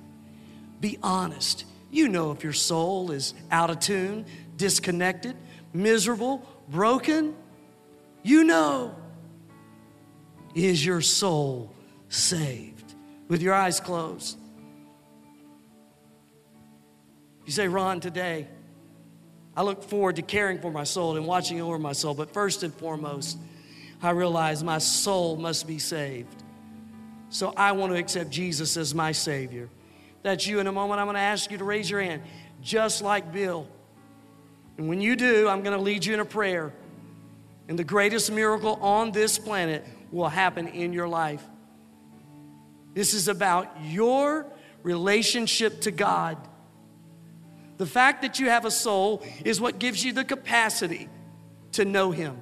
Be 0.81 0.99
honest. 1.03 1.65
You 1.91 2.09
know 2.09 2.33
if 2.33 2.43
your 2.43 2.53
soul 2.53 3.13
is 3.13 3.35
out 3.53 3.71
of 3.71 3.79
tune, 3.79 4.27
disconnected, 4.57 5.37
miserable, 5.73 6.45
broken. 6.69 7.37
You 8.23 8.45
know. 8.45 8.97
Is 10.55 10.85
your 10.85 11.01
soul 11.01 11.73
saved? 12.15 12.95
With 13.29 13.43
your 13.43 13.55
eyes 13.55 13.81
closed. 13.81 14.39
You 17.45 17.53
say, 17.53 17.69
Ron, 17.69 18.01
today, 18.01 18.49
I 19.57 19.63
look 19.63 19.83
forward 19.83 20.17
to 20.17 20.23
caring 20.23 20.61
for 20.61 20.71
my 20.71 20.85
soul 20.85 21.17
and 21.17 21.27
watching 21.27 21.61
over 21.61 21.79
my 21.79 21.93
soul, 21.93 22.15
but 22.15 22.33
first 22.33 22.63
and 22.63 22.73
foremost, 22.75 23.39
I 24.03 24.11
realize 24.11 24.65
my 24.65 24.79
soul 24.79 25.37
must 25.37 25.67
be 25.67 25.79
saved. 25.79 26.43
So 27.29 27.53
I 27.57 27.73
want 27.73 27.93
to 27.93 27.99
accept 27.99 28.31
Jesus 28.31 28.77
as 28.77 28.95
my 28.95 29.13
Savior. 29.13 29.69
That's 30.23 30.47
you 30.47 30.59
in 30.61 30.67
a 30.67 30.73
moment. 30.73 31.01
I'm 31.01 31.07
going 31.07 31.15
to 31.15 31.21
ask 31.21 31.51
you 31.51 31.59
to 31.59 31.65
raise 31.65 31.91
your 31.91 32.01
hand, 32.01 32.23
just 32.63 33.03
like 33.03 33.33
Bill. 33.33 33.69
And 34.79 34.89
when 34.89 35.01
you 35.01 35.17
do, 35.17 35.49
I'm 35.49 35.63
going 35.63 35.77
to 35.77 35.83
lead 35.83 36.05
you 36.05 36.15
in 36.15 36.21
a 36.21 36.25
prayer. 36.25 36.73
And 37.69 37.79
the 37.79 37.85
greatest 37.85 38.31
miracle 38.31 38.79
on 38.81 39.11
this 39.13 39.39
planet 39.39 39.85
will 40.11 40.29
happen 40.29 40.69
in 40.69 40.93
your 40.93 41.09
life. 41.09 41.43
This 42.95 43.13
is 43.13 43.29
about 43.29 43.69
your 43.83 44.47
relationship 44.83 45.81
to 45.83 45.91
God. 45.91 46.39
The 47.77 47.87
fact 47.87 48.23
that 48.23 48.39
you 48.39 48.49
have 48.49 48.65
a 48.65 48.71
soul 48.71 49.25
is 49.45 49.61
what 49.61 49.81
gives 49.81 50.05
you 50.05 50.13
the 50.13 50.25
capacity 50.25 51.09
to 51.73 51.85
know 51.85 52.13
Him. 52.13 52.41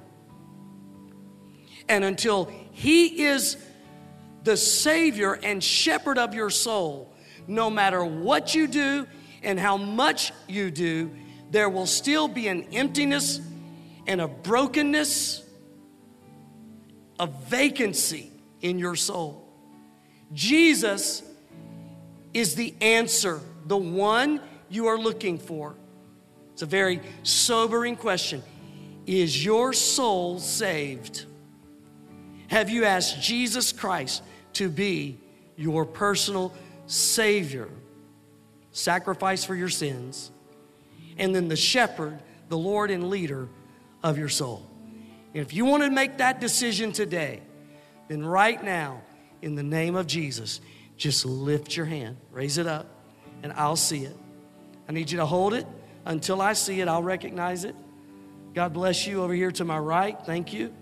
And 1.89 2.03
until 2.03 2.51
He 2.71 3.23
is 3.25 3.57
the 4.43 4.55
Savior 4.55 5.33
and 5.33 5.63
shepherd 5.63 6.19
of 6.19 6.35
your 6.35 6.51
soul, 6.51 7.13
no 7.47 7.69
matter 7.69 8.05
what 8.05 8.53
you 8.53 8.67
do 8.67 9.07
and 9.41 9.59
how 9.59 9.77
much 9.77 10.31
you 10.47 10.69
do, 10.69 11.11
there 11.49 11.69
will 11.69 11.85
still 11.85 12.27
be 12.27 12.47
an 12.47 12.67
emptiness 12.71 13.41
and 14.05 14.21
a 14.21 14.27
brokenness, 14.27 15.43
a 17.19 17.27
vacancy 17.27 18.31
in 18.61 18.77
your 18.77 18.95
soul. 18.95 19.42
Jesus 20.33 21.23
is 22.33 22.55
the 22.55 22.73
answer, 22.81 23.39
the 23.65 23.77
one 23.77 24.41
you 24.69 24.87
are 24.87 24.97
looking 24.97 25.37
for. 25.37 25.75
It's 26.53 26.61
a 26.61 26.67
very 26.67 27.01
sobering 27.23 27.95
question. 27.95 28.43
Is 29.05 29.43
your 29.43 29.73
soul 29.73 30.39
saved? 30.39 31.25
Have 32.47 32.69
you 32.69 32.85
asked 32.85 33.21
Jesus 33.21 33.71
Christ 33.71 34.23
to 34.53 34.69
be 34.69 35.17
your 35.55 35.85
personal 35.85 36.53
Savior? 36.87 37.69
Sacrifice 38.71 39.43
for 39.43 39.55
your 39.55 39.69
sins, 39.69 40.31
and 41.17 41.35
then 41.35 41.47
the 41.47 41.55
shepherd, 41.55 42.19
the 42.49 42.57
Lord 42.57 42.89
and 42.89 43.09
leader 43.09 43.47
of 44.01 44.17
your 44.17 44.29
soul. 44.29 44.65
And 45.33 45.41
if 45.41 45.53
you 45.53 45.65
want 45.65 45.83
to 45.83 45.89
make 45.89 46.17
that 46.17 46.39
decision 46.39 46.91
today, 46.91 47.41
then 48.07 48.25
right 48.25 48.63
now, 48.63 49.01
in 49.43 49.55
the 49.55 49.63
name 49.63 49.95
of 49.95 50.07
Jesus, 50.07 50.61
just 50.95 51.25
lift 51.25 51.75
your 51.75 51.85
hand, 51.85 52.17
raise 52.31 52.57
it 52.57 52.65
up, 52.65 52.87
and 53.43 53.51
I'll 53.53 53.75
see 53.75 54.05
it. 54.05 54.15
I 54.87 54.93
need 54.93 55.11
you 55.11 55.17
to 55.17 55.25
hold 55.25 55.53
it 55.53 55.67
until 56.05 56.41
I 56.41 56.53
see 56.53 56.79
it, 56.81 56.87
I'll 56.87 57.03
recognize 57.03 57.65
it. 57.65 57.75
God 58.53 58.73
bless 58.73 59.05
you 59.05 59.21
over 59.21 59.33
here 59.33 59.51
to 59.51 59.65
my 59.65 59.77
right. 59.77 60.17
Thank 60.25 60.53
you. 60.53 60.73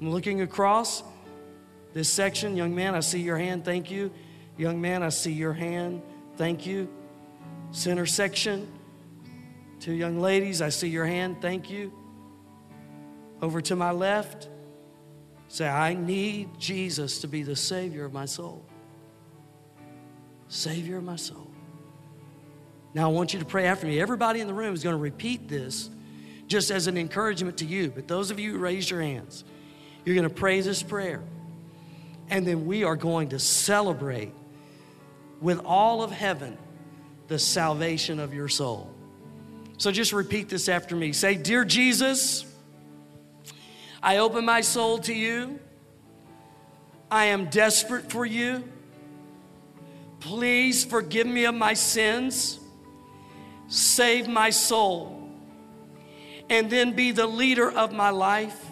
I'm 0.00 0.10
looking 0.10 0.42
across 0.42 1.02
this 1.94 2.08
section. 2.08 2.56
Young 2.56 2.74
man, 2.74 2.94
I 2.94 3.00
see 3.00 3.20
your 3.20 3.38
hand. 3.38 3.64
Thank 3.64 3.90
you. 3.90 4.10
Young 4.56 4.80
man, 4.80 5.02
I 5.02 5.10
see 5.10 5.32
your 5.32 5.52
hand. 5.52 6.02
Thank 6.36 6.66
you. 6.66 6.88
Center 7.70 8.06
section. 8.06 8.70
Two 9.80 9.92
young 9.92 10.20
ladies, 10.20 10.60
I 10.60 10.68
see 10.68 10.88
your 10.88 11.06
hand. 11.06 11.40
Thank 11.40 11.70
you. 11.70 11.92
Over 13.40 13.60
to 13.62 13.76
my 13.76 13.92
left. 13.92 14.48
Say, 15.52 15.68
I 15.68 15.92
need 15.92 16.58
Jesus 16.58 17.20
to 17.20 17.28
be 17.28 17.42
the 17.42 17.54
Savior 17.54 18.06
of 18.06 18.12
my 18.14 18.24
soul. 18.24 18.64
Savior 20.48 20.96
of 20.96 21.04
my 21.04 21.16
soul. 21.16 21.46
Now, 22.94 23.10
I 23.10 23.12
want 23.12 23.34
you 23.34 23.38
to 23.38 23.44
pray 23.44 23.66
after 23.66 23.86
me. 23.86 24.00
Everybody 24.00 24.40
in 24.40 24.46
the 24.46 24.54
room 24.54 24.72
is 24.72 24.82
going 24.82 24.96
to 24.96 25.02
repeat 25.02 25.50
this 25.50 25.90
just 26.46 26.70
as 26.70 26.86
an 26.86 26.96
encouragement 26.96 27.58
to 27.58 27.66
you. 27.66 27.90
But 27.90 28.08
those 28.08 28.30
of 28.30 28.40
you 28.40 28.52
who 28.52 28.58
raise 28.60 28.90
your 28.90 29.02
hands, 29.02 29.44
you're 30.06 30.14
going 30.14 30.26
to 30.26 30.34
pray 30.34 30.62
this 30.62 30.82
prayer. 30.82 31.22
And 32.30 32.46
then 32.46 32.64
we 32.64 32.84
are 32.84 32.96
going 32.96 33.28
to 33.28 33.38
celebrate 33.38 34.32
with 35.42 35.60
all 35.66 36.02
of 36.02 36.12
heaven 36.12 36.56
the 37.28 37.38
salvation 37.38 38.20
of 38.20 38.32
your 38.32 38.48
soul. 38.48 38.90
So 39.76 39.92
just 39.92 40.14
repeat 40.14 40.48
this 40.48 40.70
after 40.70 40.96
me. 40.96 41.12
Say, 41.12 41.34
Dear 41.34 41.66
Jesus, 41.66 42.46
I 44.02 44.16
open 44.16 44.44
my 44.44 44.62
soul 44.62 44.98
to 44.98 45.14
you. 45.14 45.60
I 47.10 47.26
am 47.26 47.46
desperate 47.46 48.10
for 48.10 48.26
you. 48.26 48.64
Please 50.18 50.84
forgive 50.84 51.26
me 51.26 51.44
of 51.44 51.54
my 51.54 51.74
sins. 51.74 52.58
Save 53.68 54.28
my 54.28 54.50
soul. 54.50 55.30
And 56.50 56.68
then 56.68 56.92
be 56.94 57.12
the 57.12 57.26
leader 57.26 57.70
of 57.70 57.92
my 57.92 58.10
life. 58.10 58.66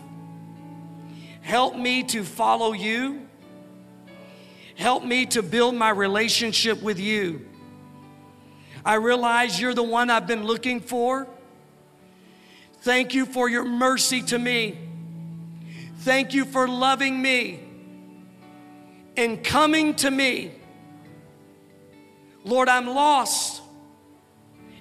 Help 1.43 1.77
me 1.77 2.03
to 2.05 2.25
follow 2.25 2.73
you. 2.73 3.27
Help 4.75 5.05
me 5.05 5.27
to 5.27 5.43
build 5.43 5.75
my 5.75 5.91
relationship 5.91 6.83
with 6.83 6.99
you. 6.99 7.47
I 8.85 8.95
realize 8.95 9.61
you're 9.61 9.75
the 9.75 9.83
one 9.83 10.11
I've 10.11 10.27
been 10.27 10.45
looking 10.45 10.81
for. 10.81 11.29
Thank 12.81 13.15
you 13.15 13.27
for 13.27 13.49
your 13.49 13.65
mercy 13.65 14.23
to 14.23 14.39
me. 14.39 14.90
Thank 16.01 16.33
you 16.33 16.47
for 16.47 16.67
loving 16.67 17.21
me 17.21 17.61
and 19.19 19.45
coming 19.45 19.95
to 19.97 20.11
me. 20.11 20.51
Lord, 22.43 22.71
I'm 22.71 22.87
lost 22.87 23.61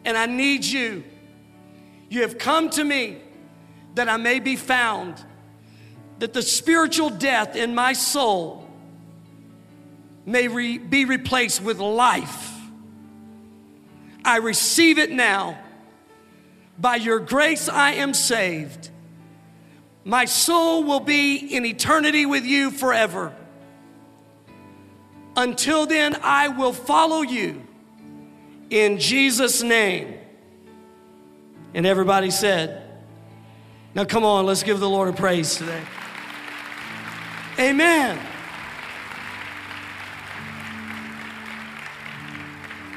and 0.05 0.17
I 0.17 0.27
need 0.27 0.63
you. 0.63 1.03
You 2.09 2.21
have 2.21 2.37
come 2.37 2.69
to 2.69 2.83
me 2.85 3.17
that 3.95 4.07
I 4.07 4.15
may 4.15 4.39
be 4.39 4.55
found, 4.55 5.21
that 6.19 6.31
the 6.31 6.41
spiritual 6.41 7.09
death 7.09 7.57
in 7.57 7.75
my 7.75 7.91
soul 7.91 8.65
may 10.25 10.47
re- 10.47 10.77
be 10.77 11.03
replaced 11.03 11.61
with 11.61 11.79
life. 11.79 12.49
I 14.23 14.37
receive 14.37 14.97
it 14.97 15.11
now. 15.11 15.59
By 16.77 16.95
your 16.95 17.19
grace, 17.19 17.67
I 17.67 17.95
am 17.95 18.13
saved. 18.13 18.89
My 20.09 20.25
soul 20.25 20.85
will 20.85 21.01
be 21.01 21.35
in 21.35 21.67
eternity 21.67 22.25
with 22.25 22.43
you 22.43 22.71
forever. 22.71 23.31
Until 25.37 25.85
then, 25.85 26.17
I 26.23 26.47
will 26.47 26.73
follow 26.73 27.21
you 27.21 27.61
in 28.71 28.97
Jesus' 28.97 29.61
name. 29.61 30.15
And 31.75 31.85
everybody 31.85 32.31
said, 32.31 32.81
Now 33.93 34.03
come 34.03 34.25
on, 34.25 34.47
let's 34.47 34.63
give 34.63 34.79
the 34.79 34.89
Lord 34.89 35.09
a 35.09 35.13
praise 35.13 35.57
today. 35.57 35.83
Amen. 37.59 38.17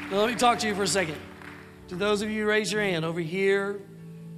Now, 0.09 0.17
let 0.17 0.29
me 0.29 0.35
talk 0.35 0.57
to 0.59 0.67
you 0.67 0.73
for 0.73 0.81
a 0.81 0.87
second. 0.87 1.17
To 1.89 1.95
those 1.95 2.23
of 2.23 2.31
you 2.31 2.47
raise 2.47 2.71
your 2.71 2.81
hand 2.81 3.05
over 3.05 3.19
here, 3.19 3.81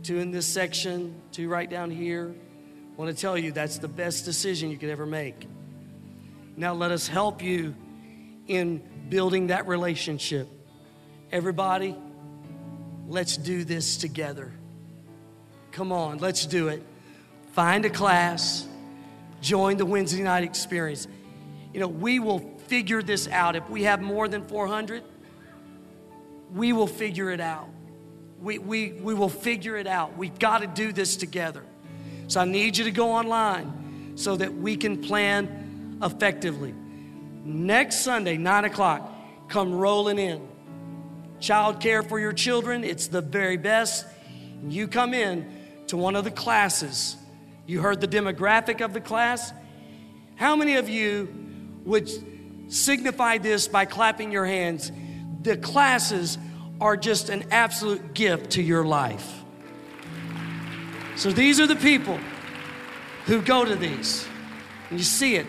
two 0.04 0.18
in 0.18 0.32
this 0.32 0.46
section, 0.46 1.22
two 1.32 1.48
right 1.48 1.70
down 1.70 1.90
here, 1.90 2.36
I 2.96 3.02
want 3.02 3.14
to 3.14 3.22
tell 3.22 3.38
you 3.38 3.52
that's 3.52 3.78
the 3.78 3.90
best 3.90 4.24
decision 4.24 4.72
you 4.72 4.78
could 4.78 4.90
ever 4.90 5.06
make. 5.06 5.48
Now, 6.56 6.74
let 6.74 6.92
us 6.92 7.10
help 7.10 7.44
you 7.44 7.76
in 8.48 8.82
building 9.10 9.48
that 9.48 9.68
relationship. 9.68 10.48
Everybody, 11.30 11.98
let's 13.06 13.36
do 13.36 13.66
this 13.66 13.98
together. 13.98 14.54
Come 15.74 15.92
on, 15.92 16.20
let's 16.20 16.46
do 16.46 16.70
it. 16.70 16.84
Find 17.52 17.84
a 17.84 17.90
class, 17.90 18.66
join 19.42 19.76
the 19.76 19.86
Wednesday 19.86 20.24
night 20.24 20.46
experience. 20.46 21.06
You 21.74 21.82
know, 21.82 21.90
we 21.90 22.22
will 22.22 22.40
figure 22.68 23.04
this 23.04 23.28
out. 23.28 23.58
If 23.58 23.70
we 23.70 23.84
have 23.84 24.02
more 24.02 24.30
than 24.30 24.46
400, 24.46 25.04
we 26.54 26.72
will 26.72 26.88
figure 26.88 27.30
it 27.32 27.42
out. 27.42 27.68
We, 28.40 28.58
we, 28.58 28.94
we 28.94 29.14
will 29.14 29.28
figure 29.28 29.76
it 29.76 29.88
out. 29.88 30.18
We've 30.18 30.40
got 30.40 30.60
to 30.60 30.68
do 30.68 30.94
this 30.94 31.18
together. 31.18 31.64
So 32.28 32.42
I 32.42 32.46
need 32.46 32.78
you 32.78 32.86
to 32.86 32.92
go 32.92 33.12
online 33.12 34.14
so 34.16 34.36
that 34.36 34.54
we 34.54 34.76
can 34.78 35.02
plan 35.02 36.00
effectively. 36.02 36.74
Next 37.44 38.02
Sunday, 38.02 38.38
9 38.38 38.66
o'clock, 38.66 39.12
come 39.48 39.74
rolling 39.74 40.18
in. 40.18 40.48
Child 41.40 41.80
care 41.80 42.02
for 42.02 42.20
your 42.20 42.34
children, 42.34 42.84
it's 42.84 43.08
the 43.08 43.22
very 43.22 43.58
best. 43.58 44.06
You 44.68 44.88
come 44.88 45.14
in 45.14 45.46
to 45.88 45.98
one 45.98 46.16
of 46.16 46.24
the 46.24 46.32
classes. 46.32 47.18
You 47.68 47.82
heard 47.82 48.02
the 48.02 48.08
demographic 48.08 48.84
of 48.84 48.94
the 48.94 49.02
class. 49.02 49.54
How 50.36 50.56
many 50.56 50.76
of 50.76 50.90
you 50.90 51.30
would 51.84 52.10
signify 52.72 53.38
this 53.38 53.68
by 53.68 53.86
clapping 53.86 54.32
your 54.32 54.46
hands? 54.46 54.92
The 55.44 55.58
classes 55.58 56.38
are 56.82 56.98
just 56.98 57.30
an 57.30 57.46
absolute 57.52 58.14
gift 58.14 58.52
to 58.52 58.62
your 58.62 58.86
life. 58.86 59.45
So 61.16 61.32
these 61.32 61.60
are 61.60 61.68
the 61.68 61.78
people 61.78 62.20
who 63.26 63.42
go 63.42 63.64
to 63.64 63.76
these. 63.76 64.28
And 64.90 65.00
you 65.00 65.06
see 65.06 65.36
it. 65.36 65.48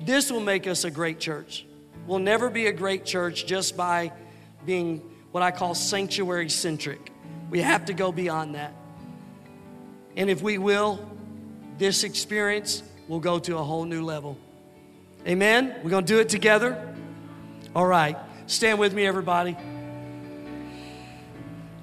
This 0.00 0.30
will 0.30 0.40
make 0.40 0.66
us 0.66 0.84
a 0.84 0.90
great 0.90 1.18
church. 1.18 1.66
We'll 2.06 2.18
never 2.18 2.50
be 2.50 2.66
a 2.66 2.72
great 2.72 3.04
church 3.04 3.46
just 3.46 3.76
by 3.76 4.12
being 4.66 4.98
what 5.32 5.42
I 5.42 5.50
call 5.50 5.74
sanctuary 5.74 6.50
centric. 6.50 7.10
We 7.50 7.60
have 7.60 7.86
to 7.86 7.92
go 7.92 8.12
beyond 8.12 8.54
that. 8.54 8.74
And 10.16 10.28
if 10.28 10.42
we 10.42 10.58
will, 10.58 11.08
this 11.78 12.04
experience 12.04 12.82
will 13.08 13.20
go 13.20 13.38
to 13.38 13.56
a 13.56 13.62
whole 13.62 13.84
new 13.84 14.04
level. 14.04 14.36
Amen? 15.26 15.74
We're 15.82 15.90
going 15.90 16.04
to 16.04 16.12
do 16.12 16.20
it 16.20 16.28
together? 16.28 16.94
All 17.74 17.86
right. 17.86 18.16
Stand 18.46 18.78
with 18.78 18.92
me, 18.92 19.06
everybody. 19.06 19.56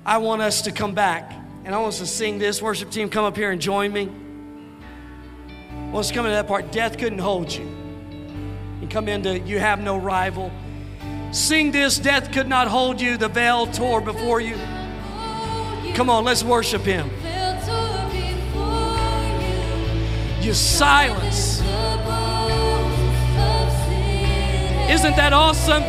I 0.05 0.17
want 0.17 0.41
us 0.41 0.61
to 0.63 0.71
come 0.71 0.93
back 0.93 1.33
and 1.67 1.75
I 1.75 1.79
want 1.79 1.89
us 1.89 1.99
to 1.99 2.05
sing 2.05 2.39
this. 2.39 2.61
Worship 2.61 2.89
team, 2.89 3.09
come 3.09 3.25
up 3.25 3.35
here 3.35 3.51
and 3.51 3.61
join 3.61 3.91
me. 3.91 4.09
I 5.69 5.91
want 5.91 5.97
us 5.97 6.07
to 6.07 6.13
come 6.13 6.25
into 6.25 6.35
that 6.35 6.47
part. 6.47 6.71
Death 6.71 6.97
couldn't 6.97 7.19
hold 7.19 7.51
you. 7.51 7.69
You 8.79 8.87
come 8.87 9.09
into 9.09 9.37
You 9.39 9.59
Have 9.59 9.81
No 9.81 9.97
Rival. 9.97 10.49
Sing 11.31 11.73
this. 11.73 11.99
Death 11.99 12.31
could 12.31 12.47
not 12.47 12.69
hold 12.69 13.01
you. 13.01 13.17
The 13.17 13.27
veil 13.27 13.67
tore 13.67 13.99
before 13.99 14.39
you. 14.39 14.55
Come 15.93 16.09
on, 16.09 16.23
let's 16.23 16.41
worship 16.41 16.83
Him. 16.83 17.09
You 20.39 20.53
silence. 20.53 21.59
Isn't 24.89 25.17
that 25.17 25.33
awesome? 25.33 25.83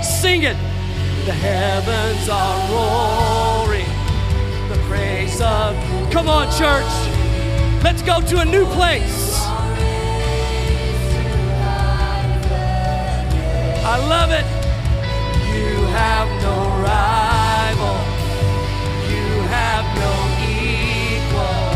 Sing 0.00 0.44
it. 0.44 0.56
The 1.26 1.32
heavens 1.32 2.28
are 2.28 2.70
roaring 2.70 3.43
praise 4.94 5.40
of. 5.40 5.74
Come 6.12 6.28
on, 6.28 6.46
church. 6.52 6.92
Let's 7.82 8.02
go 8.02 8.20
to 8.20 8.40
a 8.40 8.44
new 8.44 8.64
place. 8.78 9.42
I 13.92 13.96
love 14.14 14.30
it. 14.30 14.46
You 15.56 15.74
have 16.00 16.28
no 16.46 16.56
rival. 16.90 17.96
You 19.12 19.28
have 19.58 19.86
no 20.04 20.12
equal. 20.58 21.66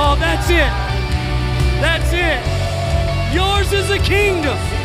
Oh, 0.00 0.14
that's 0.24 0.48
it. 0.62 0.72
That's 1.84 2.10
it. 2.12 2.40
Yours 3.34 3.72
is 3.72 3.90
a 3.90 3.98
kingdom. 3.98 4.77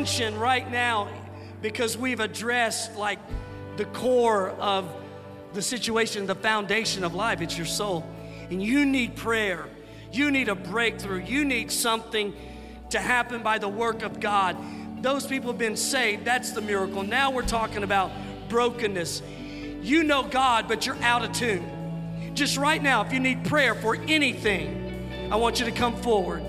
Tension 0.00 0.38
right 0.38 0.70
now 0.70 1.06
because 1.60 1.94
we've 1.94 2.20
addressed 2.20 2.96
like 2.96 3.18
the 3.76 3.84
core 3.84 4.48
of 4.48 4.90
the 5.52 5.60
situation, 5.60 6.24
the 6.24 6.34
foundation 6.34 7.04
of 7.04 7.14
life. 7.14 7.42
It's 7.42 7.54
your 7.54 7.66
soul. 7.66 8.06
And 8.48 8.62
you 8.62 8.86
need 8.86 9.14
prayer. 9.14 9.66
You 10.10 10.30
need 10.30 10.48
a 10.48 10.54
breakthrough. 10.54 11.22
You 11.22 11.44
need 11.44 11.70
something 11.70 12.32
to 12.88 12.98
happen 12.98 13.42
by 13.42 13.58
the 13.58 13.68
work 13.68 14.02
of 14.02 14.20
God. 14.20 14.56
Those 15.02 15.26
people 15.26 15.50
have 15.50 15.58
been 15.58 15.76
saved. 15.76 16.24
That's 16.24 16.52
the 16.52 16.62
miracle. 16.62 17.02
Now 17.02 17.30
we're 17.30 17.42
talking 17.42 17.82
about 17.82 18.10
brokenness. 18.48 19.20
You 19.82 20.02
know 20.02 20.22
God, 20.22 20.66
but 20.66 20.86
you're 20.86 21.02
out 21.02 21.24
of 21.24 21.32
tune. 21.32 22.32
Just 22.32 22.56
right 22.56 22.82
now, 22.82 23.02
if 23.04 23.12
you 23.12 23.20
need 23.20 23.44
prayer 23.44 23.74
for 23.74 23.96
anything, 24.08 25.28
I 25.30 25.36
want 25.36 25.60
you 25.60 25.66
to 25.66 25.72
come 25.72 25.94
forward. 25.94 26.42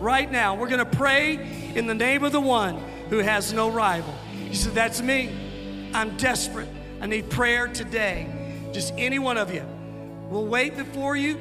Right 0.00 0.32
now, 0.32 0.54
we're 0.54 0.68
going 0.68 0.86
to 0.86 0.96
pray 0.96 1.34
in 1.74 1.86
the 1.86 1.94
name 1.94 2.24
of 2.24 2.32
the 2.32 2.40
one 2.40 2.93
who 3.14 3.20
has 3.20 3.52
no 3.52 3.70
rival. 3.70 4.12
You 4.48 4.56
said, 4.56 4.74
That's 4.74 5.00
me. 5.00 5.30
I'm 5.94 6.16
desperate. 6.16 6.68
I 7.00 7.06
need 7.06 7.30
prayer 7.30 7.68
today. 7.68 8.26
Just 8.72 8.92
any 8.98 9.20
one 9.20 9.38
of 9.38 9.54
you. 9.54 9.64
We'll 10.28 10.46
wait 10.46 10.76
before 10.76 11.14
you 11.14 11.36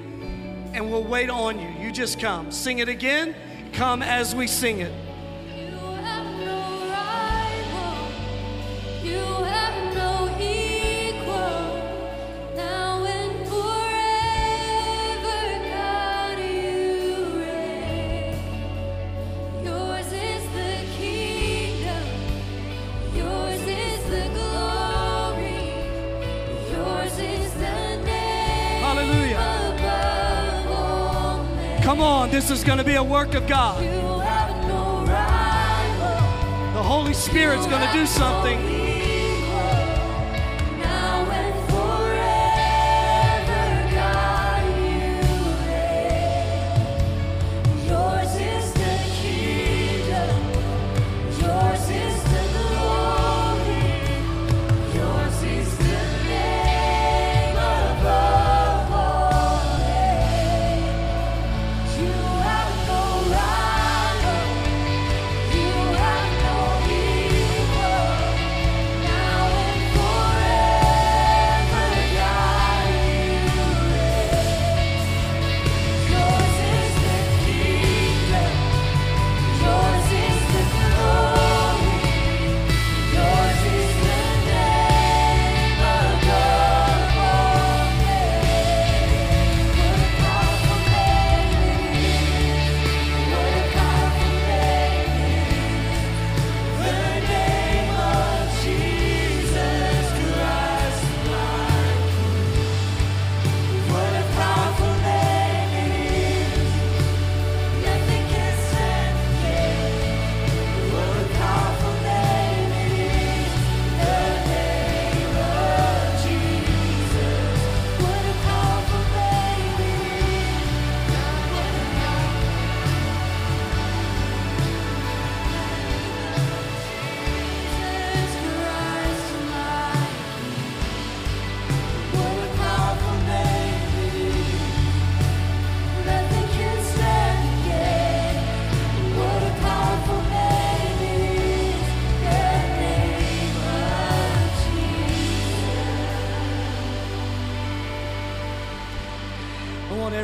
and 0.74 0.92
we'll 0.92 1.04
wait 1.04 1.32
on 1.32 1.60
you. 1.60 1.70
You 1.84 1.92
just 1.92 2.20
come. 2.20 2.52
Sing 2.52 2.78
it 2.78 2.90
again. 2.90 3.36
Come 3.74 4.04
as 4.04 4.36
we 4.36 4.46
sing 4.46 4.82
it. 4.82 4.94
Come 31.94 32.02
on, 32.02 32.32
this 32.32 32.50
is 32.50 32.64
going 32.64 32.80
to 32.80 32.84
be 32.84 32.96
a 32.96 33.04
work 33.04 33.36
of 33.36 33.46
God. 33.46 33.84
You 33.84 33.90
have 33.90 34.68
no 34.68 35.06
rival. 35.06 36.74
The 36.74 36.82
Holy 36.82 37.14
Spirit's 37.14 37.68
going 37.68 37.88
to 37.88 37.94
do 37.94 38.08
something. 38.08 38.73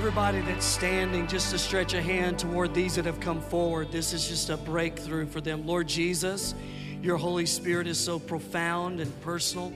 Everybody 0.10 0.42
that's 0.42 0.66
standing 0.66 1.28
just 1.28 1.52
to 1.52 1.58
stretch 1.60 1.94
a 1.94 2.02
hand 2.02 2.40
toward 2.40 2.74
these 2.74 2.96
that 2.96 3.06
have 3.06 3.20
come 3.20 3.40
forward. 3.40 3.92
This 3.92 4.12
is 4.12 4.28
just 4.28 4.50
a 4.50 4.58
breakthrough 4.58 5.28
for 5.28 5.40
them. 5.40 5.68
Lord 5.68 5.88
Jesus, 5.88 6.56
your 7.00 7.16
Holy 7.16 7.46
Spirit 7.46 7.86
is 7.86 8.00
so 8.00 8.18
profound 8.18 9.00
and 9.02 9.22
personal 9.22 9.72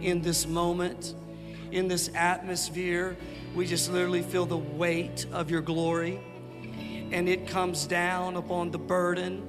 in 0.00 0.22
this 0.22 0.46
moment, 0.46 1.16
in 1.72 1.88
this 1.88 2.12
atmosphere. 2.14 3.16
We 3.56 3.66
just 3.66 3.90
literally 3.90 4.22
feel 4.22 4.46
the 4.46 4.56
weight 4.56 5.26
of 5.32 5.50
your 5.50 5.62
glory. 5.62 6.20
and 7.10 7.28
it 7.28 7.48
comes 7.48 7.84
down 7.84 8.36
upon 8.36 8.70
the 8.70 8.78
burden, 8.78 9.42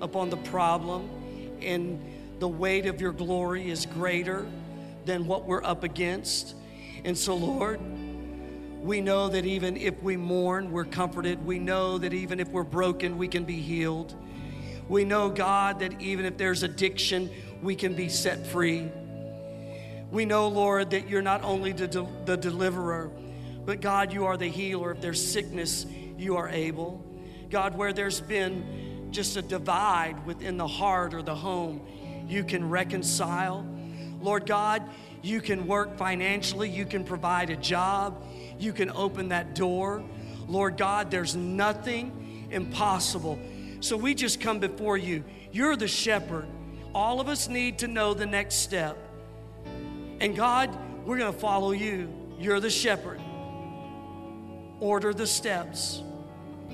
upon 0.00 0.30
the 0.30 0.36
problem, 0.36 1.10
and 1.60 2.00
the 2.38 2.46
weight 2.46 2.86
of 2.86 3.00
your 3.00 3.12
glory 3.12 3.68
is 3.68 3.86
greater 3.86 4.46
than 5.06 5.26
what 5.26 5.44
we're 5.44 5.64
up 5.64 5.82
against. 5.82 6.54
And 7.04 7.18
so, 7.18 7.34
Lord, 7.34 7.80
we 8.82 9.00
know 9.00 9.28
that 9.28 9.46
even 9.46 9.76
if 9.76 10.02
we 10.02 10.16
mourn, 10.16 10.72
we're 10.72 10.84
comforted. 10.84 11.46
We 11.46 11.60
know 11.60 11.98
that 11.98 12.12
even 12.12 12.40
if 12.40 12.48
we're 12.48 12.64
broken, 12.64 13.16
we 13.16 13.28
can 13.28 13.44
be 13.44 13.60
healed. 13.60 14.14
We 14.88 15.04
know, 15.04 15.30
God, 15.30 15.78
that 15.78 16.00
even 16.02 16.24
if 16.24 16.36
there's 16.36 16.64
addiction, 16.64 17.30
we 17.62 17.76
can 17.76 17.94
be 17.94 18.08
set 18.08 18.44
free. 18.44 18.90
We 20.10 20.24
know, 20.24 20.48
Lord, 20.48 20.90
that 20.90 21.08
you're 21.08 21.22
not 21.22 21.44
only 21.44 21.70
the, 21.70 21.86
de- 21.86 22.08
the 22.24 22.36
deliverer, 22.36 23.10
but 23.64 23.80
God, 23.80 24.12
you 24.12 24.26
are 24.26 24.36
the 24.36 24.48
healer. 24.48 24.90
If 24.90 25.00
there's 25.00 25.24
sickness, 25.24 25.86
you 26.18 26.36
are 26.36 26.48
able. 26.48 27.04
God, 27.50 27.78
where 27.78 27.92
there's 27.92 28.20
been 28.20 29.08
just 29.12 29.36
a 29.36 29.42
divide 29.42 30.26
within 30.26 30.56
the 30.56 30.66
heart 30.66 31.14
or 31.14 31.22
the 31.22 31.34
home, 31.36 31.80
you 32.26 32.42
can 32.42 32.68
reconcile. 32.68 33.64
Lord 34.22 34.46
God, 34.46 34.82
you 35.20 35.40
can 35.40 35.66
work 35.66 35.96
financially, 35.96 36.70
you 36.70 36.86
can 36.86 37.04
provide 37.04 37.50
a 37.50 37.56
job, 37.56 38.24
you 38.58 38.72
can 38.72 38.90
open 38.90 39.28
that 39.28 39.54
door. 39.54 40.02
Lord 40.48 40.76
God, 40.76 41.10
there's 41.10 41.36
nothing 41.36 42.48
impossible. 42.50 43.38
So 43.80 43.96
we 43.96 44.14
just 44.14 44.40
come 44.40 44.58
before 44.58 44.96
you. 44.96 45.24
You're 45.50 45.76
the 45.76 45.88
shepherd. 45.88 46.46
All 46.94 47.20
of 47.20 47.28
us 47.28 47.48
need 47.48 47.78
to 47.78 47.88
know 47.88 48.14
the 48.14 48.26
next 48.26 48.56
step. 48.56 48.96
And 50.20 50.36
God, 50.36 50.76
we're 51.04 51.18
going 51.18 51.32
to 51.32 51.38
follow 51.38 51.72
you. 51.72 52.12
You're 52.38 52.60
the 52.60 52.70
shepherd. 52.70 53.20
Order 54.80 55.14
the 55.14 55.26
steps. 55.26 56.02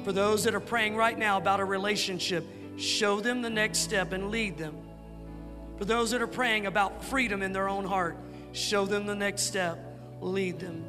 For 0.05 0.13
those 0.13 0.45
that 0.45 0.55
are 0.55 0.61
praying 0.61 0.97
right 0.97 1.19
now 1.19 1.37
about 1.37 1.61
a 1.61 1.65
relationship, 1.65 2.47
show 2.77 3.21
them 3.21 3.43
the 3.43 3.51
next 3.51 3.81
step 3.81 4.13
and 4.13 4.31
lead 4.31 4.59
them. 4.59 4.88
For 5.79 5.85
those 5.85 6.11
that 6.11 6.21
are 6.21 6.27
praying 6.27 6.67
about 6.67 7.05
freedom 7.05 7.43
in 7.43 7.53
their 7.53 7.69
own 7.69 7.85
heart, 7.85 8.17
show 8.53 8.85
them 8.85 9.07
the 9.07 9.15
next 9.15 9.43
step, 9.43 9.79
lead 10.21 10.59
them. 10.59 10.85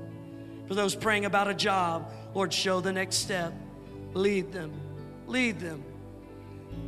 For 0.67 0.75
those 0.75 0.95
praying 0.95 1.25
about 1.25 1.47
a 1.47 1.53
job, 1.53 2.11
Lord, 2.33 2.51
show 2.51 2.81
the 2.81 2.91
next 2.91 3.17
step, 3.17 3.53
lead 4.13 4.51
them, 4.51 4.73
lead 5.27 5.59
them. 5.59 5.83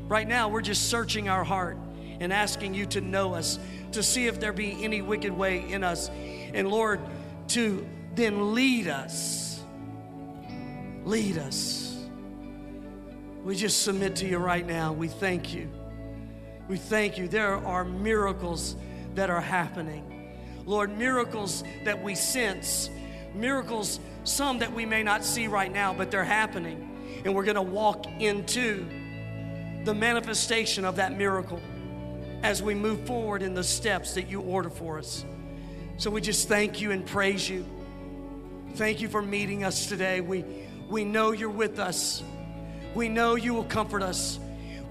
Right 0.07 0.27
now, 0.27 0.49
we're 0.49 0.61
just 0.61 0.89
searching 0.89 1.29
our 1.29 1.43
heart 1.43 1.77
and 2.19 2.33
asking 2.33 2.73
you 2.73 2.85
to 2.87 3.01
know 3.01 3.33
us, 3.33 3.59
to 3.93 4.03
see 4.03 4.27
if 4.27 4.39
there 4.39 4.53
be 4.53 4.83
any 4.83 5.01
wicked 5.01 5.35
way 5.35 5.69
in 5.71 5.83
us. 5.83 6.09
And 6.53 6.69
Lord, 6.69 6.99
to 7.49 7.87
then 8.15 8.53
lead 8.53 8.87
us. 8.87 9.63
Lead 11.03 11.37
us. 11.37 11.97
We 13.43 13.55
just 13.55 13.81
submit 13.81 14.17
to 14.17 14.27
you 14.27 14.37
right 14.37 14.65
now. 14.65 14.93
We 14.93 15.07
thank 15.07 15.53
you. 15.53 15.69
We 16.71 16.77
thank 16.77 17.17
you. 17.17 17.27
There 17.27 17.55
are 17.55 17.83
miracles 17.83 18.77
that 19.15 19.29
are 19.29 19.41
happening. 19.41 20.37
Lord, 20.65 20.97
miracles 20.97 21.65
that 21.83 22.01
we 22.01 22.15
sense, 22.15 22.89
miracles, 23.35 23.99
some 24.23 24.59
that 24.59 24.71
we 24.71 24.85
may 24.85 25.03
not 25.03 25.25
see 25.25 25.47
right 25.47 25.69
now, 25.69 25.93
but 25.93 26.11
they're 26.11 26.23
happening. 26.23 27.21
And 27.25 27.35
we're 27.35 27.43
going 27.43 27.55
to 27.55 27.61
walk 27.61 28.05
into 28.21 28.87
the 29.83 29.93
manifestation 29.93 30.85
of 30.85 30.95
that 30.95 31.17
miracle 31.17 31.59
as 32.41 32.63
we 32.63 32.73
move 32.73 33.05
forward 33.05 33.41
in 33.41 33.53
the 33.53 33.65
steps 33.65 34.13
that 34.13 34.29
you 34.29 34.39
order 34.39 34.69
for 34.69 34.97
us. 34.97 35.25
So 35.97 36.09
we 36.09 36.21
just 36.21 36.47
thank 36.47 36.79
you 36.79 36.91
and 36.91 37.05
praise 37.05 37.49
you. 37.49 37.65
Thank 38.75 39.01
you 39.01 39.09
for 39.09 39.21
meeting 39.21 39.65
us 39.65 39.87
today. 39.87 40.21
We, 40.21 40.45
we 40.89 41.03
know 41.03 41.33
you're 41.33 41.49
with 41.49 41.79
us. 41.79 42.23
We 42.95 43.09
know 43.09 43.35
you 43.35 43.55
will 43.55 43.65
comfort 43.65 44.03
us. 44.03 44.39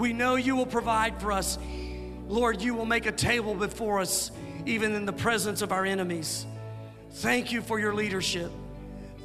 We 0.01 0.15
know 0.15 0.37
you 0.37 0.57
will 0.57 0.65
provide 0.65 1.21
for 1.21 1.31
us. 1.31 1.59
Lord, 2.27 2.63
you 2.63 2.73
will 2.73 2.87
make 2.87 3.05
a 3.05 3.13
table 3.13 3.55
before 3.55 4.01
us, 4.01 4.31
even 4.65 4.95
in 4.95 5.05
the 5.05 5.13
presence 5.13 5.61
of 5.61 5.73
our 5.73 5.85
enemies. 5.85 6.47
Thank 7.11 7.53
you 7.53 7.61
for 7.61 7.79
your 7.79 7.93
leadership. 7.93 8.51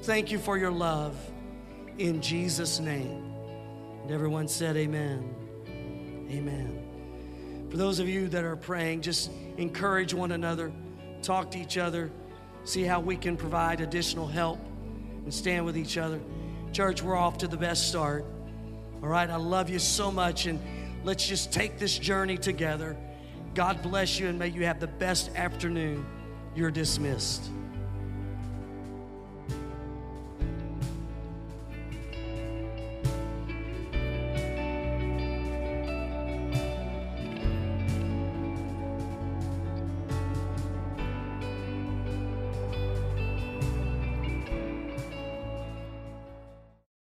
Thank 0.02 0.32
you 0.32 0.38
for 0.38 0.58
your 0.58 0.72
love. 0.72 1.16
In 1.98 2.22
Jesus' 2.22 2.82
name. 2.82 3.34
And 4.02 4.12
everyone 4.12 4.50
said, 4.50 4.76
Amen. 4.76 5.34
Amen. 6.30 7.68
For 7.70 7.78
those 7.78 8.00
of 8.00 8.10
you 8.10 8.28
that 8.28 8.44
are 8.44 8.58
praying, 8.58 9.00
just 9.00 9.32
encourage 9.56 10.14
one 10.14 10.34
another, 10.34 10.74
talk 11.22 11.52
to 11.52 11.58
each 11.58 11.78
other, 11.78 12.12
see 12.66 12.84
how 12.84 13.00
we 13.00 13.16
can 13.16 13.38
provide 13.38 13.80
additional 13.80 14.28
help 14.28 14.60
and 15.24 15.34
stand 15.34 15.64
with 15.64 15.78
each 15.78 15.98
other. 15.98 16.20
Church, 16.74 17.02
we're 17.02 17.16
off 17.16 17.38
to 17.38 17.48
the 17.48 17.56
best 17.56 17.88
start. 17.88 18.26
All 19.02 19.10
right, 19.10 19.30
I 19.30 19.36
love 19.36 19.70
you 19.70 19.80
so 19.80 20.12
much, 20.12 20.46
and 20.46 20.60
let's 21.04 21.28
just 21.28 21.52
take 21.52 21.78
this 21.78 21.98
journey 21.98 22.38
together. 22.38 22.98
God 23.54 23.82
bless 23.82 24.20
you, 24.20 24.28
and 24.28 24.40
may 24.40 24.48
you 24.48 24.66
have 24.66 24.80
the 24.80 24.88
best 24.88 25.30
afternoon. 25.36 26.06
You're 26.56 26.72
dismissed. 26.72 27.44